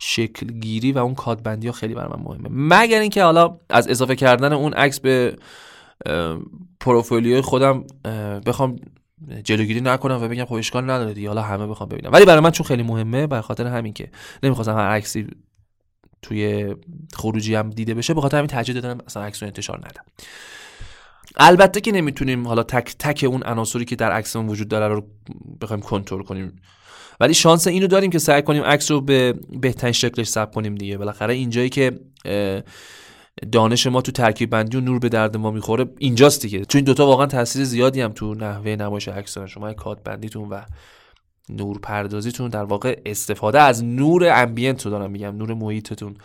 شکل 0.00 0.46
گیری 0.46 0.92
و 0.92 0.98
اون 0.98 1.14
کات 1.14 1.42
بندی 1.42 1.66
ها 1.66 1.72
خیلی 1.72 1.94
برای 1.94 2.08
من 2.16 2.22
مهمه. 2.24 2.48
مگر 2.50 3.00
اینکه 3.00 3.22
حالا 3.22 3.58
از 3.70 3.88
اضافه 3.88 4.16
کردن 4.16 4.52
اون 4.52 4.72
عکس 4.72 5.00
به 5.00 5.36
پروفایلیوی 6.80 7.40
خودم 7.40 7.84
بخوام 8.46 8.76
جلوگیری 9.44 9.80
نکنم 9.80 10.22
و 10.22 10.28
بگم 10.28 10.44
خب 10.44 10.54
اشکال 10.54 10.90
نداره 10.90 11.14
دیگه 11.14 11.28
حالا 11.28 11.42
همه 11.42 11.66
بخوام 11.66 11.88
ببینم. 11.88 12.12
ولی 12.12 12.24
برای 12.24 12.40
من 12.40 12.50
چون 12.50 12.66
خیلی 12.66 12.82
مهمه 12.82 13.26
بر 13.26 13.40
خاطر 13.40 13.66
همین 13.66 13.92
که 13.92 14.10
نمی‌خواستم 14.42 14.74
هر 14.74 14.88
عکسی 14.88 15.26
توی 16.22 16.74
خروجی 17.14 17.54
هم 17.54 17.70
دیده 17.70 17.94
بشه 17.94 18.14
به 18.14 18.20
خاطر 18.20 18.36
همین 18.36 18.46
ترجیح 18.46 18.74
دادم 18.74 18.98
اصلا 19.06 19.22
عکس 19.22 19.42
انتشار 19.42 19.78
ندم 19.78 20.04
البته 21.36 21.80
که 21.80 21.92
نمی‌تونیم 21.92 22.48
حالا 22.48 22.62
تک 22.62 22.94
تک 22.98 23.24
اون 23.28 23.42
عناصری 23.42 23.84
که 23.84 23.96
در 23.96 24.12
عکسمون 24.12 24.48
وجود 24.48 24.68
داره 24.68 24.94
رو 24.94 25.06
بخوایم 25.60 25.82
کنترل 25.82 26.22
کنیم. 26.22 26.60
ولی 27.20 27.34
شانس 27.34 27.66
اینو 27.66 27.86
داریم 27.86 28.10
که 28.10 28.18
سعی 28.18 28.42
کنیم 28.42 28.62
عکس 28.62 28.90
رو 28.90 29.00
به 29.00 29.34
بهترین 29.60 29.92
شکلش 29.92 30.26
ثبت 30.28 30.54
کنیم 30.54 30.74
دیگه. 30.74 30.96
بالاخره 30.96 31.34
اینجایی 31.34 31.68
که 31.68 32.00
دانش 33.52 33.86
ما 33.86 34.02
تو 34.02 34.12
ترکیب 34.12 34.50
بندی 34.50 34.76
و 34.76 34.80
نور 34.80 34.98
به 34.98 35.08
درد 35.08 35.36
ما 35.36 35.50
می‌خوره 35.50 35.84
اینجاست 35.98 36.42
دیگه. 36.42 36.64
چون 36.64 36.78
این 36.78 36.84
دوتا 36.84 37.06
واقعا 37.06 37.26
تاثیر 37.26 37.64
زیادی 37.64 38.00
هم 38.00 38.12
تو 38.12 38.34
نحوه 38.34 38.76
نمایش 38.76 39.08
عکس 39.08 39.34
دارن 39.34 39.46
شما 39.46 39.72
کات 39.72 40.02
بندیتون 40.02 40.48
و 40.48 40.60
نور 41.48 41.78
پردازیتون 41.78 42.48
در 42.48 42.64
واقع 42.64 43.00
استفاده 43.06 43.60
از 43.60 43.84
نور 43.84 44.42
امبینت 44.42 44.84
رو 44.84 44.90
دارم 44.90 45.10
میگم 45.10 45.36
نور 45.36 45.54
محیطتون. 45.54 46.16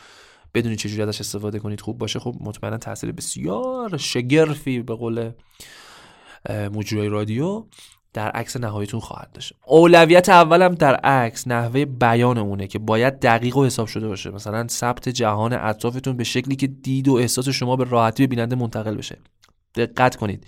بدونید 0.54 0.78
چجوری 0.78 1.02
ازش 1.02 1.20
استفاده 1.20 1.60
کنید 1.60 1.82
خوب 1.82 1.98
باشه 1.98 2.20
خب 2.20 2.36
مطمئنا 2.40 2.78
تاثیر 2.78 3.12
بسیار 3.12 3.98
شگرفی 3.98 4.82
به 4.82 4.96
قول 4.96 5.32
مجرای 6.50 7.08
رادیو 7.08 7.66
در 8.14 8.30
عکس 8.30 8.58
نهاییتون 8.58 9.00
خواهد 9.00 9.32
داشت. 9.34 9.54
اولویت 9.68 10.30
اولم 10.30 10.76
در 10.76 10.96
عکس 10.96 11.48
نحوه 11.48 11.86
بیان 11.86 12.38
اونه 12.38 12.68
که 12.68 12.80
باید 12.80 13.20
دقیق 13.20 13.58
و 13.58 13.66
حساب 13.66 13.88
شده 13.88 14.08
باشه. 14.08 14.30
مثلا 14.32 14.68
ثبت 14.68 15.10
جهان 15.10 15.54
اطرافتون 15.54 16.18
به 16.18 16.24
شکلی 16.24 16.56
که 16.56 16.68
دید 16.68 17.08
و 17.08 17.14
احساس 17.14 17.50
شما 17.50 17.76
به 17.76 17.84
راحتی 17.84 18.24
به 18.24 18.28
بیننده 18.28 18.56
منتقل 18.56 18.96
بشه. 18.96 19.18
دقت 19.76 20.16
کنید. 20.16 20.48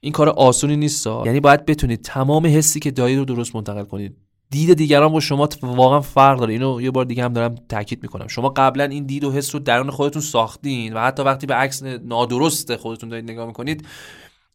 این 0.00 0.12
کار 0.12 0.28
آسونی 0.28 0.76
نیست 0.76 1.06
یعنی 1.06 1.40
باید 1.40 1.66
بتونید 1.66 2.02
تمام 2.02 2.46
حسی 2.46 2.80
که 2.80 2.90
دارید 2.90 3.18
رو 3.18 3.24
درست 3.24 3.56
منتقل 3.56 3.84
کنید. 3.84 4.16
دید 4.50 4.72
دیگران 4.74 5.12
با 5.12 5.20
شما 5.20 5.48
واقعا 5.62 6.00
فرق 6.00 6.38
داره. 6.38 6.52
اینو 6.52 6.80
یه 6.80 6.90
بار 6.90 7.04
دیگه 7.04 7.24
هم 7.24 7.32
دارم 7.32 7.54
تاکید 7.68 8.02
می‌کنم. 8.02 8.26
شما 8.26 8.48
قبلا 8.48 8.84
این 8.84 9.06
دید 9.06 9.24
و 9.24 9.32
حس 9.32 9.54
رو 9.54 9.60
درون 9.60 9.90
خودتون 9.90 10.22
ساختین 10.22 10.92
و 10.92 11.00
حتی 11.00 11.22
وقتی 11.22 11.46
به 11.46 11.54
عکس 11.54 11.82
نادرست 11.82 12.76
خودتون 12.76 13.08
دارید 13.08 13.30
نگاه 13.30 13.46
می‌کنید 13.46 13.86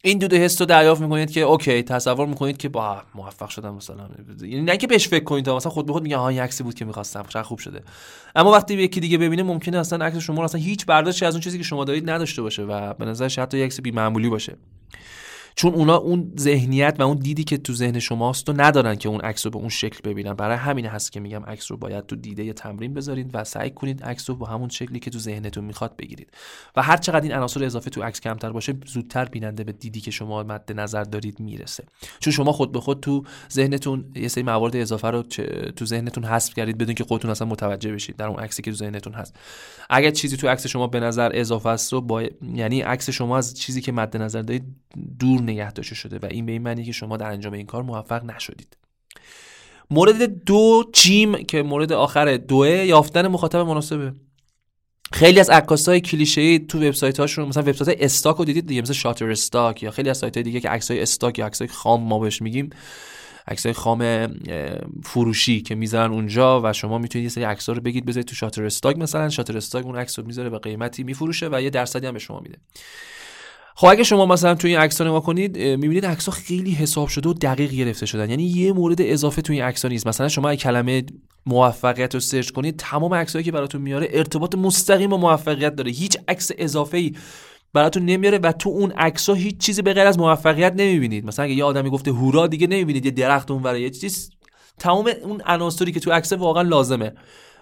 این 0.05 0.17
دود 0.17 0.33
حس 0.33 0.61
رو 0.61 0.65
دریافت 0.65 1.01
می‌کنید 1.01 1.31
که 1.31 1.41
اوکی 1.41 1.83
تصور 1.83 2.25
می‌کنید 2.25 2.57
که 2.57 2.69
با 2.69 3.01
موفق 3.15 3.49
شدم 3.49 3.73
مثلا. 3.73 4.09
یعنی 4.41 4.61
نه 4.61 4.77
که 4.77 4.87
بهش 4.87 5.07
فکر 5.07 5.23
کنید 5.23 5.49
مثلا 5.49 5.71
خود 5.71 5.85
به 5.85 5.93
خود 5.93 6.03
میگه 6.03 6.17
ها 6.17 6.29
این 6.29 6.39
عکسی 6.39 6.63
بود 6.63 6.73
که 6.73 6.85
می‌خواستم 6.85 7.23
چقدر 7.23 7.43
خوب 7.43 7.59
شده. 7.59 7.83
اما 8.35 8.51
وقتی 8.51 8.73
یکی 8.73 8.99
دیگه 8.99 9.17
ببینه 9.17 9.43
ممکنه 9.43 9.77
اصلا 9.77 10.05
عکس 10.05 10.17
شما 10.17 10.43
اصلا 10.43 10.61
هیچ 10.61 10.85
برداشتی 10.85 11.25
از 11.25 11.33
اون 11.33 11.41
چیزی 11.41 11.57
که 11.57 11.63
شما 11.63 11.83
دارید 11.83 12.09
نداشته 12.09 12.41
باشه 12.41 12.63
و 12.63 12.93
به 12.93 13.05
نظرش 13.05 13.39
حتی 13.39 13.57
یک 13.57 13.65
عکس 13.65 13.81
بی 13.81 13.91
معمولی 13.91 14.29
باشه. 14.29 14.57
چون 15.55 15.73
اونا 15.73 15.95
اون 15.95 16.33
ذهنیت 16.39 16.95
و 16.99 17.03
اون 17.03 17.17
دیدی 17.17 17.43
که 17.43 17.57
تو 17.57 17.73
ذهن 17.73 17.99
شماست 17.99 18.49
رو 18.49 18.61
ندارن 18.61 18.95
که 18.95 19.09
اون 19.09 19.21
عکس 19.21 19.45
رو 19.45 19.51
به 19.51 19.57
اون 19.57 19.69
شکل 19.69 20.09
ببینن. 20.09 20.33
برای 20.33 20.57
همین 20.57 20.85
هست 20.85 21.11
که 21.11 21.19
میگم 21.19 21.43
عکس 21.45 21.71
رو 21.71 21.77
باید 21.77 22.05
تو 22.05 22.15
دیده 22.15 22.43
یه 22.43 22.53
تمرین 22.53 22.93
بذارید 22.93 23.29
و 23.33 23.43
سعی 23.43 23.69
کنید 23.69 24.03
عکس 24.03 24.29
رو 24.29 24.35
با 24.35 24.45
همون 24.45 24.69
شکلی 24.69 24.99
که 24.99 25.09
تو 25.09 25.19
ذهنتون 25.19 25.63
می‌خواد 25.63 25.95
بگیرید. 25.97 26.29
و 26.75 26.81
هر 26.81 26.97
چقدر 26.97 27.21
این 27.21 27.33
عناصر 27.33 27.63
اضافه 27.63 27.89
تو 27.89 28.03
عکس 28.03 28.19
کمتر 28.19 28.51
باشه 28.51 28.73
زودتر 28.85 29.25
بیننده 29.25 29.63
به 29.63 29.71
دیدی 29.71 30.01
که 30.01 30.11
شما 30.11 30.43
مد 30.43 30.71
نظر 30.75 31.03
دارید 31.03 31.39
می‌رسه. 31.39 31.83
چون 32.19 32.33
شما 32.33 32.51
خود 32.51 32.71
به 32.71 32.79
خود 32.79 32.99
تو 32.99 33.23
ذهنتون 33.51 34.05
یه 34.15 34.27
سری 34.27 34.43
موارد 34.43 34.75
اضافه 34.75 35.07
رو 35.07 35.21
تو 35.75 35.85
ذهنتون 35.85 36.25
حذف 36.25 36.53
کردید 36.53 36.77
بدون 36.77 36.95
که 36.95 37.03
خودتون 37.03 37.31
اصلا 37.31 37.47
متوجه 37.47 37.91
بشید 37.91 38.15
در 38.15 38.27
اون 38.27 38.39
عکسی 38.39 38.61
که 38.61 38.71
تو 38.71 38.77
ذهنتون 38.77 39.13
هست. 39.13 39.35
اگر 39.89 40.11
چیزی 40.11 40.37
تو 40.37 40.47
عکس 40.47 40.67
شما 40.67 40.87
به 40.87 40.99
نظر 40.99 41.31
اضافه 41.33 41.69
است 41.69 41.93
رو 41.93 42.01
با... 42.01 42.23
یعنی 42.55 42.81
عکس 42.81 43.09
شما 43.09 43.37
از 43.37 43.57
چیزی 43.57 43.81
که 43.81 43.91
مد 43.91 44.17
نظر 44.17 44.41
دارید 44.41 44.63
دور 45.19 45.42
نگه 45.43 45.71
داشته 45.71 45.95
شده 45.95 46.17
و 46.17 46.25
این 46.25 46.45
به 46.45 46.51
این 46.51 46.61
معنی 46.61 46.85
که 46.85 46.91
شما 46.91 47.17
در 47.17 47.31
انجام 47.31 47.53
این 47.53 47.65
کار 47.65 47.83
موفق 47.83 48.23
نشدید. 48.23 48.77
مورد 49.91 50.43
دو 50.43 50.83
جیم 50.93 51.43
که 51.43 51.63
مورد 51.63 51.93
آخر 51.93 52.37
دوه 52.37 52.69
یافتن 52.69 53.27
مخاطب 53.27 53.59
مناسبه. 53.59 54.13
خیلی 55.13 55.39
از 55.39 55.49
های 55.87 56.01
کلیشه‌ای 56.01 56.59
تو 56.59 56.87
وبسایت 56.87 57.19
هاشون 57.19 57.47
مثلا 57.47 57.63
وبسایت 57.63 57.97
استاک 58.01 58.35
رو 58.35 58.45
دیدید 58.45 58.67
دیگه 58.67 58.81
مثل 58.81 58.93
شاتر 58.93 59.31
استاک 59.31 59.83
یا 59.83 59.91
خیلی 59.91 60.09
از 60.09 60.17
سایت 60.17 60.37
های 60.37 60.43
دیگه 60.43 60.59
که 60.59 60.69
های 60.89 61.01
استاک 61.01 61.39
یا 61.39 61.49
های 61.59 61.67
خام 61.67 62.03
ما 62.03 62.19
بهش 62.19 62.41
میگیم 62.41 62.69
های 63.65 63.73
خام 63.73 64.27
فروشی 65.03 65.61
که 65.61 65.75
می‌ذارن 65.75 66.11
اونجا 66.11 66.61
و 66.63 66.73
شما 66.73 66.97
می‌تونید 66.97 67.23
یه 67.23 67.29
سری 67.29 67.43
عکس‌ها 67.43 67.75
رو 67.75 67.81
بگید 67.81 68.05
بذارید 68.05 68.27
تو 68.27 68.35
شاتر 68.35 68.65
استاک 68.65 68.97
مثلا 68.97 69.29
شاتر 69.29 69.57
استاک 69.57 69.85
اون 69.85 69.95
عکس 69.95 70.19
رو 70.19 70.25
می‌ذاره 70.25 70.49
به 70.49 70.59
قیمتی 70.59 71.03
میفروشه 71.03 71.49
و 71.51 71.61
یه 71.61 71.69
درصدی 71.69 72.07
هم 72.07 72.13
به 72.13 72.19
شما 72.19 72.39
میده. 72.39 72.57
خب 73.75 73.87
اگه 73.87 74.03
شما 74.03 74.25
مثلا 74.25 74.55
توی 74.55 74.71
این 74.71 74.79
عکس 74.79 75.01
نگاه 75.01 75.23
کنید 75.23 75.57
می‌بینید 75.57 76.05
عکس 76.05 76.29
خیلی 76.29 76.71
حساب 76.71 77.07
شده 77.07 77.29
و 77.29 77.33
دقیق 77.33 77.71
گرفته 77.71 78.05
شدن. 78.05 78.29
یعنی 78.29 78.43
یه 78.43 78.73
مورد 78.73 78.97
اضافه 79.01 79.41
توی 79.41 79.55
این 79.55 79.65
عکس 79.65 79.85
نیست. 79.85 80.07
مثلا 80.07 80.27
شما 80.27 80.55
کلمه 80.55 81.03
موفقیت 81.45 82.13
رو 82.13 82.19
سرچ 82.19 82.49
کنید 82.49 82.77
تمام 82.77 83.13
عکسایی 83.13 83.45
که 83.45 83.51
براتون 83.51 83.81
میاره 83.81 84.07
ارتباط 84.11 84.55
مستقیم 84.55 85.09
با 85.09 85.17
موفقیت 85.17 85.75
داره. 85.75 85.91
هیچ 85.91 86.17
عکس 86.27 86.51
اضافه 86.57 86.97
ای 86.97 87.13
براتون 87.73 88.05
نمیاره 88.05 88.37
و 88.37 88.51
تو 88.51 88.69
اون 88.69 88.91
عکس 88.91 89.29
هیچ 89.29 89.57
چیزی 89.57 89.81
به 89.81 89.93
غیر 89.93 90.07
از 90.07 90.19
موفقیت 90.19 90.73
نمی‌بینید. 90.75 91.25
مثلا 91.25 91.45
اگه 91.45 91.53
یه 91.53 91.63
آدمی 91.63 91.89
گفته 91.89 92.11
هورا 92.11 92.47
دیگه 92.47 92.67
نمی‌بینید. 92.67 93.05
یه 93.05 93.11
درخت 93.11 93.51
اون 93.51 93.75
یه 93.75 93.89
چیز. 93.89 94.31
تمام 94.79 95.09
اون 95.23 95.41
عناصری 95.45 95.91
که 95.91 95.99
تو 95.99 96.11
عکس 96.11 96.33
واقعا 96.33 96.61
لازمه. 96.61 97.11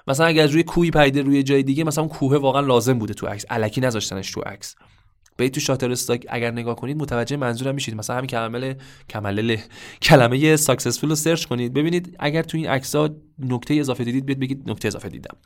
مثلا 0.08 0.26
اگه 0.26 0.42
از 0.42 0.52
روی 0.52 0.64
کوهی 0.64 0.92
پیده 0.92 1.22
روی 1.22 1.44
جای 1.44 1.64
دیگه 1.64 1.84
مثلا 1.84 2.08
کوه 2.08 2.38
واقعا 2.38 2.62
لازم 2.62 3.00
بوده 3.00 3.14
تو 3.14 3.28
عکس. 3.28 3.46
الکی 3.50 3.82
نذاشتنش 3.82 4.32
تو 4.32 4.42
عکس. 4.42 4.76
برید 5.38 5.54
تو 5.54 5.60
شاتر 5.60 5.92
استاک 5.92 6.26
اگر 6.30 6.52
نگاه 6.52 6.76
کنید 6.76 6.98
متوجه 6.98 7.38
منظورم 7.38 7.76
میشید. 7.76 7.96
مثلا 7.96 8.16
همین 8.16 8.28
کلمه 8.28 8.78
کلمه 9.10 9.64
کلمه 10.02 10.56
successful 10.56 11.10
رو 11.10 11.16
search 11.16 11.46
کنید. 11.46 11.74
ببینید 11.74 12.16
اگر 12.20 12.42
تو 12.42 12.58
این 12.58 12.68
عکس‌ها 12.68 13.10
نکته 13.40 13.74
اضافه 13.74 14.04
دیدید 14.04 14.26
بیاد 14.26 14.40
بگید 14.40 14.70
نکته 14.70 14.88
اضافه 14.88 15.10
دیدم. 15.10 15.38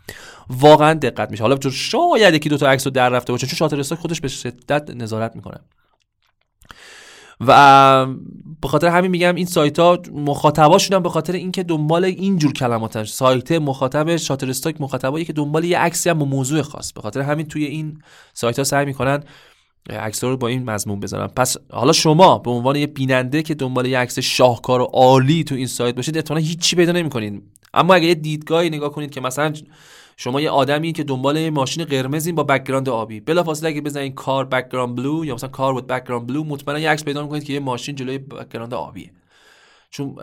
واقعا 0.50 0.93
دقت 0.93 1.32
میشه. 1.32 1.43
حالا 1.43 1.58
چون 1.58 1.71
شاید 1.71 2.34
یکی 2.34 2.50
دو 2.50 2.58
تا 2.58 2.69
عکس 2.69 2.88
رو 2.88 2.91
در 2.91 3.10
رفته 3.10 3.34
باشه 3.34 3.48
چون 3.48 3.58
Shutterstock 3.58 3.99
خودش 4.00 4.21
به 4.21 4.28
شدت 4.28 4.89
نظارت 4.89 5.36
می‌کنه. 5.36 5.58
و 7.48 8.06
به 8.62 8.67
خاطر 8.67 8.88
همین 8.88 9.12
میگم 9.12 9.36
این 9.36 9.45
سایت 9.45 9.80
ها 9.80 10.02
مخاطباشون 10.12 11.00
به 11.00 11.10
خاطر 11.10 11.34
اینکه 11.34 11.63
دنبال 11.63 12.06
اینجور 12.06 12.54
کلماتن. 12.54 13.04
سایت 13.04 13.52
مخاطب 13.52 14.15
Shutterstock 14.15 14.82
مخاطبایی 14.82 15.26
که 15.26 15.34
دنبال 15.34 15.63
یه 15.63 15.80
عکسی 15.80 16.10
هم 16.10 16.17
موضوع 16.17 16.62
خاص. 16.62 16.93
به 16.93 17.02
خاطر 17.02 17.21
همین 17.21 17.48
توی 17.48 17.65
این 17.65 18.02
سایت 18.34 18.58
ها 18.58 18.63
سعی 18.63 18.86
می‌کنن 18.86 19.24
عکس 19.89 20.24
رو 20.24 20.38
با 20.38 20.48
این 20.48 20.69
مضمون 20.69 21.00
بذارم. 21.00 21.28
پس 21.28 21.58
حالا 21.71 21.91
شما 21.91 22.38
به 22.38 22.52
عنوان 22.52 22.76
یه 22.76 22.88
بیننده 22.88 23.43
که 23.43 23.56
دنبال 23.56 23.86
یه 23.86 23.98
عکس 23.98 24.19
شاهکار 24.19 24.82
و 24.82 24.84
عالی 24.84 25.43
تو 25.43 25.56
این 25.56 25.67
سایت 25.67 25.95
باشید 25.95 26.17
احتمالاً 26.17 26.43
هیچی 26.43 26.76
پیدا 26.76 26.91
نمی‌کنید. 26.91 27.43
اما 27.74 27.93
اگه 27.93 28.08
یه 28.08 28.15
دیدگاهی 28.15 28.69
نگاه 28.69 28.91
کنید 28.91 29.12
که 29.12 29.21
مثلا 29.21 29.54
شما 30.17 30.41
یه 30.41 30.50
آدمی 30.50 30.93
که 30.93 31.04
دنبال 31.04 31.38
یه 31.38 31.50
ماشین 31.50 31.86
قرمزین 31.86 32.36
با 32.36 32.43
background 32.43 32.89
آبی 32.89 33.19
بلافاصله 33.19 33.69
اگه 33.69 33.82
بزنید 33.82 34.13
car 34.13 34.45
background 34.45 34.95
blue 34.95 35.25
یا 35.26 35.36
مثلا 35.36 35.50
car 35.49 35.73
with 35.73 35.88
background 35.88 36.28
blue 36.28 36.43
مطمئنا 36.43 36.80
یه 36.80 36.89
عکس 36.89 37.04
پیدا 37.04 37.24
می‌کنید 37.24 37.43
که 37.43 37.54
یه 37.54 37.60
ماشین 37.60 37.95
جلوی 37.95 38.17
background 38.17 38.73
آبیه. 38.74 39.12
چون 39.89 40.15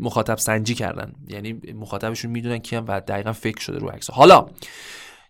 مخاطب 0.00 0.38
سنجی 0.38 0.74
کردن. 0.74 1.12
یعنی 1.28 1.60
مخاطبشون 1.74 2.30
می‌دونن 2.30 2.58
کیه 2.58 2.84
و 2.88 3.00
دقیقا 3.00 3.32
فکر 3.32 3.60
شده 3.60 3.78
رو 3.78 3.88
عکس 3.88 4.10
حالا 4.10 4.46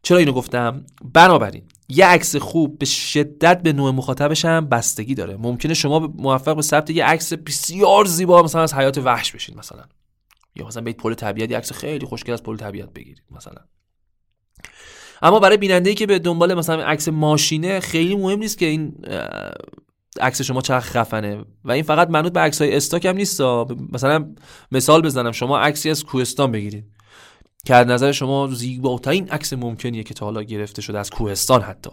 چرا 0.03 0.19
اینو 0.19 0.33
گفتم؟ 0.33 0.85
بنابراین 1.15 1.63
یه 1.89 2.07
عکس 2.07 2.37
خوب 2.37 2.79
به 2.79 2.87
شدت 2.87 3.63
به 3.63 3.73
نوع 3.73 3.91
مخاطبش 3.91 4.45
هم 4.45 4.67
بستگی 4.67 5.15
داره. 5.15 5.37
ممکنه 5.37 5.75
شما 5.75 5.99
موفق 5.99 6.57
به 6.57 6.63
ثبت 6.63 6.91
یه 6.91 7.05
عکس 7.05 7.33
بسیار 7.33 8.05
زیبا 8.05 8.43
مثلا 8.43 8.63
از 8.63 8.75
حیات 8.75 8.99
وحش 8.99 9.33
بشین 9.33 9.59
مثلا. 9.59 9.85
یا 10.57 10.67
مثلا 10.67 10.83
برید 10.83 10.97
پل 10.97 11.15
طبیعت 11.15 11.51
یه 11.51 11.57
عکس 11.57 11.73
خیلی 11.73 12.07
خوشگل 12.07 12.33
از 12.33 12.43
پل 12.43 12.57
طبیعت 12.57 12.93
بگیرید 12.93 13.23
مثلا. 13.31 13.63
اما 15.23 15.39
برای 15.39 15.57
بیننده 15.57 15.95
که 15.95 16.07
به 16.07 16.19
دنبال 16.19 16.55
مثلا 16.55 16.83
عکس 16.85 17.09
ماشینه 17.09 17.81
خیلی 17.81 18.17
مهم 18.17 18.39
نیست 18.39 18.59
که 18.59 18.67
این 18.67 19.05
عکس 20.21 20.43
شما 20.43 20.61
چقدر 20.61 20.81
خفنه. 20.81 21.45
و 21.65 21.73
این 21.73 21.83
فقط 21.83 22.11
منوط 22.11 22.33
به 22.33 22.41
عکس 22.41 22.63
های 22.63 22.77
استاک 22.77 23.05
هم 23.05 23.17
نیست 23.17 23.41
مثلا 23.93 24.35
مثال 24.73 25.03
بزنم 25.03 25.33
شما 25.33 25.59
عکسی 25.59 25.91
از 25.91 26.05
کوهستان 26.05 26.53
بگیرید. 26.53 26.94
که 27.65 27.75
از 27.75 27.87
نظر 27.87 28.13
شما 28.13 28.47
زیباترین 28.47 29.29
عکس 29.29 29.53
ممکنیه 29.53 30.03
که 30.03 30.15
تا 30.15 30.27
حالا 30.27 30.43
گرفته 30.43 30.83
شده 30.83 30.99
از 30.99 31.11
کوهستان 31.11 31.63
حتی. 31.63 31.91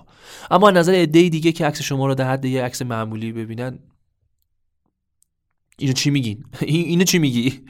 اما 0.51 0.69
از 0.69 0.75
نظر 0.75 0.93
عده 0.93 1.29
دیگه 1.29 1.51
که 1.51 1.65
عکس 1.65 1.81
شما 1.81 2.07
رو 2.07 2.15
در 2.15 2.31
حد 2.31 2.45
یه 2.45 2.63
عکس 2.63 2.81
معمولی 2.81 3.31
ببینن 3.31 3.79
اینو 5.77 5.93
چی 5.93 6.09
میگین؟ 6.09 6.43
اینو 6.61 7.03
چی 7.03 7.19
میگی؟ 7.19 7.61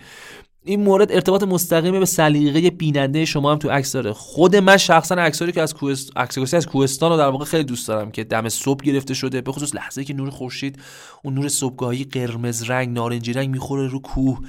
این 0.63 0.83
مورد 0.83 1.11
ارتباط 1.11 1.43
مستقیمه 1.43 1.99
به 1.99 2.05
سلیقه 2.05 2.69
بیننده 2.69 3.25
شما 3.25 3.51
هم 3.51 3.57
تو 3.57 3.69
عکس 3.69 3.91
داره. 3.91 4.13
خود 4.13 4.55
من 4.55 4.77
شخصا 4.77 5.15
عکسایی 5.15 5.51
که 5.51 5.61
از 5.61 5.73
کوهست... 5.73 6.11
از 6.53 6.67
کوهستان 6.67 7.11
رو 7.11 7.17
در 7.17 7.27
واقع 7.27 7.45
خیلی 7.45 7.63
دوست 7.63 7.87
دارم 7.87 8.11
که 8.11 8.23
دم 8.23 8.49
صبح 8.49 8.83
گرفته 8.83 9.13
شده 9.13 9.41
به 9.41 9.51
خصوص 9.51 9.75
لحظه 9.75 10.03
که 10.03 10.13
نور 10.13 10.29
خورشید 10.29 10.79
اون 11.23 11.33
نور 11.33 11.47
صبحگاهی 11.47 12.03
قرمز 12.03 12.69
رنگ 12.69 12.89
نارنجی 12.89 13.33
رنگ 13.33 13.49
می‌خوره 13.49 13.87
رو 13.87 13.99
کوه 13.99 14.39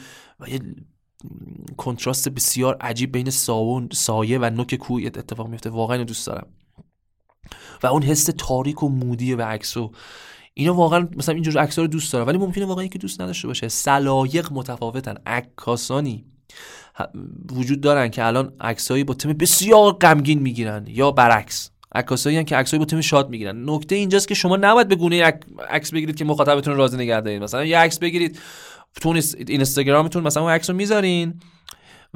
و 0.41 0.49
یه 0.49 0.61
کنتراست 1.77 2.29
بسیار 2.29 2.77
عجیب 2.81 3.13
بین 3.13 3.31
ساون 3.31 3.89
سایه 3.93 4.39
و 4.39 4.51
نوک 4.51 4.75
کوه 4.75 5.03
اتفاق 5.07 5.49
میفته. 5.49 5.71
واقعا 5.71 6.05
دوست 6.05 6.27
دارم. 6.27 6.47
و 7.83 7.87
اون 7.87 8.03
حس 8.03 8.31
تاریک 8.39 8.83
و 8.83 8.89
مودی 8.89 9.35
به 9.35 9.45
عکسو 9.45 9.93
اینا 10.55 10.75
واقعا 10.75 11.09
مثلا 11.17 11.35
اینجور 11.35 11.59
عکس‌ها 11.59 11.83
رو 11.83 11.89
دوست 11.89 12.13
دارم. 12.13 12.27
ولی 12.27 12.39
ممکنه 12.39 12.65
واقعا 12.65 12.85
یکی 12.85 12.99
دوست 12.99 13.21
نداشته 13.21 13.49
باشه. 13.49 13.69
سلایق 13.69 14.53
متفاوتن. 14.53 15.15
عکاسانی. 15.27 16.25
وجود 17.53 17.81
دارن 17.81 18.09
که 18.09 18.25
الان 18.25 18.53
عکسایی 18.61 19.05
با 19.05 19.15
تم 19.15 19.33
بسیار 19.33 19.93
غمگین 19.93 20.39
می‌گیرن 20.39 20.85
یا 20.89 21.11
برعکس. 21.11 21.71
عکاسایی 21.95 22.45
که 22.45 22.57
عکسایی 22.57 22.79
با 22.79 22.85
تم 22.85 23.01
شاد 23.01 23.31
می‌گیرن. 23.31 23.71
نکته 23.71 23.95
اینجاست 23.95 24.29
که 24.29 24.35
شما 24.35 24.57
نباید 24.57 24.89
به 24.89 24.95
گونه 24.95 25.23
عکس 25.69 25.93
بگیرید 25.93 26.17
که 26.17 26.25
مخاطبتون 26.25 26.77
راضی 26.77 26.97
نگه 26.97 27.21
دارید. 27.21 27.43
مثلا 27.43 27.65
یه 27.65 27.79
عکس 27.79 27.99
بگیرید. 27.99 28.39
تو 29.01 29.21
اینستاگرامتون 29.49 30.23
مثلا 30.23 30.43
اون 30.43 30.53
عکس 30.53 30.71
رو 30.71 30.77
می‌ذارین 30.77 31.41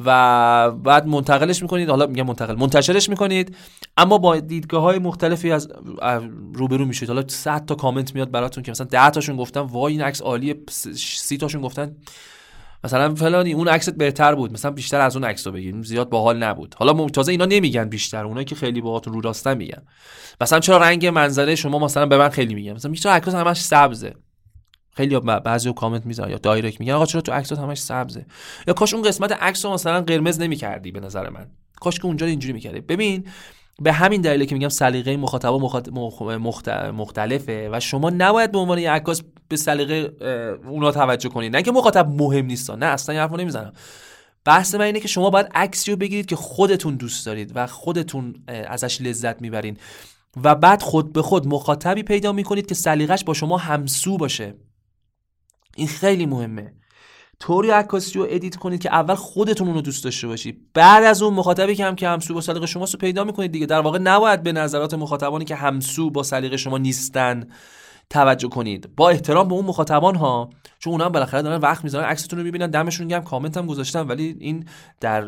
و 0.04 0.70
بعد 0.70 1.06
منتقلش 1.06 1.62
می‌کنید. 1.62 1.90
حالا 1.90 2.06
میگم 2.06 2.26
منتقل. 2.26 2.54
منتشرش 2.54 3.08
می‌کنید. 3.08 3.56
اما 3.96 4.18
با 4.18 4.36
دیدگاه 4.36 4.82
های 4.82 4.98
مختلفی 4.98 5.52
از 5.52 5.68
روبرو 6.54 6.84
میشید. 6.84 7.08
حالا 7.08 7.28
100 7.28 7.64
تا 7.66 7.74
کامنت 7.74 8.14
میاد 8.14 8.30
براتون 8.30 8.62
که 8.62 8.70
مثلا 8.70 8.86
10 8.86 9.10
تاشون 9.10 9.36
گفتن 9.36 9.60
وای 9.60 9.92
این 9.92 10.02
عکس 10.02 10.22
عالیه. 10.22 10.56
30 10.70 11.36
تاشون 11.36 11.62
گفتن 11.62 11.96
مثلا 12.84 13.14
فلانی 13.14 13.52
اون 13.52 13.68
عکست 13.68 13.90
بهتر 13.90 14.34
بود. 14.34 14.52
مثلا 14.52 14.70
بیشتر 14.70 15.00
از 15.00 15.16
اون 15.16 15.24
عکس 15.24 15.46
رو 15.46 15.52
بگیر. 15.52 15.82
زیاد 15.82 16.08
باحال 16.08 16.42
نبود. 16.42 16.74
حالا 16.78 17.06
تازه 17.08 17.32
اینا 17.32 17.44
نمیگن 17.44 17.88
بیشتر. 17.88 18.24
اونایی 18.24 18.44
که 18.44 18.54
خیلی 18.54 18.80
باهاتون 18.80 19.12
رو 19.12 19.20
راستن 19.20 19.56
میگن. 19.56 19.82
مثلا 20.40 20.60
چرا 20.60 20.78
رنگ 20.78 21.06
منظره 21.06 21.54
شما 21.54 21.78
مثلا 21.78 22.06
به 22.06 22.18
من 22.18 22.28
خیلی 22.28 22.54
میگن؟ 22.54 22.72
مثلا 22.72 22.90
بیشتر 22.90 23.10
عکس 23.10 23.34
همش 23.34 23.60
سبزه؟ 23.60 24.14
خیلی 24.96 25.20
بعضی 25.20 25.72
کامنت 25.72 26.06
می‌زنن 26.06 26.30
یا 26.30 26.38
دایرکت 26.38 26.80
میگن. 26.80 26.92
آقا 26.92 27.06
چرا 27.06 27.20
تو 27.20 27.32
عکسات 27.32 27.58
همش 27.58 27.78
سبزه؟ 27.78 28.26
یا 28.66 28.74
کاش 28.74 28.94
اون 28.94 29.02
قسمت 29.02 29.32
عکس 29.32 29.64
رو 29.64 29.72
مثلا 29.72 30.00
قرمز 30.00 30.40
نمی‌کردی 30.40 30.90
به 30.90 31.00
نظر 31.00 31.28
من. 31.28 31.46
کاش 31.80 31.98
که 31.98 32.06
اونجا 32.06 32.26
اینجوری 32.26 32.52
می‌کردی. 32.52 32.80
ببین 32.80 33.24
به 33.82 33.92
همین 33.92 34.20
دلیله 34.20 34.46
که 34.46 34.54
میگم 34.54 34.68
سلیقه 34.68 35.16
مخاطب 35.16 35.48
مخت... 35.48 36.68
مختلفه 36.68 37.68
و 37.72 37.80
شما 37.80 38.10
نباید 38.10 38.52
به 38.52 38.58
عنوان 38.58 38.78
یک 38.78 38.86
عکاس 38.86 39.22
به 39.48 39.56
سلیقه 39.56 40.12
اونا 40.68 40.92
توجه 40.92 41.28
کنید 41.28 41.56
نه 41.56 41.62
که 41.62 41.72
مخاطب 41.72 42.08
مهم 42.08 42.46
نیست 42.46 42.70
نه 42.70 42.86
اصلا 42.86 43.12
این 43.12 43.22
حرفو 43.22 43.36
نمی‌زنم. 43.36 43.72
بحث 44.44 44.74
من 44.74 44.84
اینه 44.84 45.00
که 45.00 45.08
شما 45.08 45.30
باید 45.30 45.46
عکسی 45.54 45.90
رو 45.90 45.96
بگیرید 45.96 46.26
که 46.26 46.36
خودتون 46.36 46.96
دوست 46.96 47.26
دارید 47.26 47.52
و 47.54 47.66
خودتون 47.66 48.34
ازش 48.48 49.00
لذت 49.00 49.42
می‌برین. 49.42 49.76
و 50.44 50.54
بعد 50.54 50.82
خود 50.82 51.12
به 51.12 51.22
خود 51.22 51.46
مخاطبی 51.46 52.02
پیدا 52.02 52.32
می‌کنید 52.32 52.66
که 52.66 52.74
سلیقش 52.74 53.24
با 53.24 53.34
شما 53.34 53.56
همسو 53.56 54.16
باشه. 54.16 54.54
این 55.76 55.88
خیلی 55.88 56.26
مهمه. 56.26 56.72
طوری 57.40 57.70
عکاسی 57.70 58.18
رو 58.18 58.26
edit 58.30 58.56
کنید 58.56 58.80
که 58.80 58.94
اول 58.94 59.14
خودتون 59.14 59.68
اونو 59.68 59.80
دوست 59.80 60.04
داشته 60.04 60.26
باشید 60.26 60.72
بعد 60.74 61.04
از 61.04 61.22
اون 61.22 61.34
مخاطبی 61.34 61.74
که 61.74 61.84
هم 61.84 61.96
که 61.96 62.08
همسو 62.08 62.34
با 62.34 62.40
سلیقه 62.40 62.66
شما 62.66 62.84
رو 62.84 62.98
پیدا 62.98 63.24
می‌کنید 63.24 63.52
دیگه. 63.52 63.66
در 63.66 63.80
واقع 63.80 63.98
نباید 63.98 64.42
به 64.42 64.52
نظرات 64.52 64.94
مخاطبانی 64.94 65.44
که 65.44 65.54
همسو 65.54 66.10
با 66.10 66.22
سلیقه 66.22 66.56
شما 66.56 66.78
نیستن 66.78 67.48
توجه 68.10 68.48
کنید. 68.48 68.96
با 68.96 69.10
احترام 69.10 69.48
به 69.48 69.54
اون 69.54 69.64
مخاطبان 69.64 70.14
ها 70.14 70.50
چون 70.78 70.92
اونا 70.92 71.04
هم 71.04 71.12
بالاخره 71.12 71.42
دارن 71.42 71.60
وقت 71.60 71.84
می‌ذارن 71.84 72.04
عکستون 72.04 72.38
رو 72.38 72.44
می‌بینن 72.44 72.70
دمشون 72.70 73.08
گرم 73.08 73.24
کامنت 73.24 73.56
هم 73.56 73.66
گذاشتن 73.66 74.06
ولی 74.06 74.36
این 74.40 74.68
در 75.00 75.24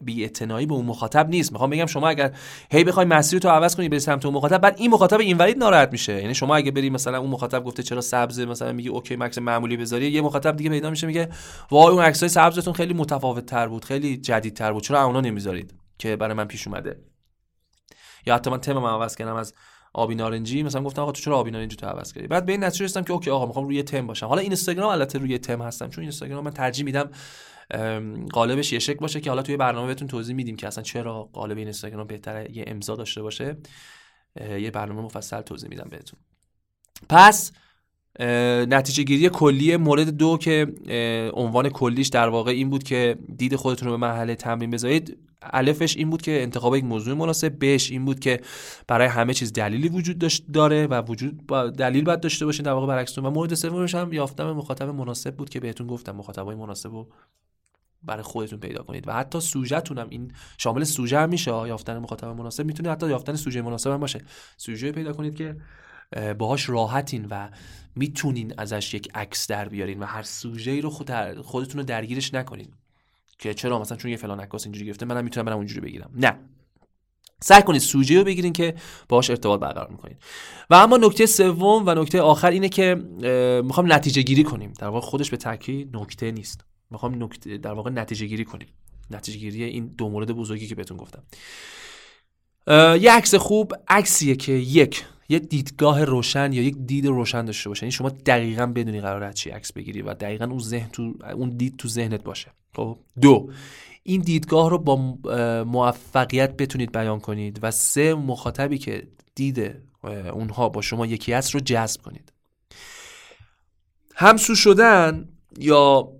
بی 0.00 0.24
اعتنایی 0.24 0.66
به 0.66 0.74
اون 0.74 0.86
مخاطب 0.86 1.28
نیست. 1.28 1.52
می‌خوام 1.52 1.70
بگم 1.70 1.86
شما 1.86 2.08
اگر 2.08 2.32
هی 2.70 2.84
بخوای 2.84 3.06
مسیر 3.06 3.38
تو 3.38 3.48
عوض 3.48 3.76
کنی 3.76 3.88
به 3.88 3.98
سمت 3.98 4.26
اون 4.26 4.34
مخاطب 4.34 4.58
بعد 4.58 4.74
این 4.78 4.90
مخاطب 4.90 5.20
اینوری 5.20 5.58
ناراحت 5.58 5.92
میشه. 5.92 6.20
یعنی 6.20 6.34
شما 6.34 6.56
اگه 6.56 6.70
بری 6.70 6.90
مثلا 6.90 7.18
اون 7.18 7.30
مخاطب 7.30 7.64
گفته 7.64 7.82
چرا 7.82 8.00
سبز 8.00 8.40
مثلا 8.40 8.72
میگه 8.72 8.90
OK 8.90 9.16
عکس 9.16 9.38
معمولی 9.38 9.76
بذاری 9.76 10.10
یه 10.10 10.20
مخاطب 10.20 10.56
دیگه 10.56 10.70
پیدا 10.70 10.90
میشه 10.90 11.06
میگه 11.06 11.28
وای 11.70 11.92
اون 11.92 12.02
عکسای 12.02 12.28
سبزتون 12.28 12.72
خیلی 12.74 12.94
متفاوت 12.94 13.46
تر 13.46 13.68
بود 13.68 13.84
خیلی 13.84 14.16
جدیدتر 14.16 14.72
بود 14.72 14.82
چرا 14.82 15.02
اونا 15.02 15.20
نمی‌ذارید 15.20 15.74
که 15.98 16.16
برای 16.16 16.34
من 16.34 16.44
پیش 16.44 16.66
اومده؟ 16.66 17.00
یا 18.26 18.34
حتی 18.34 18.50
من 18.50 18.60
تم 18.60 18.78
عوض 18.78 19.16
کردم 19.16 19.34
از 19.34 19.54
آبی 19.98 20.14
نارنجی 20.14 20.62
مثلا 20.62 20.82
گفتم 20.82 21.02
آقا 21.02 21.12
تو 21.12 21.22
چرا 21.22 21.36
آبی 21.36 21.50
نارنجی 21.50 21.76
تو 21.76 21.86
عوض 21.86 22.12
کردی؟ 22.12 22.26
بعد 22.26 22.46
به 22.46 22.52
این 22.52 22.64
نتیجه 22.64 22.84
رسیدم 22.84 23.04
که 23.04 23.12
OK 23.12 23.30
آقا 23.30 23.46
می‌خوام 23.46 23.64
روی 23.64 23.82
تم 23.82 24.06
باشم. 24.06 24.26
حالا 24.26 24.40
اینستاگرام 24.40 24.90
البته 24.90 25.18
روی 25.18 25.38
تم 25.38 25.62
هستم 25.62 25.88
چون 25.88 26.02
اینستاگرام 26.02 26.44
من 26.44 26.50
ترجیح 26.50 26.84
میدم 26.84 27.10
قالبش 28.32 28.72
یه 28.72 28.78
شکل 28.78 28.98
باشه 28.98 29.20
که 29.20 29.30
حالا 29.30 29.42
توی 29.42 29.56
برنامه 29.56 29.86
بهتون 29.86 30.08
توضیح 30.08 30.34
میدیم 30.34 30.56
که 30.56 30.66
اصلا 30.66 30.84
چرا 30.84 31.22
قالب 31.22 31.58
اینستاگرام 31.58 32.06
بهتره 32.06 32.56
یه 32.56 32.64
امضا 32.66 32.96
داشته 32.96 33.22
باشه. 33.22 33.56
یه 34.60 34.70
برنامه 34.70 35.02
مفصل 35.02 35.40
توضیح 35.40 35.68
میدم 35.68 35.88
بهتون. 35.90 36.20
پس 37.08 37.52
نتیجه 38.68 39.02
گیری 39.02 39.28
کلی 39.28 39.76
مورد 39.76 40.08
دو 40.08 40.38
که 40.40 40.66
عنوان 41.34 41.68
کلیش 41.68 42.08
در 42.08 42.28
واقع 42.28 42.50
این 42.50 42.70
بود 42.70 42.82
که 42.82 43.18
دید 43.36 43.56
خودتون 43.56 43.88
رو 43.88 43.98
به 43.98 44.06
محله 44.06 44.34
تمرین 44.34 44.70
بذارید. 44.70 45.27
الفش 45.42 45.96
این 45.96 46.10
بود 46.10 46.22
که 46.22 46.42
انتخاب 46.42 46.76
یک 46.76 46.84
موضوع 46.84 47.14
مناسب 47.14 47.58
بهش 47.58 47.90
این 47.90 48.04
بود 48.04 48.20
که 48.20 48.40
برای 48.86 49.06
همه 49.06 49.34
چیز 49.34 49.52
دلیلی 49.52 49.88
وجود 49.88 50.18
داشت 50.18 50.44
داره 50.52 50.86
و 50.86 51.02
وجود 51.02 51.46
با 51.46 51.70
دلیل 51.70 52.04
باید 52.04 52.20
داشته 52.20 52.46
باشین 52.46 52.64
در 52.64 52.72
واقع 52.72 52.86
برعکس 52.86 53.18
و 53.18 53.30
مورد 53.30 53.54
سومش 53.54 53.94
هم 53.94 54.12
یافتن 54.12 54.44
مخاطب 54.44 54.88
مناسب 54.88 55.36
بود 55.36 55.48
که 55.48 55.60
بهتون 55.60 55.86
گفتم 55.86 56.12
مخاطبای 56.12 56.56
مناسب 56.56 56.90
رو 56.90 57.08
برای 58.02 58.22
خودتون 58.22 58.60
پیدا 58.60 58.82
کنید 58.82 59.08
و 59.08 59.12
حتی 59.12 59.40
سوژهتون 59.40 59.98
هم 59.98 60.06
این 60.10 60.32
شامل 60.58 60.84
سوژه 60.84 61.18
هم 61.18 61.28
میشه 61.28 61.50
یافتن 61.50 61.98
مخاطب 61.98 62.28
مناسب 62.28 62.66
می‌تونه 62.66 62.90
حتی 62.90 63.08
یافتن 63.08 63.36
سوژه 63.36 63.62
مناسب 63.62 63.90
هم 63.90 64.00
باشه. 64.00 64.20
سوژه 64.56 64.92
پیدا 64.92 65.12
کنید 65.12 65.34
که 65.34 65.56
باهاش 66.38 66.68
راحتین 66.68 67.26
و 67.30 67.48
می‌تونین 67.96 68.54
ازش 68.58 68.94
یک 68.94 69.08
عکس 69.14 69.46
در 69.46 69.68
بیارین 69.68 70.00
و 70.00 70.04
هر 70.04 70.22
سوژه 70.22 70.80
رو 70.80 70.90
خود 70.90 71.40
خودتون 71.40 71.80
رو 71.80 71.86
درگیرش 71.86 72.34
نکنین. 72.34 72.68
که 73.38 73.54
چرا 73.54 73.78
مثلا 73.78 73.96
چون 73.96 74.10
یه 74.10 74.16
فلان 74.16 74.40
عکاس 74.40 74.64
اینجوری 74.64 74.86
گرفته 74.86 75.06
منم 75.06 75.24
می‌تونم 75.24 75.46
برم 75.46 75.56
اونجوری 75.56 75.80
بگیرم. 75.80 76.10
نه. 76.14 76.38
سعی 77.40 77.62
کنید 77.62 77.80
سوژه 77.80 78.18
رو 78.18 78.24
بگیرین 78.24 78.52
که 78.52 78.74
باهاش 79.08 79.30
ارتباط 79.30 79.60
برقرار 79.60 79.88
می‌کنید. 79.90 80.16
و 80.70 80.74
اما 80.74 80.96
نکته 80.96 81.26
سوم 81.26 81.82
و 81.86 81.94
نکته 81.94 82.20
آخر 82.20 82.50
اینه 82.50 82.68
که 82.68 82.94
می‌خوام 83.64 83.92
نتیجه 83.92 84.22
گیری 84.22 84.44
کنیم. 84.44 84.72
در 84.78 84.88
واقع 84.88 85.06
خودش 85.06 85.30
به 85.30 85.36
تاکید 85.36 85.96
نکته 85.96 86.30
نیست. 86.30 86.64
می‌خوام 86.90 87.22
نکته 87.22 87.58
در 87.58 87.72
واقع 87.72 87.90
نتیجه 87.90 88.26
گیری 88.26 88.44
کنیم. 88.44 88.68
نتیجه 89.10 89.38
گیری 89.38 89.64
این 89.64 89.86
دو 89.86 90.08
مورد 90.08 90.32
بزرگی 90.32 90.66
که 90.66 90.74
بهتون 90.74 90.96
گفتم. 90.96 91.22
یه 93.00 93.12
عکس 93.12 93.34
خوب 93.34 93.72
عکسیه 93.88 94.36
که 94.36 94.52
یک 94.52 95.04
یه 95.28 95.38
دیدگاه 95.38 96.04
روشن 96.04 96.52
یا 96.52 96.62
یک 96.62 96.76
دید 96.76 97.06
روشن 97.06 97.44
داشته 97.44 97.68
باشه. 97.68 97.82
این 97.82 97.86
یعنی 97.86 97.96
شما 97.96 98.08
دقیقا 98.08 98.66
بدونی 98.66 99.00
قرار 99.00 99.32
چی 99.32 99.50
عکس 99.50 99.72
بگیری 99.72 100.02
و 100.02 100.14
دقیقا 100.14 100.44
اون 100.44 100.58
ذهن 100.58 100.88
تو 100.88 101.14
اون 101.34 101.50
دید 101.50 101.76
تو 101.76 101.88
ذهنت 101.88 102.22
باشه. 102.24 102.50
خب؟ 102.76 102.98
دو 103.20 103.50
این 104.02 104.20
دیدگاه 104.20 104.70
رو 104.70 104.78
با 104.78 104.96
موفقیت 105.64 106.56
بتونید 106.56 106.92
بیان 106.92 107.20
کنید 107.20 107.58
و 107.62 107.70
سه 107.70 108.14
مخاطبی 108.14 108.78
که 108.78 109.08
دید 109.34 109.74
اونها 110.32 110.68
با 110.68 110.82
شما 110.82 111.06
یکی 111.06 111.32
است 111.32 111.50
رو 111.50 111.60
جذب 111.60 112.02
کنید. 112.02 112.32
همسو 114.14 114.54
شدن 114.54 115.28
یا 115.58 116.12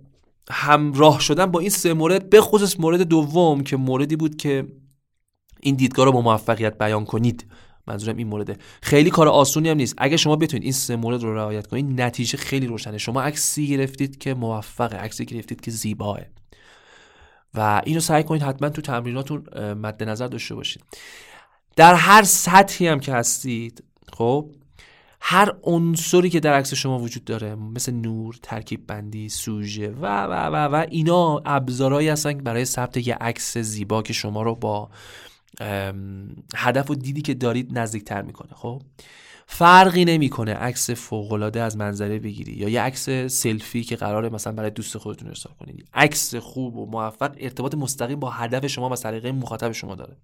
همراه 0.51 1.19
شدن 1.19 1.45
با 1.45 1.59
این 1.59 1.69
سه 1.69 1.93
مورد 1.93 2.29
به 2.29 2.41
خصوص 2.41 2.79
مورد 2.79 3.01
دوم 3.01 3.63
که 3.63 3.77
موردی 3.77 4.15
بود 4.15 4.37
که 4.37 4.67
این 5.61 5.75
دیدگاه 5.75 6.05
رو 6.05 6.11
با 6.11 6.21
موفقیت 6.21 6.77
بیان 6.77 7.05
کنید. 7.05 7.45
منظورم 7.89 8.17
این 8.17 8.27
مورده. 8.27 8.57
خیلی 8.81 9.09
کار 9.09 9.27
آسونی 9.27 9.69
هم 9.69 9.77
نیست. 9.77 9.95
اگه 9.97 10.17
شما 10.17 10.35
بتونید 10.35 10.63
این 10.63 10.71
سه 10.71 10.95
مورد 10.95 11.23
رو 11.23 11.35
رعایت 11.35 11.67
کنید 11.67 12.01
نتیجه 12.01 12.37
خیلی 12.37 12.67
روشنه. 12.67 12.97
شما 12.97 13.21
عکسی 13.21 13.67
گرفتید 13.67 14.17
که 14.17 14.33
موفقه 14.33 14.97
عکسی 14.97 15.25
گرفتید 15.25 15.61
که 15.61 15.71
زیباه. 15.71 16.19
و 17.53 17.81
اینو 17.85 17.99
سعی 17.99 18.23
کنید 18.23 18.43
حتما 18.43 18.69
تو 18.69 18.81
تمریناتون 18.81 19.43
مد 19.73 20.03
نظر 20.03 20.27
داشته 20.27 20.55
باشید. 20.55 20.83
در 21.75 21.95
هر 21.95 22.23
سطحی 22.23 22.87
هم 22.87 22.99
که 22.99 23.13
هستید 23.13 23.83
خب 24.13 24.51
هر 25.21 25.55
عنصری 25.63 26.29
که 26.29 26.39
در 26.39 26.53
عکس 26.53 26.73
شما 26.73 26.99
وجود 26.99 27.23
داره 27.23 27.55
مثل 27.55 27.91
نور، 27.91 28.35
ترکیب 28.43 28.87
بندی، 28.87 29.29
سوژه 29.29 29.89
و 29.89 30.23
و 30.23 30.33
و 30.33 30.55
و 30.55 30.85
اینا 30.89 31.41
ابزارهایی 31.45 32.09
هستن 32.09 32.37
برای 32.37 32.65
ثبت 32.65 33.07
یه 33.07 33.15
عکس 33.15 33.57
زیبا 33.57 34.01
که 34.01 34.13
شما 34.13 34.41
رو 34.41 34.55
با 34.55 34.89
هدف 36.55 36.91
و 36.91 36.95
دیدی 36.95 37.21
که 37.21 37.33
دارید 37.33 37.79
نزدیکتر 37.79 38.21
می‌کنه 38.21 38.51
خب؟ 38.53 38.81
فرقی 39.47 40.05
نمی‌کنه 40.05 40.53
عکس 40.53 40.89
فوق 40.89 41.31
العاده 41.31 41.61
از 41.61 41.77
منظره 41.77 42.19
بگیری 42.19 42.51
یا 42.51 42.69
یه 42.69 42.81
عکس 42.81 43.09
سلفی 43.09 43.83
که 43.83 43.95
قراره 43.95 44.29
مثلا 44.29 44.53
برای 44.53 44.69
دوست 44.69 44.97
خودتون 44.97 45.27
ارسال 45.27 45.53
کنید. 45.59 45.89
عکس 45.93 46.35
خوب 46.35 46.75
و 46.75 46.85
موفق 46.85 47.35
ارتباط 47.37 47.75
مستقیم 47.75 48.19
با 48.19 48.29
هدف 48.29 48.67
شما 48.67 48.89
و 48.89 48.95
سلیقه 48.95 49.31
مخاطب 49.31 49.71
شما 49.71 49.95
داره. 49.95 50.17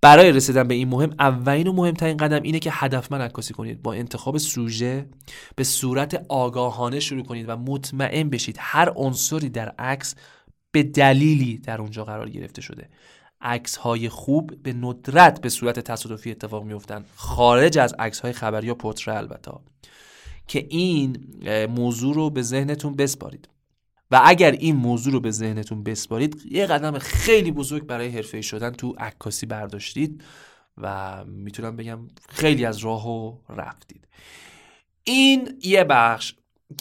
برای 0.00 0.32
رسیدن 0.32 0.68
به 0.68 0.74
این 0.74 0.88
مهم 0.88 1.14
اولین 1.18 1.66
و 1.66 1.72
مهمترین 1.72 2.16
قدم 2.16 2.42
اینه 2.42 2.58
که 2.58 2.70
هدفمند 2.72 3.22
عکاسی 3.22 3.54
کنید. 3.54 3.82
با 3.82 3.92
انتخاب 3.92 4.38
سوژه 4.38 5.06
به 5.56 5.64
صورت 5.64 6.26
آگاهانه 6.28 7.00
شروع 7.00 7.24
کنید 7.24 7.48
و 7.48 7.56
مطمئن 7.56 8.30
بشید 8.30 8.56
هر 8.58 8.92
عنصری 8.96 9.48
در 9.48 9.68
عکس 9.68 10.14
به 10.72 10.82
دلیلی 10.82 11.58
در 11.58 11.80
اونجا 11.80 12.04
قرار 12.04 12.30
گرفته 12.30 12.62
شده. 12.62 12.88
عکس 13.40 13.76
های 13.76 14.08
خوب 14.08 14.62
به 14.62 14.72
ندرت 14.72 15.40
به 15.40 15.48
صورت 15.48 15.80
تصادفی 15.80 16.30
اتفاق 16.30 16.64
میفتن 16.64 17.04
خارج 17.14 17.78
از 17.78 17.94
عکس 17.98 18.20
های 18.20 18.32
خبری 18.32 18.66
یا 18.66 18.74
پورتره 18.74 19.16
البته. 19.16 19.52
که 20.46 20.66
این 20.70 21.26
موضوع 21.66 22.14
رو 22.14 22.30
به 22.30 22.42
ذهنتون 22.42 22.96
بسپارید. 22.96 23.48
و 24.10 24.20
اگر 24.24 24.50
این 24.50 24.76
موضوع 24.76 25.12
رو 25.12 25.20
به 25.20 25.30
ذهنتون 25.30 25.82
بسپارید 25.82 26.42
یه 26.50 26.66
قدم 26.66 26.98
خیلی 26.98 27.50
بزرگ 27.50 27.86
برای 27.86 28.08
حرفه 28.08 28.40
شدن 28.40 28.70
تو 28.70 28.94
عکاسی 28.98 29.46
برداشتید 29.46 30.24
و 30.78 31.24
می‌تونم 31.24 31.76
بگم 31.76 31.98
خیلی 32.28 32.64
از 32.64 32.78
راهو 32.78 33.36
رفتید. 33.48 34.08
این 35.04 35.58
یه 35.62 35.84
بخش 35.84 36.34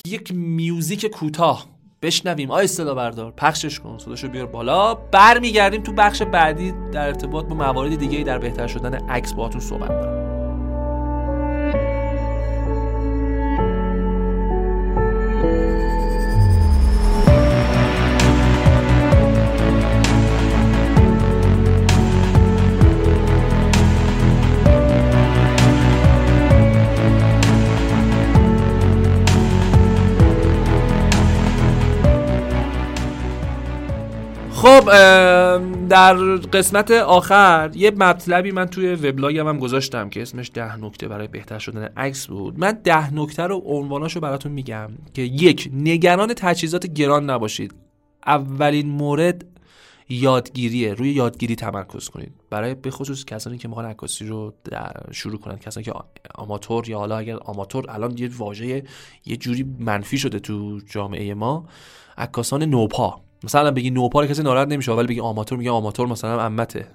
یک 0.06 0.32
میوزیک 0.32 1.06
کوتاه. 1.06 1.77
بشنویم. 2.02 2.52
آی 2.52 2.68
صدا 2.68 2.96
بردار 2.96 3.32
پخشش 3.32 3.80
کن. 3.80 3.98
صداشو 3.98 4.28
بیار 4.28 4.46
بالا. 4.46 4.94
برمیگردیم 4.94 5.84
تو 5.84 5.92
بخش 5.92 6.22
بعدی 6.22 6.74
در 6.92 7.08
ارتباط 7.08 7.46
با 7.46 7.56
موارد 7.56 7.96
دیگه 7.96 8.24
در 8.24 8.40
بهتر 8.40 8.68
شدن 8.68 9.10
عکس 9.10 9.34
باهاتون 9.34 9.62
صحبت 9.62 9.90
دارم 9.90 10.17
خب 34.58 34.90
در 35.88 36.16
قسمت 36.36 36.92
آخر 36.92 37.72
یه 37.76 37.92
مطلبی 37.92 38.52
من 38.52 38.66
توی 38.66 38.96
وبلاگم 38.96 39.48
هم 39.48 39.60
گذاشتم 39.60 40.10
که 40.10 40.22
اسمش 40.22 40.52
ده 40.54 40.78
نکته 40.78 41.08
برای 41.08 41.28
بهتر 41.28 41.60
شدن 41.60 41.90
عکس 41.98 42.28
بود. 42.28 42.60
من 42.60 42.72
ده 42.84 43.14
نکته 43.14 43.44
رو 43.44 43.62
عنواناشو 43.66 44.20
براتون 44.20 44.52
میگم 44.52 44.90
که 45.14 45.22
یک 45.22 45.70
نگران 45.74 46.34
تجهیزات 46.34 46.88
گران 46.88 47.30
نباشید. 47.30 47.74
اولین 48.26 48.90
مورد 48.90 49.46
یادگیریه. 50.10 50.94
روی 50.94 51.10
یادگیری 51.10 51.56
تمرکز 51.56 52.10
کنید. 52.10 52.34
برای 52.50 52.76
به 52.76 52.92
خصوص 52.92 53.26
کسانی 53.26 53.58
که 53.58 53.68
می‌خوان 53.68 53.86
عکاسی 53.86 54.28
رو 54.28 54.54
شروع 55.12 55.40
کنند 55.40 55.60
کسانی 55.60 55.84
که 55.84 55.94
آماتور 56.36 56.90
یا 56.90 56.98
حالا 56.98 57.18
اگر 57.18 57.38
آماتور 57.38 57.92
الان 57.92 58.18
یه 58.18 58.30
واژه 58.38 58.84
یه 59.26 59.38
جوری 59.38 59.66
منفی 59.80 60.18
شده 60.18 60.40
تو 60.40 60.80
جامعه 60.90 61.34
ما 61.34 61.66
عکاسان 62.18 62.64
نوپا. 62.64 63.27
مثلا 63.44 63.72
بگی 63.72 63.90
نوپار 63.90 64.28
کسی 64.28 64.44
ناراحت 64.44 64.68
نمیشه 64.68 64.92
ولی 64.92 65.08
بگی 65.08 65.20
آماتور 65.20 65.58
میگه 65.58 65.72
آماتور 65.72 66.08
مثلا 66.08 66.42
امته 66.42 66.88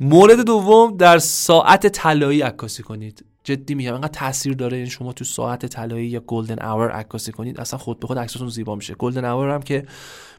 مورد 0.00 0.40
دوم 0.40 0.96
در 0.96 1.18
ساعت 1.18 1.86
طلایی 1.86 2.40
عکاسی 2.42 2.82
کنید. 2.82 3.24
جدی 3.44 3.74
میگم 3.74 3.94
انقدر 3.94 4.08
تاثیر 4.08 4.54
داره 4.54 4.76
این 4.76 4.86
شما 4.86 5.12
تو 5.12 5.24
ساعت 5.24 5.66
طلایی 5.66 6.06
یا 6.06 6.20
گلدن 6.20 6.58
اور 6.58 6.90
عکاسی 6.90 7.32
کنید. 7.32 7.60
اصلا 7.60 7.78
خود 7.78 8.00
به 8.00 8.06
خود 8.06 8.18
عکستون 8.18 8.48
زیبا 8.48 8.74
میشه. 8.74 8.94
گلدن 8.94 9.24
اور 9.24 9.50
هم 9.50 9.62
که 9.62 9.86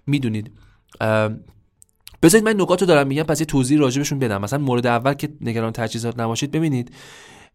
می‌دونید. 0.07 0.51
بذارید 2.23 2.45
من 2.45 2.61
نکات 2.61 2.81
رو 2.81 2.87
دارم 2.87 3.07
میگم 3.07 3.23
پس 3.23 3.39
یه 3.39 3.45
توضیح 3.45 3.79
راجبشون 3.79 4.19
بدم. 4.19 4.41
مثلا 4.41 4.59
مورد 4.59 4.87
اول 4.87 5.13
که 5.13 5.29
نگران 5.41 5.71
تجهیزات 5.71 6.19
نباشید 6.19 6.51
ببینید. 6.51 6.91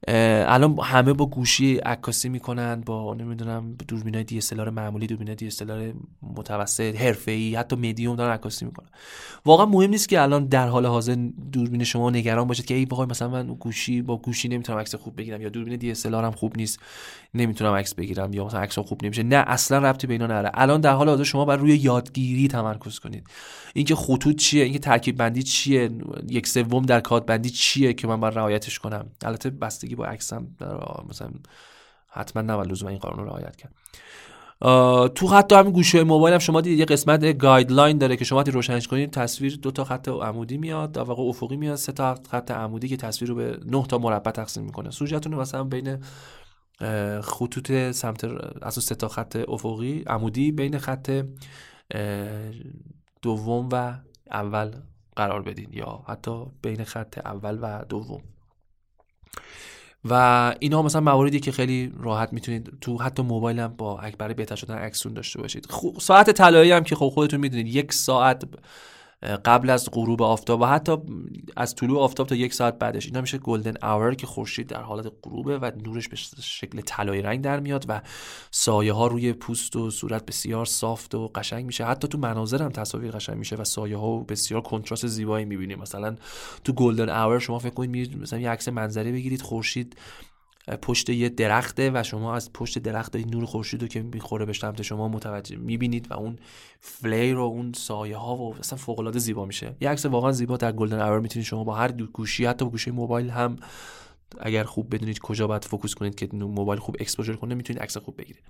الان 0.09 0.79
همه 0.83 1.13
با 1.13 1.27
گوشی 1.27 1.77
عکاسی 1.77 2.29
می‌کنن 2.29 2.81
با 2.81 3.15
نمی‌دونم 3.15 3.77
دوربینای 3.89 4.25
DSLR 4.25 4.53
معمولی 4.53 5.07
دوربینای 5.07 5.35
DSLR 5.35 5.63
متوسط 6.23 6.97
حرفه‌ای 6.97 7.55
حتی 7.55 7.77
مدیوم 7.77 8.17
دارن 8.17 8.35
عکاسی 8.35 8.65
می‌کنن. 8.65 8.89
واقعا 9.45 9.67
مهم 9.67 9.91
نیست 9.91 10.09
که 10.09 10.23
الان 10.23 10.45
در 10.45 10.69
حال 10.69 10.87
حاضر 10.87 11.15
دوربین 11.53 11.85
شما 11.85 12.11
نگران 12.11 12.47
باشید 12.47 12.67
که 12.67 12.75
ای 12.75 12.87
بخوای 12.87 13.07
مثلا 13.11 13.29
من 13.29 13.47
گوشی 13.47 14.03
با 14.03 14.17
گوشی 14.17 14.49
نمی‌تونم 14.49 14.79
عکس 14.79 14.95
خوب 14.95 15.17
بگیرم 15.17 15.41
یا 15.41 15.49
دوربین 15.49 15.77
DSLR 15.77 16.07
هم 16.07 16.31
خوب 16.31 16.57
نیست. 16.57 16.81
نمی‌تونم 17.37 17.73
عکس 17.73 17.95
بگیرم 17.95 18.33
یا 18.33 18.45
مثلا 18.45 18.61
عکس 18.61 18.79
خوب 18.79 19.05
نمیشه. 19.05 19.23
نه 19.23 19.37
اصلا 19.37 19.79
ربطی 19.79 20.07
به 20.07 20.13
اینا 20.13 20.27
نداره. 20.27 20.51
الان 20.55 20.81
در 20.81 20.93
حال 20.93 21.09
حاضر 21.09 21.25
شما 21.25 21.45
باید 21.45 21.61
روی 21.61 21.77
یادگیری 21.77 22.49
تمرکز 22.49 22.99
کنید. 22.99 23.27
اینکه 23.75 23.95
خطوط 23.95 24.37
چیه 24.37 24.65
اینکه 24.65 24.79
ترکیب 24.79 25.17
بندی 25.17 25.43
چیه 25.43 25.91
یک 26.29 26.47
سوم 26.47 26.83
در 26.83 27.01
کات 27.01 27.27
بندی 27.27 27.51
چیه 27.51 27.93
که 27.93 28.07
من 28.07 28.21
باید 28.21 28.35
رعایتش 28.35 28.79
کنم. 28.79 29.07
البته 29.25 29.51
بستگی 29.51 29.95
با 29.95 30.05
عکسم 30.05 30.47
مثلا 31.11 31.29
حتما 32.09 32.43
نباید 32.43 32.71
لزوما 32.71 32.91
این 32.91 32.99
قانون 32.99 33.19
رو 33.19 33.31
رعایت 33.31 33.57
کرد. 33.57 33.73
تو 35.15 35.29
حتی 35.29 35.55
همین 35.55 35.73
گوشه 35.73 36.05
موبایل 36.05 36.33
هم 36.33 36.39
شما 36.39 36.61
دیدید 36.61 36.79
یه 36.79 36.85
قسمت 36.85 37.39
گایدلاین 37.39 37.99
داره 37.99 38.17
که 38.17 38.25
شما 38.25 38.39
وقتی 38.39 38.51
روشنش 38.51 38.89
کنید. 38.89 39.11
تصویر 39.11 39.59
دو 39.63 39.71
تا 39.71 39.85
خط 39.85 40.09
عمودی 40.09 40.59
میاد 40.59 40.93
در 40.93 41.03
واقع 41.03 41.23
افقی 41.23 41.57
میاد 41.57 41.77
سه 41.77 41.93
تا 41.93 42.19
خط 42.31 42.51
عمودی 42.51 42.89
که 42.89 42.97
تصویر 42.97 43.29
رو 43.29 43.35
به 43.35 43.59
نه 43.67 43.87
تا 43.87 43.99
مربع 43.99 44.31
تقسیم 44.31 44.65
می‌کنه. 44.65 44.91
سوژهتون 44.91 45.35
مثلا 45.35 45.65
بین 45.65 45.99
خطوط 47.23 47.73
سمت 47.91 48.25
از 48.63 48.75
سه 48.75 48.95
تا 48.95 49.09
خط 49.09 49.37
افقی. 49.49 50.03
عمودی 50.07 50.53
بین 50.53 50.79
خط 50.79 51.25
دوم 53.23 53.69
و 53.73 53.95
اول 54.31 54.71
قرار 55.17 55.43
بدین 55.43 55.69
یا 55.73 56.05
حتی 56.09 56.47
بین 56.63 56.85
خط 56.85 57.19
اول 57.19 57.59
و 57.63 57.85
دوم. 57.85 58.23
و 60.05 60.55
اینا 60.61 60.83
مثلا 60.83 61.01
مواردی 61.01 61.41
که 61.41 61.53
خیلی 61.53 61.93
راحت 62.01 62.33
می‌تونید 62.33 62.79
تو 62.81 62.99
حتی 62.99 63.23
موبایل 63.23 63.59
هم 63.59 63.69
با 63.69 64.01
برای 64.19 64.35
بهتر 64.35 64.57
شدن 64.57 64.75
عکسون 64.75 65.15
داشته 65.15 65.41
باشید. 65.41 65.69
ساعت 66.01 66.31
طلایی 66.31 66.73
هم 66.73 66.85
که 66.85 66.97
خب 66.97 67.09
خودتون 67.09 67.41
می‌دونید 67.41 67.67
یک 67.67 67.93
ساعت 67.93 68.45
قبل 69.23 69.71
از 69.71 69.89
غروب 69.93 70.23
آفتاب 70.23 70.61
و 70.61 70.65
حتی 70.65 70.97
از 71.57 71.75
طلوع 71.75 72.01
آفتاب 72.01 72.27
تا 72.27 72.35
یک 72.35 72.55
ساعت 72.55 72.79
بعدش. 72.79 73.07
اینا 73.07 73.21
میشه 73.21 73.39
گلدن 73.39 73.75
اور 73.83 74.15
که 74.15 74.27
خورشید 74.27 74.67
در 74.67 74.83
حالت 74.83 75.13
غروبه 75.23 75.59
و 75.59 75.71
نورش 75.85 76.09
به 76.09 76.17
شکل 76.43 76.81
طلایی 76.81 77.23
رنگ 77.23 77.41
در 77.41 77.61
میاد 77.61 77.85
و 77.89 78.03
سایه 78.51 78.93
ها 78.93 79.07
روی 79.07 79.33
پوست 79.33 79.77
و 79.77 79.91
صورت 79.91 80.27
بسیار 80.27 80.65
صافت 80.65 81.15
و 81.15 81.29
قشنگ 81.29 81.67
میشه. 81.67 81.85
حتی 81.85 82.09
تو 82.09 82.19
مناظر 82.19 82.63
هم 82.63 82.71
تصاویر 82.71 83.11
قشنگ 83.11 83.37
میشه 83.37 83.57
و 83.57 83.65
سایه 83.65 83.97
ها 83.97 84.19
بسیار 84.19 84.61
کنتراست 84.61 85.07
زیبایی 85.07 85.45
می‌بینیم 85.45 85.79
مثلا 85.79 86.17
تو 86.65 86.73
گلدن 86.73 87.09
اور 87.09 87.39
شما 87.39 87.59
فکر 87.59 87.75
کنید 87.75 88.19
مثلا 88.19 88.39
یه 88.39 88.51
عکس 88.51 88.69
منظره 88.69 89.13
بگیرید 89.13 89.43
خورشید 89.43 89.97
پشت 90.83 91.11
یه 91.11 91.29
درخته 91.29 91.91
و 91.95 92.03
شما 92.03 92.35
از 92.35 92.53
پشت 92.53 92.79
درخت 92.79 93.17
نور 93.17 93.45
خورشید 93.45 93.83
رو 93.83 93.89
که 93.89 94.03
می‌خوره 94.03 94.45
به 94.45 94.53
سمت 94.53 94.83
شما 94.83 95.09
متوجه 95.09 95.57
می‌بینید 95.57 96.11
و 96.11 96.15
اون 96.15 96.39
فلیر 96.81 97.39
و 97.39 97.43
اون 97.43 97.73
سایه 97.73 98.17
ها 98.17 98.37
و 98.37 98.55
اصلا 98.59 98.79
فوق 98.79 98.99
العاده 98.99 99.19
زیبا 99.19 99.45
میشه. 99.45 99.77
یه 99.81 99.91
عکس 99.91 100.07
واقعا 100.07 100.33
زیبا 100.33 100.57
در 100.57 100.73
گلدن 100.73 101.01
اور 101.01 101.21
می‌تونید 101.21 101.47
شما 101.47 101.65
با 101.65 101.75
هر 101.75 101.93
گوشی 101.93 102.45
حتی 102.45 102.65
با 102.65 102.71
گوشی 102.71 102.91
موبایل 102.91 103.31
هم 103.31 103.57
اگر 104.41 104.65
خوب 104.65 104.95
بدونید 104.95 105.19
کجا 105.19 105.47
باید 105.47 105.65
فوکوس 105.65 105.95
کنید 105.95 106.15
که 106.15 106.29
موبایل 106.33 106.81
خوب 106.81 106.97
exposure 107.01 107.35
کنه 107.35 107.55
می‌تونید 107.55 107.83
عکس 107.83 107.97
خوب 107.97 108.17
بگیرید. 108.17 108.43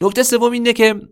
نکته 0.00 0.22
سوم 0.22 0.52
اینه 0.52 0.72
که 0.72 1.08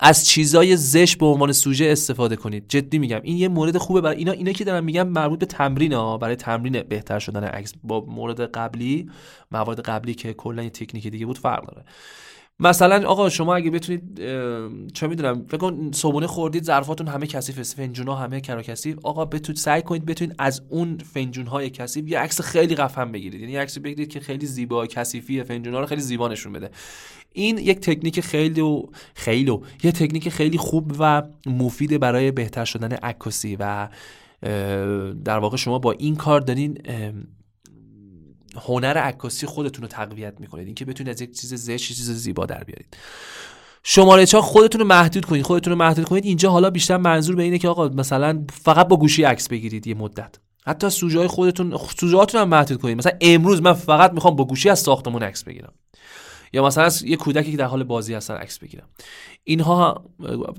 از 0.00 0.26
چیزای 0.26 0.76
زشت 0.76 1.16
به 1.16 1.26
عنوان 1.26 1.52
سوژه 1.52 1.84
استفاده 1.84 2.36
کنید. 2.36 2.64
جدی 2.68 2.98
میگم. 2.98 3.20
این 3.22 3.36
یه 3.36 3.48
مورد 3.48 3.78
خوبه 3.78 4.00
برای 4.00 4.16
اینا. 4.16 4.32
اینا 4.32 4.52
که 4.52 4.64
دارم 4.64 4.84
میگم 4.84 5.08
مربوط 5.08 5.38
به 5.38 5.46
تمرین 5.46 5.92
ها 5.92 6.18
برای 6.18 6.36
تمرین 6.36 6.82
بهتر 6.82 7.18
شدن 7.18 7.44
عکس. 7.44 7.72
با 7.84 8.04
مورد 8.08 8.40
قبلی 8.40 9.10
موارد 9.52 9.80
قبلی 9.80 10.14
که 10.14 10.32
کلا 10.32 10.62
یه 10.62 10.70
تکنیک 10.70 11.06
دیگه 11.06 11.26
بود 11.26 11.38
فرق 11.38 11.66
داره. 11.66 11.84
مثلا 12.60 13.08
آقا 13.08 13.28
شما 13.28 13.54
اگه 13.54 13.70
بتونید 13.70 14.20
چه 14.92 15.06
می‌دونم 15.06 15.44
فکر 15.48 15.56
کن 15.56 15.90
صبونه 15.92 16.26
خوردید 16.26 16.64
ظرفاتون 16.64 17.08
همه 17.08 17.26
کثیف 17.26 17.74
فنجونا 17.74 18.14
همه 18.14 18.40
کرا 18.40 18.62
کثیف 18.62 18.98
آقا 19.02 19.24
بتونید 19.24 19.58
سعی 19.58 19.82
کنید 19.82 20.06
بتونید 20.06 20.34
از 20.38 20.62
اون 20.68 20.98
فنجون 20.98 21.46
های 21.46 21.70
کثیف 21.70 22.08
یه 22.08 22.18
عکس 22.18 22.40
خیلی 22.40 22.74
خفن 22.74 23.12
بگیرید. 23.12 23.40
یعنی 23.40 23.56
عکس 23.56 23.78
بگیرید 23.78 24.08
که 24.08 24.20
خیلی 24.20 24.46
زیبا 24.46 24.86
کثیفی 24.86 25.42
فنجونا 25.42 25.80
رو 25.80 25.86
خیلی 25.86 26.00
زیبا 26.00 26.28
نشون 26.28 26.52
بده. 26.52 26.70
این 27.32 27.58
یک 27.58 27.80
تکنیک 27.80 28.20
خیلی 28.20 28.60
و 28.60 28.82
خیلی 29.14 29.50
و 29.50 29.60
یه 29.82 29.92
تکنیک 29.92 30.28
خیلی 30.28 30.58
خوب 30.58 30.92
و 30.98 31.22
مفید 31.46 32.00
برای 32.00 32.30
بهتر 32.30 32.64
شدن 32.64 32.92
عکاسی 32.92 33.56
و 33.60 33.88
در 35.24 35.38
واقع 35.38 35.56
شما 35.56 35.78
با 35.78 35.92
این 35.92 36.16
کار 36.16 36.40
دارین 36.40 36.78
هنر 38.64 38.98
عکاسی 38.98 39.46
خودتون 39.46 39.82
رو 39.82 39.88
تقویت 39.88 40.40
می‌کنید. 40.40 40.66
اینکه 40.66 40.84
بتونید 40.84 41.12
از 41.12 41.20
یک 41.20 41.40
چیز 41.40 41.54
زشت 41.54 41.88
چیز 41.88 42.10
زیبا 42.10 42.46
در 42.46 42.64
بیارید. 42.64 42.96
شماره 43.82 44.26
چا 44.26 44.42
خودتون 44.42 44.80
رو 44.80 44.86
محدود 44.86 45.24
کنید. 45.24 45.42
خودتون 45.42 45.72
رو 45.72 45.78
محدود 45.78 46.04
کنید. 46.04 46.24
اینجا 46.24 46.50
حالا 46.50 46.70
بیشتر 46.70 46.96
منظور 46.96 47.36
به 47.36 47.42
اینه 47.42 47.58
که 47.58 47.68
آقا 47.68 47.88
مثلا 47.88 48.44
فقط 48.62 48.88
با 48.88 48.96
گوشی 48.96 49.22
عکس 49.22 49.48
بگیرید 49.48 49.86
یه 49.86 49.94
مدت. 49.94 50.38
حتی 50.66 50.90
سوژه 50.90 51.18
های 51.18 51.28
خودتون 51.28 51.78
سوژه 52.00 52.16
هاتون 52.16 52.40
هم 52.40 52.48
محدود 52.48 52.80
کنید. 52.80 52.98
مثلا 52.98 53.12
امروز 53.20 53.62
من 53.62 53.72
فقط 53.72 54.12
می‌خوام 54.12 54.36
با 54.36 54.44
گوشی 54.44 54.68
از 54.68 54.78
ساختمون 54.78 55.22
عکس 55.22 55.44
بگیرم. 55.44 55.72
یا 56.52 56.66
مثلا 56.66 56.90
یه 57.04 57.16
کودکی 57.16 57.50
که 57.50 57.56
در 57.56 57.64
حال 57.64 57.84
بازی 57.84 58.14
هستن 58.14 58.34
عکس 58.34 58.58
بگیرم. 58.58 58.88
اینها 59.44 60.04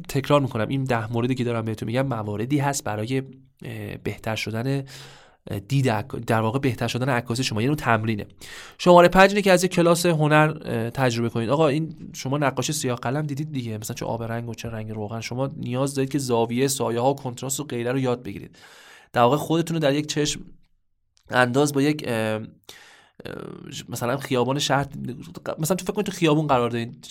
تکرار 0.10 0.42
می‌کنم. 0.42 0.68
این 0.68 0.84
ده 0.84 1.14
موردی 1.14 1.36
که 1.36 1.44
دارم 1.44 1.66
بهتون 1.66 1.88
میگم 1.88 2.08
مواردی 2.08 2.58
هست 2.58 2.84
برای 2.84 3.24
بهتر 4.04 4.36
شدن 4.36 4.84
دید 5.68 6.08
در 6.08 6.42
واقع 6.42 6.60
بهتر 6.60 6.88
شدن 6.88 7.10
عکاسی 7.10 7.44
شما. 7.44 7.62
یه 7.62 7.68
نوع 7.68 7.76
تمرینه. 7.76 8.26
شماره 8.78 9.08
5 9.08 9.30
اینه 9.30 9.42
که 9.42 9.52
از 9.52 9.64
یک 9.64 9.72
کلاس 9.72 10.06
هنر 10.06 10.54
تجربه 10.90 11.30
کنید. 11.30 11.50
آقا 11.50 11.68
این 11.68 12.12
شما 12.14 12.38
نقاشی 12.38 12.74
سیاه 12.74 12.98
قلم 12.98 13.22
دیدید 13.22 13.52
دیگه. 13.52 13.78
مثلا 13.78 13.96
چه 13.96 14.06
آب 14.06 14.24
رنگ 14.24 14.50
و 14.50 14.54
چه 14.54 14.70
رنگ 14.70 14.92
روغن. 14.92 15.22
شما 15.22 15.50
نیاز 15.58 15.96
دارید 15.96 16.12
که 16.12 16.20
زاویه 16.20 16.68
سایه 16.68 17.00
ها 17.00 17.14
کنتراست 17.14 17.60
و 17.60 17.64
غیره 17.64 17.92
رو 17.92 18.00
یاد 18.00 18.24
بگیرید. 18.24 18.58
در 19.14 19.22
واقع 19.22 19.38
خودتون 19.38 19.76
رو 19.76 19.82
در 19.82 19.94
یک 19.94 20.08
چشم 20.08 20.42
انداز 21.30 21.74
با 21.74 21.82
یک 21.82 22.10
مثلا 23.90 24.18
خیابان 24.18 24.60
شهر 24.60 24.88
مثلا 25.60 25.76
تو 25.78 25.86
فکر 25.86 25.94
کنید 25.94 26.06
تو 26.06 26.12
خیابون 26.12 26.48
قرار 26.48 26.70
دارید 26.70 27.08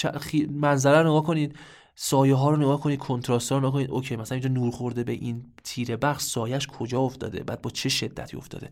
منظره 0.50 1.02
رو 1.02 1.08
نگاه 1.08 1.24
کنید. 1.24 1.56
سایه 1.98 2.34
ها 2.34 2.50
رو 2.50 2.56
نگاه 2.56 2.80
کنید 2.80 2.98
کنتراست 2.98 3.52
ها 3.52 3.58
رو 3.58 3.60
نگاه 3.60 3.72
کنید 3.72 3.90
OK 3.90 4.16
مثلا 4.16 4.34
اینجا 4.34 4.48
نور 4.48 4.70
خورده 4.70 5.04
به 5.04 5.12
این 5.12 5.44
تیره 5.64 5.96
بخش 5.96 6.22
سایش 6.22 6.66
کجا 6.66 7.00
افتاده؟ 7.00 7.42
بعد 7.42 7.62
با 7.62 7.70
چه 7.70 7.88
شدتی 7.88 8.36
افتاده؟ 8.36 8.70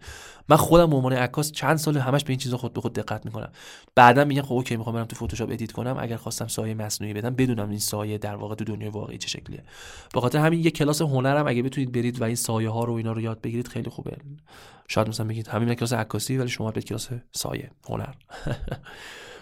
من 0.49 0.57
خودم 0.57 0.91
به 0.91 0.97
عنوان 0.97 1.13
عکاس 1.13 1.53
چند 1.53 1.77
سال 1.77 1.97
همش 1.97 2.25
به 2.25 2.31
این 2.31 2.39
چیزا 2.39 2.57
خود 2.57 2.73
به 2.73 2.81
خود 2.81 2.93
دقت 2.93 3.25
می‌کنم. 3.25 3.53
بعدا 3.95 4.25
میگم 4.25 4.43
خب 4.43 4.53
OK 4.53 4.77
می‌خوام 4.77 4.97
برم 4.97 5.05
تو 5.05 5.27
فتوشاپ 5.27 5.51
edit 5.51 5.73
کنم. 5.73 5.97
اگر 5.99 6.17
خواستم 6.17 6.47
سایه 6.47 6.75
مصنوعی 6.75 7.15
بدم 7.15 7.35
بدونم 7.35 7.71
این 7.71 7.79
سایه 7.79 8.19
در 8.19 8.37
واقع 8.37 8.55
تو 8.55 8.65
دنیای 8.65 8.91
واقعی 8.91 9.19
چه 9.19 9.29
شکلیه. 9.29 9.63
به 10.15 10.21
خاطر 10.21 10.39
همین 10.39 10.61
یه 10.61 10.71
کلاس 10.71 11.03
هنرم 11.03 11.47
اگه 11.49 11.63
بتونید 11.63 11.93
برید 11.93 12.21
و 12.21 12.25
این 12.25 12.37
سایه 12.37 12.71
ها 12.71 12.85
رو 12.85 12.93
اینا 12.93 13.13
رو 13.13 13.21
یاد 13.21 13.41
بگیرید 13.41 13.69
خیلی 13.69 13.91
خوبه. 13.91 14.17
شاید 14.89 15.09
مثلا 15.09 15.27
بگید 15.27 15.49
همین 15.49 15.75
کلاس 15.75 15.93
عکاسی 15.93 16.37
ولی 16.37 16.49
شما 16.49 16.71
به 16.71 16.83
کلاس 16.83 17.09
سایه 17.33 17.71
هنر. 17.89 18.15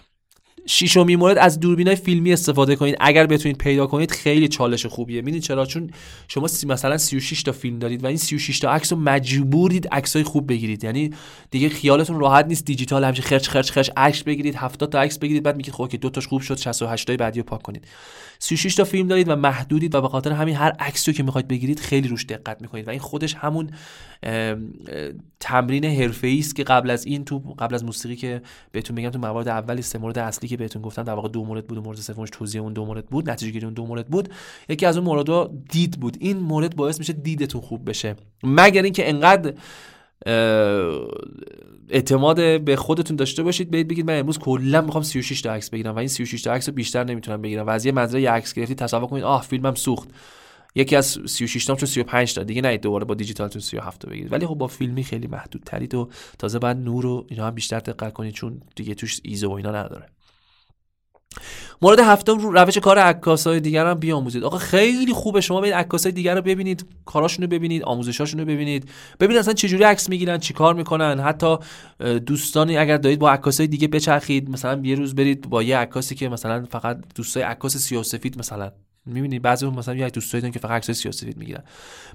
شیشمین 0.66 1.18
مورد 1.18 1.38
از 1.38 1.61
دوربینای 1.61 1.96
فیلمی 1.96 2.33
استفاده 2.33 2.77
کنید. 2.77 2.96
اگر 3.01 3.27
بتونید 3.27 3.59
پیدا 3.59 3.87
کنید 3.87 4.11
خیلی 4.11 4.48
چالش 4.48 4.87
خوبیه. 4.87 5.20
می‌دونید 5.20 5.42
چرا؟ 5.42 5.66
چون 5.66 5.90
شما 6.29 6.48
سی 6.48 6.66
مثلا 6.66 6.98
36 6.98 7.42
تا 7.42 7.53
فیلم 7.53 7.79
دارید 7.79 8.05
و 8.05 8.07
این 8.07 8.16
36 8.16 8.59
تا 8.59 8.70
عکس 8.70 8.92
رو 8.92 8.98
مجبورید 8.98 9.88
عکسای 9.88 10.22
خوب 10.22 10.48
بگیرید. 10.48 10.85
یعنی 10.85 11.11
دیگه 11.51 11.68
خیالتون 11.68 12.20
راحت 12.20 12.46
نیست 12.46 12.64
دیجیتال 12.64 13.05
همش 13.05 13.20
خرچ 13.20 13.48
خرچ 13.48 13.70
خرچ 13.70 13.90
عکس 13.96 14.22
بگیرید 14.22 14.55
70 14.55 14.92
تا 14.92 15.01
عکس 15.01 15.18
بگیرید 15.18 15.42
بعد 15.42 15.57
میگید 15.57 15.75
خب 15.75 15.88
که 15.88 15.96
دو 15.96 16.11
تاش 16.11 16.27
خوب 16.27 16.40
شد 16.40 16.59
68 16.59 17.07
تای 17.07 17.16
بعدی 17.16 17.40
رو 17.40 17.46
پاک 17.46 17.62
کنید. 17.62 17.87
36 18.42 18.74
تا 18.74 18.85
فیلم 18.85 19.09
دارید 19.09 19.28
و 19.28 19.37
محدودید 19.37 19.94
و 19.94 20.00
به 20.00 20.09
خاطر 20.09 20.33
همین 20.33 20.57
هر 20.57 20.70
عکسی 20.78 21.12
که 21.12 21.22
می‌خواید 21.22 21.48
بگیرید 21.48 21.81
خیلی 21.81 22.09
روش 22.09 22.26
دقت 22.26 22.62
می‌کنید 22.62 22.88
و 22.88 22.90
این 22.90 23.00
خودش 23.00 23.35
همون 23.35 23.70
تمرین 25.40 25.85
حرفه‌ای 25.85 26.38
است 26.38 26.57
که 26.57 26.64
قبل 26.64 26.90
از 26.90 27.07
این 27.07 27.24
تو 27.24 27.38
قبل 27.38 27.74
از 27.74 27.85
موسیقی 27.85 28.16
که 28.16 28.42
بهتون 28.72 28.96
میگم 28.96 29.11
تو 29.11 29.18
موارد 29.18 29.48
اولی 29.48 29.83
سه 29.83 29.98
مورد 29.98 30.18
اصلی 30.18 30.48
که 30.48 30.57
بهتون 30.57 30.83
گفتم 30.83 31.02
در 31.02 31.12
واقع 31.12 31.28
دو 31.28 31.44
مورد 31.44 31.66
بود 31.66 31.78
و 31.78 31.83
مورد 31.83 31.98
سومش 31.98 32.28
توضیح 32.33 32.62
اون 32.62 32.72
دو 32.72 32.87
مورد 32.87 33.07
بود 33.07 33.31
نتیجه 33.31 33.52
گیری 33.52 33.64
اون 33.64 33.74
دو 33.74 33.87
مورد 33.87 34.07
بود. 34.09 34.28
یکی 34.68 34.87
از 34.87 34.96
اون 34.96 35.07
موردها 35.07 35.50
دید 35.70 36.00
بود. 36.00 36.16
این 36.20 36.38
مورد 36.38 36.76
باعث 36.76 36.98
میشه 36.98 37.12
دیدتون 37.12 37.61
خوب 37.61 37.88
بشه. 37.88 38.16
مگر 38.42 38.83
اینکه 38.83 39.09
انقدر 39.09 39.55
اعتماد 41.88 42.61
به 42.61 42.76
خودتون 42.76 43.16
داشته 43.16 43.42
باشید. 43.42 43.70
برید 43.70 43.88
بگید 43.88 44.06
من 44.06 44.18
امروز 44.18 44.38
کلا 44.38 44.80
می‌خوام 44.80 45.04
36 45.04 45.40
تا 45.40 45.52
عکس 45.52 45.70
بگیرم 45.70 45.94
و 45.94 45.98
این 45.98 46.08
36 46.08 46.42
تا 46.42 46.52
عکس 46.52 46.68
رو 46.68 46.74
بیشتر 46.74 47.04
نمی‌تونم 47.04 47.42
بگیرم 47.42 47.66
و 47.66 47.70
از 47.70 47.87
یه 47.87 47.92
منظره 47.92 48.30
عکس 48.30 48.54
گرفتی 48.54 48.74
تصور 48.74 49.06
کنید 49.06 49.24
آه 49.24 49.42
فیلمم 49.42 49.74
سوخت. 49.74 50.08
یکی 50.74 50.96
از 50.96 51.18
36 51.26 51.64
تام 51.64 51.76
چون 51.76 51.88
35 51.88 52.35
تا 52.35 52.42
دیگه 52.42 52.62
نه 52.62 52.76
دوباره 52.76 53.04
با 53.04 53.14
دیجیتال 53.14 53.48
تو 53.48 53.61
37 53.61 54.00
تا 54.00 54.11
بگیرید. 54.11 54.32
ولی 54.32 54.46
خب 54.46 54.54
با 54.54 54.66
فیلمی 54.66 55.04
خیلی 55.04 55.26
محدود 55.26 55.62
ترید 55.66 55.94
و 55.94 56.08
تازه 56.38 56.58
بعد 56.58 56.76
نور 56.76 57.06
و 57.06 57.26
اینا 57.28 57.46
هم 57.46 57.54
بیشتر 57.54 57.78
دقت 57.78 58.12
کنید 58.12 58.35
چون 58.35 58.61
دیگه 58.76 58.94
توش 58.94 59.20
ایزو 59.22 59.48
و 59.48 59.52
اینا 59.52 59.70
نداره. 59.70 60.06
مورد 61.82 61.98
هفتم 61.98 62.38
رو 62.38 62.50
روش 62.52 62.78
کار 62.78 62.98
عکاسای 62.98 63.60
دیگر 63.60 63.86
هم 63.86 63.94
بیاموزید. 63.94 64.44
آقا 64.44 64.58
خیلی 64.58 65.12
خوبه. 65.12 65.40
شما 65.40 65.60
برید 65.60 65.74
عکاسای 65.74 66.12
دیگر 66.12 66.34
رو 66.34 66.42
ببینید 66.42 66.86
کاراشونو 67.04 67.46
ببینید 67.48 67.82
آموزشاشون 67.82 68.40
رو 68.40 68.46
ببینید. 68.46 68.88
ببینید 69.20 69.38
اصلا 69.38 69.54
چجوری 69.54 69.84
عکس 69.84 70.08
می‌گیرن 70.08 70.38
چیکار 70.38 70.74
می‌کنن. 70.74 71.20
حتی 71.20 71.56
دوستانی 72.26 72.76
اگر 72.76 72.96
دارید 72.96 73.18
با 73.18 73.30
عکاسای 73.30 73.66
دیگه 73.66 73.88
بچرخید 73.88 74.50
مثلا 74.50 74.80
یه 74.84 74.94
روز 74.94 75.14
برید 75.14 75.48
با 75.48 75.62
یه 75.62 75.76
عکاسی 75.76 76.14
که 76.14 76.28
مثلا 76.28 76.64
فقط 76.70 76.98
دوستای 77.14 77.42
عکاس 77.42 77.76
سیاسفید 77.76 78.38
مثلا. 78.38 78.72
می‌بینی 79.06 79.38
بعضی 79.38 79.66
مثلا 79.66 79.94
یه 79.94 80.10
دوستایی 80.10 80.40
دارن 80.40 80.52
که 80.52 80.58
فقط 80.58 80.70
عکس 80.70 80.90
سیاسفید 80.90 81.36
می‌گیرن. 81.36 81.64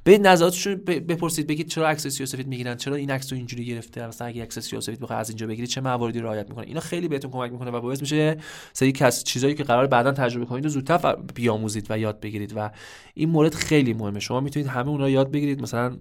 برید 0.05 0.27
نظراتشون 0.27 0.75
بپرسید 0.85 1.47
بگید 1.47 1.67
چرا 1.67 1.89
عکس 1.89 2.07
سیاسفید 2.07 2.47
می‌گیرن؟ 2.47 2.75
چرا 2.75 2.95
این 2.95 3.11
عکس 3.11 3.31
رو 3.31 3.37
اینجوری 3.37 3.65
گرفته؟ 3.65 4.07
مثلا 4.07 4.27
اگه 4.27 4.43
عکس 4.43 4.59
سیاسفید 4.59 4.99
بخواد 4.99 5.19
از 5.19 5.29
اینجا 5.29 5.47
بگیرید 5.47 5.69
چه 5.69 5.81
مواردی 5.81 6.19
رعایت 6.19 6.49
می‌کنه؟ 6.49 6.67
اینا 6.67 6.79
خیلی 6.79 7.07
بهتون 7.07 7.31
کمک 7.31 7.51
می‌کنه 7.51 7.71
و 7.71 7.81
باعث 7.81 8.01
میشه 8.01 8.37
سری 8.73 8.91
از 8.91 9.23
چیزایی 9.23 9.55
که 9.55 9.63
قرار 9.63 9.87
بعدا 9.87 10.11
تجربه 10.11 10.45
کنید 10.45 10.65
و 10.65 10.69
زودتر 10.69 11.15
بیاموزید 11.15 11.87
و 11.89 11.99
یاد 11.99 12.19
بگیرید 12.19 12.53
و 12.55 12.71
این 13.13 13.29
مورد 13.29 13.55
خیلی 13.55 13.93
مهمه. 13.93 14.19
شما 14.19 14.39
می‌تونید 14.39 14.67
همه 14.67 14.89
اونها 14.89 15.09
یاد 15.09 15.31
بگیرید. 15.31 15.61
مثلا 15.61 15.97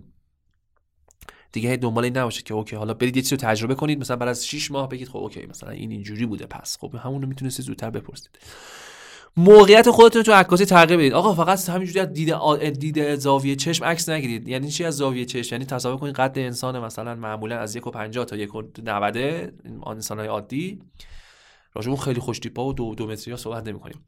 دیگه 1.53 1.77
دنبال 1.77 2.05
این 2.05 2.17
نباشید 2.17 2.45
که 2.45 2.55
OK 2.55 2.77
حالا 2.77 2.95
برید 2.95 3.17
یه 3.17 3.23
چیزی 3.23 3.37
رو 3.37 3.43
تجربه 3.43 3.75
کنید. 3.75 4.01
مثلا 4.01 4.17
بعد 4.17 4.29
از 4.29 4.47
6 4.47 4.71
ماه 4.71 4.89
بگید 4.89 5.09
خب 5.09 5.17
OK 5.17 5.47
مثلا 5.47 5.71
این 5.71 5.91
اینجوری 5.91 6.27
بوده 6.27 6.47
پس 6.47 6.77
خب 6.81 6.95
همون 6.95 7.23
رو 7.23 7.29
می‌تونید 7.29 7.53
زودتر 7.53 7.91
بپرسید. 7.91 8.39
موقعیت 9.39 9.91
خودتون 9.91 10.23
تو 10.23 10.33
عکاسی 10.33 10.65
تغییر 10.65 10.99
بدید. 10.99 11.13
آقا 11.13 11.35
فقط 11.35 11.69
همینجوری 11.69 12.01
از 12.01 12.13
دید 12.13 12.79
دید 12.79 13.15
زاویه 13.15 13.57
چشم 13.57 13.85
عکس 13.85 14.09
نگیرید. 14.09 14.49
یعنی 14.49 14.69
چی 14.71 14.85
از 14.85 14.97
زاویه 14.97 15.25
چشم؟ 15.25 15.55
یعنی 15.55 15.65
تصور 15.65 15.97
کنید 15.97 16.15
قد 16.15 16.39
انسان 16.39 16.81
مثلا 16.81 17.15
معمولا 17.15 17.59
از 17.59 17.77
1.50 17.77 17.83
تا 18.13 18.37
1.90 18.37 19.17
آن 19.81 19.95
انسانای 19.95 20.27
عادی. 20.27 20.81
راجع 21.75 21.89
اون 21.89 22.01
خیلی 22.01 22.21
خوش 22.21 22.41
و 22.59 22.73
دو 22.73 22.95
دو 22.95 23.07
متری 23.07 23.31
ها 23.31 23.37
صحبت 23.37 23.69
نمی‌کنیم. 23.69 24.05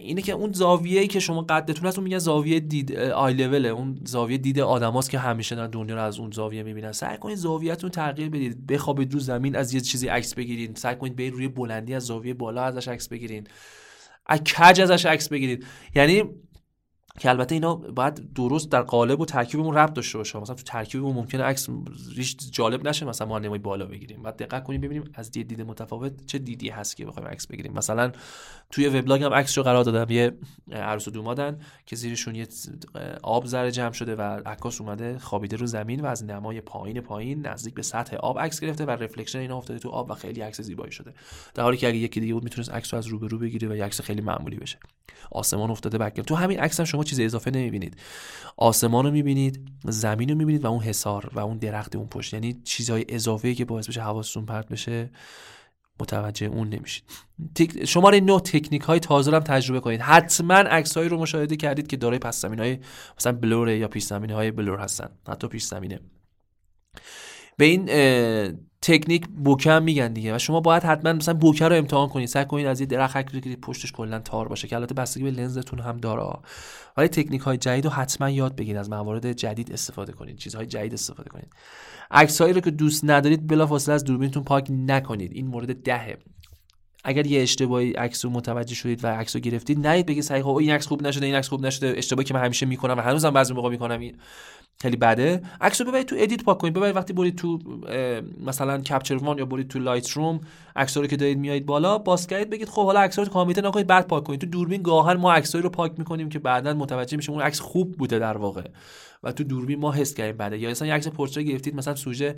اینه 0.00 0.22
که 0.22 0.32
اون 0.32 0.52
زاویه‌ای 0.52 1.06
که 1.06 1.20
شما 1.20 1.42
قدتون 1.42 1.86
هست 1.88 1.98
اون 1.98 2.04
میگن 2.04 2.18
زاویه 2.18 2.60
دید 2.60 2.96
آی 2.96 3.32
لول 3.32 3.66
اون 3.66 4.00
زاویه 4.04 4.38
دید 4.38 4.60
آدماست 4.60 5.10
که 5.10 5.18
همیشه 5.18 5.56
در 5.56 5.66
دنیا 5.66 5.94
رو 5.94 6.02
از 6.02 6.18
اون 6.18 6.30
زاویه 6.30 6.62
می‌بینن. 6.62 6.92
سعی 6.92 7.18
کنید 7.18 7.36
زاویه‌تون 7.36 7.90
تغییر 7.90 8.28
بدید. 8.28 8.66
بخوابید 8.66 9.14
رو 9.14 9.20
زمین 9.20 9.56
از 9.56 9.74
یه 9.74 9.80
چیزی 9.80 10.08
عکس 10.08 10.34
بگیرید. 10.34 10.76
سعی 10.76 10.96
کنید 10.96 11.16
برید 11.16 11.32
روی 11.32 11.48
بلندی 11.48 11.94
از 11.94 12.02
زاویه 12.02 12.34
بالا 12.34 12.62
ازش 12.62 12.88
عکس 12.88 13.08
بگیرید. 13.08 13.50
کج 14.38 14.80
ازش 14.80 15.06
عکس 15.06 15.28
بگیرید. 15.28 15.66
یعنی 15.94 16.24
که 17.18 17.30
البته 17.30 17.54
اینا 17.54 17.74
باید 17.74 18.32
درست 18.34 18.70
در 18.70 18.82
قالب 18.82 19.20
و 19.20 19.24
ترکیبمون 19.24 19.74
ربط 19.74 19.92
داشته 19.92 20.18
باشه. 20.18 20.38
مثلا 20.38 20.54
تو 20.54 20.62
ترکیبمون 20.62 21.14
ممکنه 21.14 21.42
عکس 21.42 21.68
ریش 22.16 22.36
جالب 22.50 22.88
نشه 22.88 23.06
مثلا 23.06 23.26
ما 23.26 23.38
نمای 23.38 23.58
بالا 23.58 23.86
بگیریم. 23.86 24.22
بعد 24.22 24.36
دقت 24.36 24.64
کنیم 24.64 24.80
ببینیم 24.80 25.10
از 25.14 25.30
دید 25.30 25.48
دید 25.48 25.62
متفاوت 25.62 26.26
چه 26.26 26.38
دیدی 26.38 26.68
هست 26.68 26.96
که 26.96 27.06
بخوایم 27.06 27.28
عکس 27.28 27.46
بگیریم. 27.46 27.72
مثلا 27.72 28.12
توی 28.70 28.88
وبلاگ 28.88 29.22
هم 29.22 29.34
عکس 29.34 29.58
رو 29.58 29.64
قرار 29.64 29.84
دادم. 29.84 30.14
یه 30.14 30.32
عروس 30.72 31.08
و 31.08 31.10
دومادن 31.10 31.58
که 31.86 31.96
زیرشون 31.96 32.34
یه 32.34 32.46
آب 33.22 33.46
ذره 33.46 33.70
جمع 33.70 33.92
شده 33.92 34.16
و 34.16 34.22
عکاس 34.22 34.80
اومده 34.80 35.18
خوابیده 35.18 35.56
رو 35.56 35.66
زمین 35.66 36.00
و 36.00 36.06
از 36.06 36.24
نمای 36.24 36.60
پایین 36.60 37.00
پایین 37.00 37.46
نزدیک 37.46 37.74
به 37.74 37.82
سطح 37.82 38.16
آب 38.16 38.38
عکس 38.38 38.60
گرفته 38.60 38.84
و 38.84 38.90
رفلکشن 38.90 39.38
اینا 39.38 39.56
افتاده 39.56 39.78
تو 39.78 39.88
آب 39.88 40.10
و 40.10 40.14
خیلی 40.14 40.40
عکس 40.40 40.60
زیبایی 40.60 40.92
شده. 40.92 41.14
در 41.54 41.62
حالی 41.62 41.76
که 41.76 41.88
اگه 41.88 41.96
یکی 41.96 42.20
دیگه 42.20 42.34
بود 42.34 42.44
می‌تونست 42.44 42.70
عکس 42.70 42.94
رو 42.94 42.98
از 42.98 43.06
روبرو 43.06 43.38
بگیره 43.38 43.68
و 43.68 43.84
عکس 43.84 44.00
خیلی 44.00 44.20
معمولی 44.20 44.56
بشه. 44.56 44.78
آسمان 45.30 45.70
افتاده 45.70 45.98
بک 45.98 46.20
تو 46.20 46.34
همین 46.34 46.60
عکس 46.60 46.80
هم 46.80 46.86
شما 46.86 47.04
چیز 47.04 47.20
اضافه 47.20 47.50
نمی‌بینید. 47.50 47.96
آسمان 48.56 49.04
رو 49.04 49.10
می‌بینید 49.10 49.68
زمین 49.84 50.28
رو 50.28 50.34
می‌بینید 50.34 50.64
و 50.64 50.68
اون 50.68 50.80
حصار 50.82 51.30
و 51.32 51.40
اون 51.40 51.58
درخت 51.58 51.96
اون 51.96 52.06
پشت. 52.06 52.34
یعنی 52.34 52.60
چیزهای 52.64 53.04
اضافه 53.08 53.54
که 53.54 53.64
باعث 53.64 53.88
بشه 53.88 54.00
حواستون 54.00 54.46
پرت 54.46 54.68
بشه. 54.68 55.10
متوجه 56.02 56.46
اون 56.46 56.68
نمیشید. 56.68 57.04
تک... 57.54 57.84
شماره 57.84 58.20
نو 58.20 58.40
تکنیک 58.40 58.82
های 58.82 59.00
تازه 59.00 59.30
هم 59.30 59.40
تجربه 59.40 59.80
کنید. 59.80 60.00
حتما 60.00 60.54
عکس 60.54 60.96
رو 60.96 61.18
مشاهده 61.18 61.56
کردید 61.56 61.86
که 61.86 61.96
دارای 61.96 62.18
پس 62.18 62.40
زمین 62.40 62.58
های 62.58 62.78
مثلا 63.18 63.32
بلور 63.32 63.68
یا 63.68 63.88
پیش 63.88 64.04
زمینه 64.04 64.34
های 64.34 64.50
بلور 64.50 64.78
هستن. 64.78 65.08
حتی 65.28 65.48
پیش 65.48 65.64
زمینه. 65.64 66.00
به 67.56 67.64
این 67.64 67.88
تکنیک 68.82 69.28
بوکه 69.28 69.70
هم 69.70 69.82
میگن 69.82 70.12
دیگه 70.12 70.34
و 70.34 70.38
شما 70.38 70.60
باید 70.60 70.82
حتما 70.82 71.12
مثلا 71.12 71.34
بوکه 71.34 71.68
رو 71.68 71.76
امتحان 71.76 72.08
کنید 72.08 72.28
سعی 72.28 72.44
کنید 72.44 72.66
از 72.66 72.80
یه 72.80 72.86
درخت 72.86 73.42
که 73.42 73.56
پشتش 73.56 73.92
کلا 73.92 74.18
تار 74.18 74.48
باشه 74.48 74.68
که 74.68 74.76
البته 74.76 74.94
بستگی 74.94 75.24
به 75.24 75.30
لنزتون 75.30 75.78
هم 75.78 75.96
داره. 75.96 76.38
ولی 76.96 77.08
تکنیک 77.08 77.40
های 77.40 77.56
جدید 77.56 77.84
رو 77.84 77.90
حتما 77.90 78.30
یاد 78.30 78.56
بگیرید 78.56 78.76
از 78.76 78.90
موارد 78.90 79.32
جدید 79.32 79.72
استفاده 79.72 80.12
کنید 80.12 80.36
چیزهای 80.36 80.66
جدید 80.66 80.94
استفاده 80.94 81.30
کنید. 81.30 81.52
عکسایی 82.10 82.52
رو 82.52 82.60
که 82.60 82.70
دوست 82.70 83.04
ندارید 83.04 83.46
بلافاصله 83.46 83.94
از 83.94 84.04
دوربینتون 84.04 84.44
پاک 84.44 84.66
نکنید. 84.70 85.32
این 85.32 85.46
مورد 85.46 85.82
دهه. 85.82 86.18
اگر 87.04 87.26
یه 87.26 87.42
اشتباهی 87.42 87.92
عکس 87.92 88.24
رو 88.24 88.30
متوجه 88.30 88.74
شدید 88.74 89.04
و 89.04 89.06
عکس 89.06 89.36
رو 89.36 89.42
گرفتید 89.42 89.86
نید 89.86 90.06
بگید 90.06 90.22
صحیح 90.22 90.42
خب 90.42 90.56
این 90.56 90.70
عکس 90.70 90.86
خوب 90.86 91.06
نشده 91.06 91.26
این 91.26 91.34
عکس 91.34 91.48
خوب 91.48 91.66
نشده 91.66 91.94
اشتباهی 91.96 92.24
که 92.24 92.34
من 92.34 92.44
همیشه 92.44 92.66
می‌کنم 92.66 92.98
و 92.98 93.00
هنوزم 93.00 93.30
بعضی 93.30 93.54
موقع 93.54 93.70
می‌کنم 93.70 94.10
خیلی 94.82 94.96
بده. 94.96 95.42
عکس 95.60 95.80
رو 95.80 95.86
ببرید 95.86 96.06
تو 96.06 96.16
edit 96.18 96.44
پاک 96.44 96.58
کنید. 96.58 96.74
ببرید 96.74 96.96
وقتی 96.96 97.12
برید 97.12 97.36
تو 97.36 97.58
مثلا 98.46 98.78
Capture 98.78 99.16
One 99.16 99.38
یا 99.38 99.44
برید 99.44 99.68
تو 99.68 99.78
Lightroom 99.78 100.40
عکس 100.76 100.96
رو 100.96 101.06
که 101.06 101.16
دارید 101.16 101.38
میایید 101.38 101.66
بالا 101.66 101.98
باز 101.98 102.26
بگید 102.26 102.68
خب 102.68 102.84
حالا 102.84 103.00
عکس 103.00 103.18
رو 103.18 103.24
کامپیوتر 103.24 103.68
نکنید 103.68 103.86
بعد 103.86 104.06
پاک 104.06 104.24
کنید. 104.24 104.40
تو 104.40 104.46
دوربین 104.46 104.82
گاهاً 104.82 105.16
ما 105.16 105.32
عکسایی 105.32 105.62
رو 105.62 105.70
پاک 105.70 105.92
می‌کنیم 105.98 106.28
که 106.28 106.38
بعدا 106.38 106.74
متوجه 106.74 107.16
میشیم 107.16 107.34
اون 107.34 107.44
عکس 107.44 107.60
خوب 107.60 107.92
بوده 107.92 108.18
در 108.18 108.36
واقع. 108.36 108.64
و 109.22 109.32
تو 109.32 109.44
دوربین 109.44 109.78
ما 109.78 109.92
حس 109.92 110.14
کردیم 110.14 110.36
بعد. 110.36 110.52
یا 110.52 110.70
مثلا 110.70 110.94
عکس 110.94 111.08
پرتره 111.08 111.44
گرفتید 111.44 111.74
مثلا 111.74 111.94
سوژه 111.94 112.36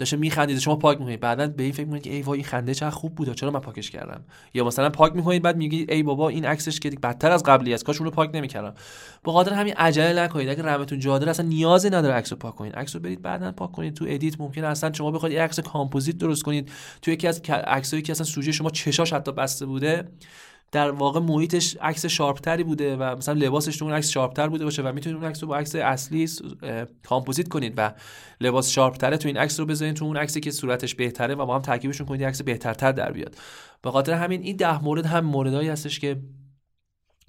داشته 0.00 0.16
میخندید 0.16 0.58
شما 0.58 0.76
پاک 0.76 0.98
می‌کنید. 0.98 1.20
بعدا 1.20 1.46
به 1.46 1.62
این 1.62 1.72
فکر 1.72 1.84
می‌کنید 1.84 2.02
که 2.02 2.12
ای 2.12 2.22
وای 2.22 2.38
این 2.38 2.44
خنده 2.44 2.74
چقدر 2.74 2.90
خوب 2.90 3.14
بوده 3.14 3.34
چرا 3.34 3.50
من 3.50 3.60
پاکش 3.60 3.90
کردم؟ 3.90 4.24
یا 4.54 4.64
مثلا 4.64 4.90
پاک 4.90 5.16
می‌کنید 5.16 5.42
بعد 5.42 5.56
میگید 5.56 5.90
ای 5.90 6.02
بابا 6.02 6.28
این 6.28 6.44
عکسش 6.44 6.80
که 6.80 6.90
بدتر 6.90 7.30
از 7.30 7.42
قبلی 7.42 7.74
است. 7.74 7.84
کاش 7.84 8.00
اون 8.00 8.10
پاک 8.10 8.30
نمی‌کردم. 8.34 8.74
به 9.24 9.32
خاطر 9.32 9.52
همین 9.52 9.74
عجله 9.74 10.22
نکنید. 10.22 10.48
اگه 10.48 10.62
رمتون 10.62 10.98
جا 10.98 11.18
داره 11.18 11.30
اصلا 11.30 11.46
نیازی 11.46 11.90
نداره 11.90 12.14
عکس 12.14 12.32
رو 12.32 12.38
پاک 12.38 12.56
کنید. 12.56 12.76
عکس 12.76 12.96
رو 12.96 13.02
برید 13.02 13.22
بعدا 13.22 13.52
پاک 13.52 13.72
کنید. 13.72 13.94
تو 13.94 14.04
edit 14.08 14.40
ممکنه 14.40 14.66
اصلا 14.66 14.92
شما 14.92 15.10
بخواید 15.10 15.38
عکس 15.38 15.60
کامپوزیت 15.60 16.18
درست 16.18 16.42
کنید. 16.42 16.70
تو 17.02 17.10
یکی 17.10 17.28
از 17.28 17.40
عکسایی 17.66 18.02
که 18.02 18.12
اصلا 18.12 18.26
سوژه 18.26 18.52
شما 18.52 18.70
چشاش 18.70 19.12
حتی 19.12 19.32
بسته 19.32 19.66
بوده 19.66 20.08
در 20.72 20.90
واقع 20.90 21.20
محیطش 21.20 21.76
عکس 21.76 22.06
sharp 22.06 22.42
تری 22.42 22.64
بوده 22.64 22.96
و 22.96 23.16
مثلا 23.16 23.34
لباسش 23.34 23.76
تو 23.76 23.84
اون 23.84 23.94
عکس 23.94 24.08
sharp 24.08 24.37
تر 24.37 24.48
بوده 24.48 24.64
باشه 24.64 24.82
و 24.82 24.92
می‌تونید 24.92 25.16
اون 25.16 25.26
عکس 25.30 25.42
رو 25.42 25.48
با 25.48 25.56
عکس 25.56 25.74
اصلی 25.74 26.28
کامپوزیت 27.08 27.48
کنید 27.48 27.74
و 27.76 27.92
لباس 28.40 28.70
sharp 28.70 28.99
تره 28.99 29.16
تو 29.16 29.28
این 29.28 29.36
عکس 29.36 29.60
رو 29.60 29.66
بذارید 29.66 29.94
تو 29.94 30.04
اون 30.04 30.16
عکسی 30.16 30.40
که 30.40 30.50
صورتش 30.50 30.94
بهتره 30.94 31.34
و 31.34 31.46
با 31.46 31.54
هم 31.54 31.62
ترکیبشون 31.62 32.06
کنید 32.06 32.24
عکس 32.24 32.42
بهترتر 32.42 32.92
در 32.92 33.12
بیاد. 33.12 33.36
به 33.82 33.90
خاطر 33.90 34.12
همین 34.12 34.42
این 34.42 34.56
ده 34.56 34.84
مورد 34.84 35.06
هم 35.06 35.24
موردهایی 35.24 35.68
هستش 35.68 36.00
که 36.00 36.16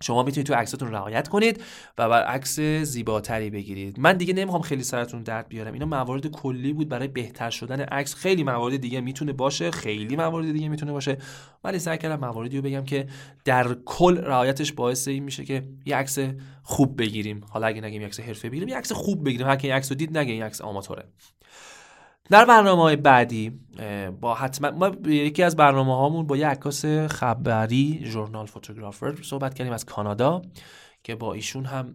شما 0.02 0.24
می‌تونید 0.24 0.48
تو 0.48 0.54
عکستون 0.54 0.92
رعایت 0.92 1.28
کنید 1.28 1.64
و 1.98 2.10
بر 2.10 2.24
عکس 2.24 2.60
زیباتری 2.60 3.50
بگیرید. 3.50 4.00
من 4.00 4.18
دیگه 4.18 4.34
نمی‌خوام 4.34 4.62
خیلی 4.62 4.84
سرتون 4.84 5.24
درد 5.24 5.48
بیارم. 5.48 5.74
اینا 5.74 5.86
موارد 5.86 6.28
کلی 6.28 6.74
بود 6.74 6.90
برای 6.90 7.08
بهتر 7.08 7.50
شدن 7.50 7.82
عکس. 7.82 8.16
خیلی 8.16 8.44
موارد 8.44 8.78
دیگه 8.78 9.02
می‌تونه 9.02 9.34
باشه 9.34 9.72
خیلی 9.72 10.16
موارد 10.16 10.52
دیگه 10.52 10.70
می‌تونه 10.70 10.92
باشه 10.92 11.18
ولی 11.64 11.80
سعی 11.80 11.98
کردم 11.98 12.20
مواردی 12.20 12.58
رو 12.58 12.64
بگم 12.64 12.86
که 12.86 13.08
در 13.46 13.74
کل 13.86 14.18
رعایتش 14.18 14.74
باعث 14.74 15.08
این 15.08 15.24
میشه 15.24 15.46
که 15.46 15.64
یه 15.86 15.96
عکس 15.96 16.20
خوب 16.64 17.02
بگیریم. 17.02 17.42
حالا 17.50 17.68
اگه 17.68 17.82
نگیم 17.82 18.02
عکس 18.02 18.20
حرفه 18.20 18.50
بگیریم 18.50 18.70
یه 18.70 18.78
عکس 18.78 18.92
خوب 18.92 19.26
بگیریم. 19.26 19.48
هر 19.48 19.56
کی 19.56 19.70
عکس 19.70 19.92
رو 19.92 19.98
دید 19.98 20.18
نگه 20.18 20.34
این 20.34 20.44
عکس 20.44 20.62
آماتوره. 20.62 21.04
در 22.32 22.46
برنامه 22.46 22.82
های 22.82 22.96
بعدی 22.96 23.60
با 24.22 24.36
حتما 24.36 24.72
ما 24.72 24.88
یکی 25.06 25.44
از 25.44 25.56
برنامه 25.56 25.96
هامون 25.96 26.28
با 26.28 26.38
یه 26.38 26.48
عکاس 26.48 26.86
خبری 26.86 28.02
ژورنال 28.04 28.46
فوتوگرافر 28.46 29.16
صحبت 29.22 29.54
کردیم 29.54 29.74
از 29.74 29.86
کانادا 29.86 30.42
که 31.04 31.16
با 31.16 31.34
ایشون 31.34 31.66
هم 31.66 31.94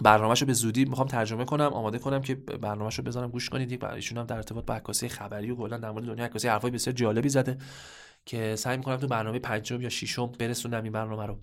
برنامهش 0.00 0.40
رو 0.40 0.46
به 0.46 0.52
زودی 0.52 0.84
می‌خوام 0.84 1.08
ترجمه 1.08 1.44
کنم 1.44 1.72
آماده 1.72 1.98
کنم 1.98 2.20
که 2.20 2.34
برنامهش 2.34 2.94
رو 2.94 3.04
بذارم 3.04 3.30
گوش 3.30 3.48
کنید. 3.48 3.84
ایشون 3.84 4.18
هم 4.18 4.24
در 4.24 4.36
ارتباط 4.36 4.64
با 4.64 4.74
عکاسی 4.74 5.08
خبری 5.08 5.50
و 5.50 5.56
کلا 5.56 5.78
در 5.78 5.90
مورد 5.90 6.04
دنیا 6.04 6.24
عکاسی 6.24 6.48
حرفای 6.48 6.70
بسیار 6.70 6.96
جالبی 6.96 7.28
زده 7.28 7.58
که 8.24 8.56
سعی 8.56 8.76
می‌کنم 8.76 8.96
تو 8.96 9.06
برنامه 9.06 9.38
پنجم 9.38 9.80
یا 9.80 9.88
ششم 9.88 10.26
برسونم 10.26 10.82
این 10.82 10.92
برنامه 10.92 11.26
رو. 11.26 11.38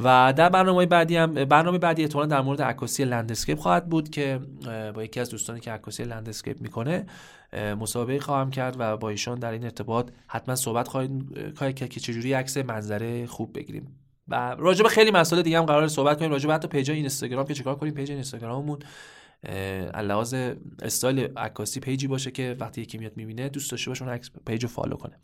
و 0.00 0.32
در 0.36 0.48
برنامه 0.48 0.86
بعدی 0.86 1.16
هم 1.16 1.34
برنامه 1.34 1.78
بعدی 1.78 2.02
احتمالاً 2.02 2.26
در 2.26 2.40
مورد 2.40 2.62
عکاسی 2.62 3.04
landscape 3.04 3.58
خواهد 3.58 3.88
بود 3.88 4.10
که 4.10 4.40
با 4.94 5.04
یکی 5.04 5.20
از 5.20 5.30
دوستانی 5.30 5.60
که 5.60 5.70
عکاسی 5.70 6.04
landscape 6.04 6.60
می‌کنه 6.60 7.06
مصاحبه 7.80 8.20
خواهم 8.20 8.50
کرد 8.50 8.76
و 8.78 8.96
با 8.96 9.08
ایشان 9.08 9.38
در 9.38 9.52
این 9.52 9.64
ارتباط 9.64 10.10
حتما 10.26 10.56
صحبت 10.56 10.88
خواهیم 10.88 11.28
کرد 11.56 11.74
که 11.74 12.00
چجوری 12.00 12.32
عکس 12.32 12.56
منظره 12.56 13.26
خوب 13.26 13.58
بگیریم. 13.58 13.96
و 14.28 14.56
راجع 14.58 14.82
به 14.82 14.88
خیلی 14.88 15.10
مسائل 15.10 15.42
دیگه 15.42 15.58
هم 15.58 15.64
قرار 15.64 15.88
صحبت 15.88 16.18
کنیم. 16.18 16.30
راجع 16.30 16.46
به 16.46 16.54
حتی 16.54 16.68
page 16.68 16.90
اینستاگرام 16.90 17.46
که 17.46 17.54
چیکار 17.54 17.74
کنیم؟ 17.74 17.94
page 17.94 18.10
اینستاگراممون 18.10 18.78
علاوه 19.94 20.54
استایل 20.82 21.28
عکاسی 21.36 21.80
page 21.80 22.01
ی 22.01 22.06
باشه 22.06 22.30
که 22.30 22.56
وقتی 22.60 22.80
یکی 22.80 22.98
میاد 22.98 23.16
می‌بینه 23.16 23.48
دوست 23.48 23.70
داشته 23.70 23.90
باشه 23.90 24.04
اون 24.04 24.12
عکس 24.12 24.30
page 24.46 24.66
follow 24.66 24.96
کنه. 24.96 25.16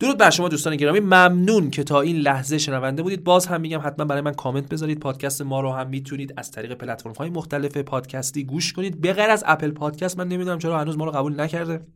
درود 0.00 0.18
بر 0.18 0.30
شما 0.30 0.48
دوستان 0.48 0.76
گرامی 0.76 1.00
ممنون 1.00 1.70
که 1.70 1.84
تا 1.84 2.00
این 2.00 2.16
لحظه 2.16 2.58
شنونده 2.58 3.02
بودید. 3.02 3.24
باز 3.24 3.46
هم 3.46 3.60
میگم 3.60 3.80
حتما 3.84 4.04
برای 4.04 4.22
من 4.22 4.32
کامنت 4.34 4.68
بذارید. 4.68 5.00
پادکست 5.00 5.42
ما 5.42 5.60
رو 5.60 5.72
هم 5.72 5.88
می‌تونید 5.88 6.34
از 6.36 6.50
طریق 6.50 6.74
پلتفرم 6.74 7.12
های 7.12 7.30
مختلف 7.30 7.76
پادکستی 7.76 8.44
گوش 8.44 8.72
کنید. 8.72 9.00
به 9.00 9.12
غیر 9.12 9.30
از 9.30 9.44
Apple 9.46 9.70
Podcast 9.70 10.18
من 10.18 10.28
نمی‌دونم 10.28 10.58
چرا 10.58 10.78
هنوز 10.78 10.98
ما 10.98 11.04
رو 11.04 11.10
قبول 11.10 11.40
نکرده. 11.40 11.86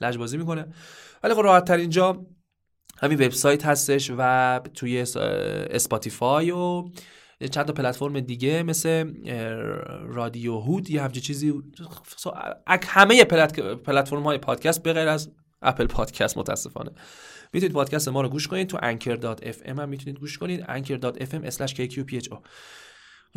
لجبازی 0.00 0.36
می‌کنه. 0.36 0.66
ولی 1.22 1.34
خب 1.34 1.40
راحت 1.40 1.64
تر 1.64 1.76
اینجا 1.76 2.26
همین 2.98 3.18
وبسایت 3.24 3.66
هستش 3.66 4.12
و 4.18 4.60
توی 4.74 5.00
اسپاتیفای 5.70 6.50
و 6.50 6.84
چند 7.50 7.66
تا 7.66 7.72
پلتفرم 7.72 8.20
دیگه 8.20 8.62
مثل 8.62 9.12
رادیو 10.06 10.58
هود 10.58 10.90
یا 10.90 11.04
همچین 11.04 11.22
چیزی. 11.22 11.62
همه 12.82 13.24
پلتفرم 13.84 14.22
های 14.22 14.38
پادکست 14.38 14.82
به 14.82 14.92
غیر 14.92 15.08
از 15.08 15.30
Apple 15.62 15.86
Podcast 15.86 16.38
متاسفانه. 16.38 16.90
می‌تونید 17.52 17.74
پادکست 17.74 18.08
ما 18.08 18.20
رو 18.20 18.28
گوش 18.28 18.48
کنید. 18.48 18.66
تو 18.66 18.78
anchor.fm 18.78 19.68
هم 19.68 19.88
می‌تونید 19.88 20.18
گوش 20.18 20.38
کنید. 20.38 20.64
anchor.fm/kqpho 20.64 22.36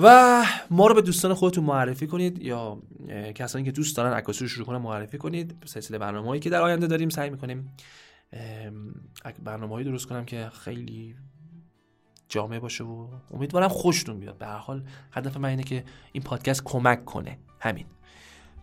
و 0.02 0.44
ما 0.72 0.88
رو 0.88 0.96
به 0.96 1.02
دوستان 1.02 1.34
خودتون 1.34 1.64
معرفی 1.64 2.08
کنید 2.08 2.44
یا 2.44 2.82
کسانی 3.36 3.66
که 3.66 3.72
دوست 3.72 3.98
دارن 3.98 4.14
عکاسی 4.14 4.44
رو 4.44 4.48
شروع 4.48 4.66
کنن 4.66 4.78
معرفی 4.78 5.18
کنید. 5.18 5.64
سلسله 5.66 5.98
برنامه‌هایی 5.98 6.42
که 6.42 6.50
در 6.50 6.62
آینده 6.62 6.88
داریم 6.88 7.10
سعی 7.10 7.30
می‌کنیم 7.30 7.76
برنامه‌هایی 9.44 9.86
درست 9.86 10.06
کنم 10.06 10.26
که 10.26 10.50
خیلی 10.50 11.16
جامعه 12.30 12.60
باشه 12.60 12.84
و 12.84 13.08
امیدوارم 13.32 13.68
خوشتون 13.68 14.20
بیاد. 14.20 14.38
به 14.38 14.46
هر 14.46 14.58
حال 14.58 14.84
هدف 15.12 15.38
من 15.38 15.50
اینه 15.50 15.64
که 15.64 15.84
این 16.12 16.24
پادکست 16.24 16.64
کمک 16.64 17.06
کنه. 17.06 17.38
همین. 17.60 17.86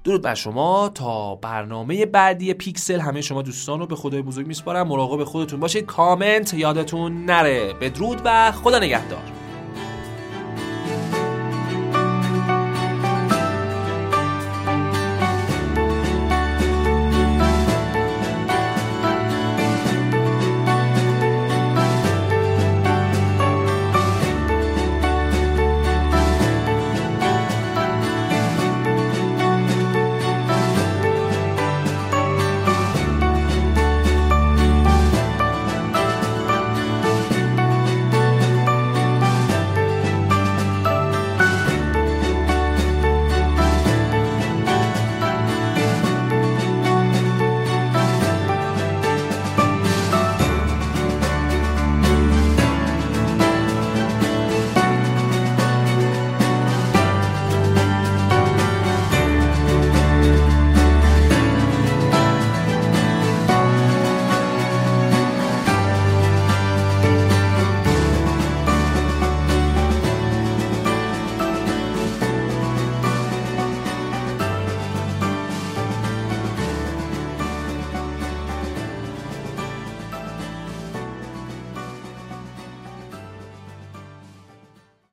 درود 0.06 0.22
بر 0.22 0.34
شما. 0.34 0.88
تا 0.88 1.34
برنامه 1.34 2.06
بعدی 2.06 2.54
پیکسل 2.54 3.00
همه 3.00 3.20
شما 3.20 3.42
دوستان 3.42 3.80
رو 3.80 3.86
به 3.86 3.96
خدای 3.96 4.22
بزرگ 4.22 4.46
میسپارم. 4.46 4.88
مراقب 4.88 5.24
خودتون 5.24 5.60
باشید. 5.60 5.86
کامنت 5.86 6.54
یادتون 6.54 7.24
نره. 7.24 7.72
بدرود 7.72 8.20
و 8.24 8.52
خدا 8.52 8.78
نگهدار. 8.78 9.22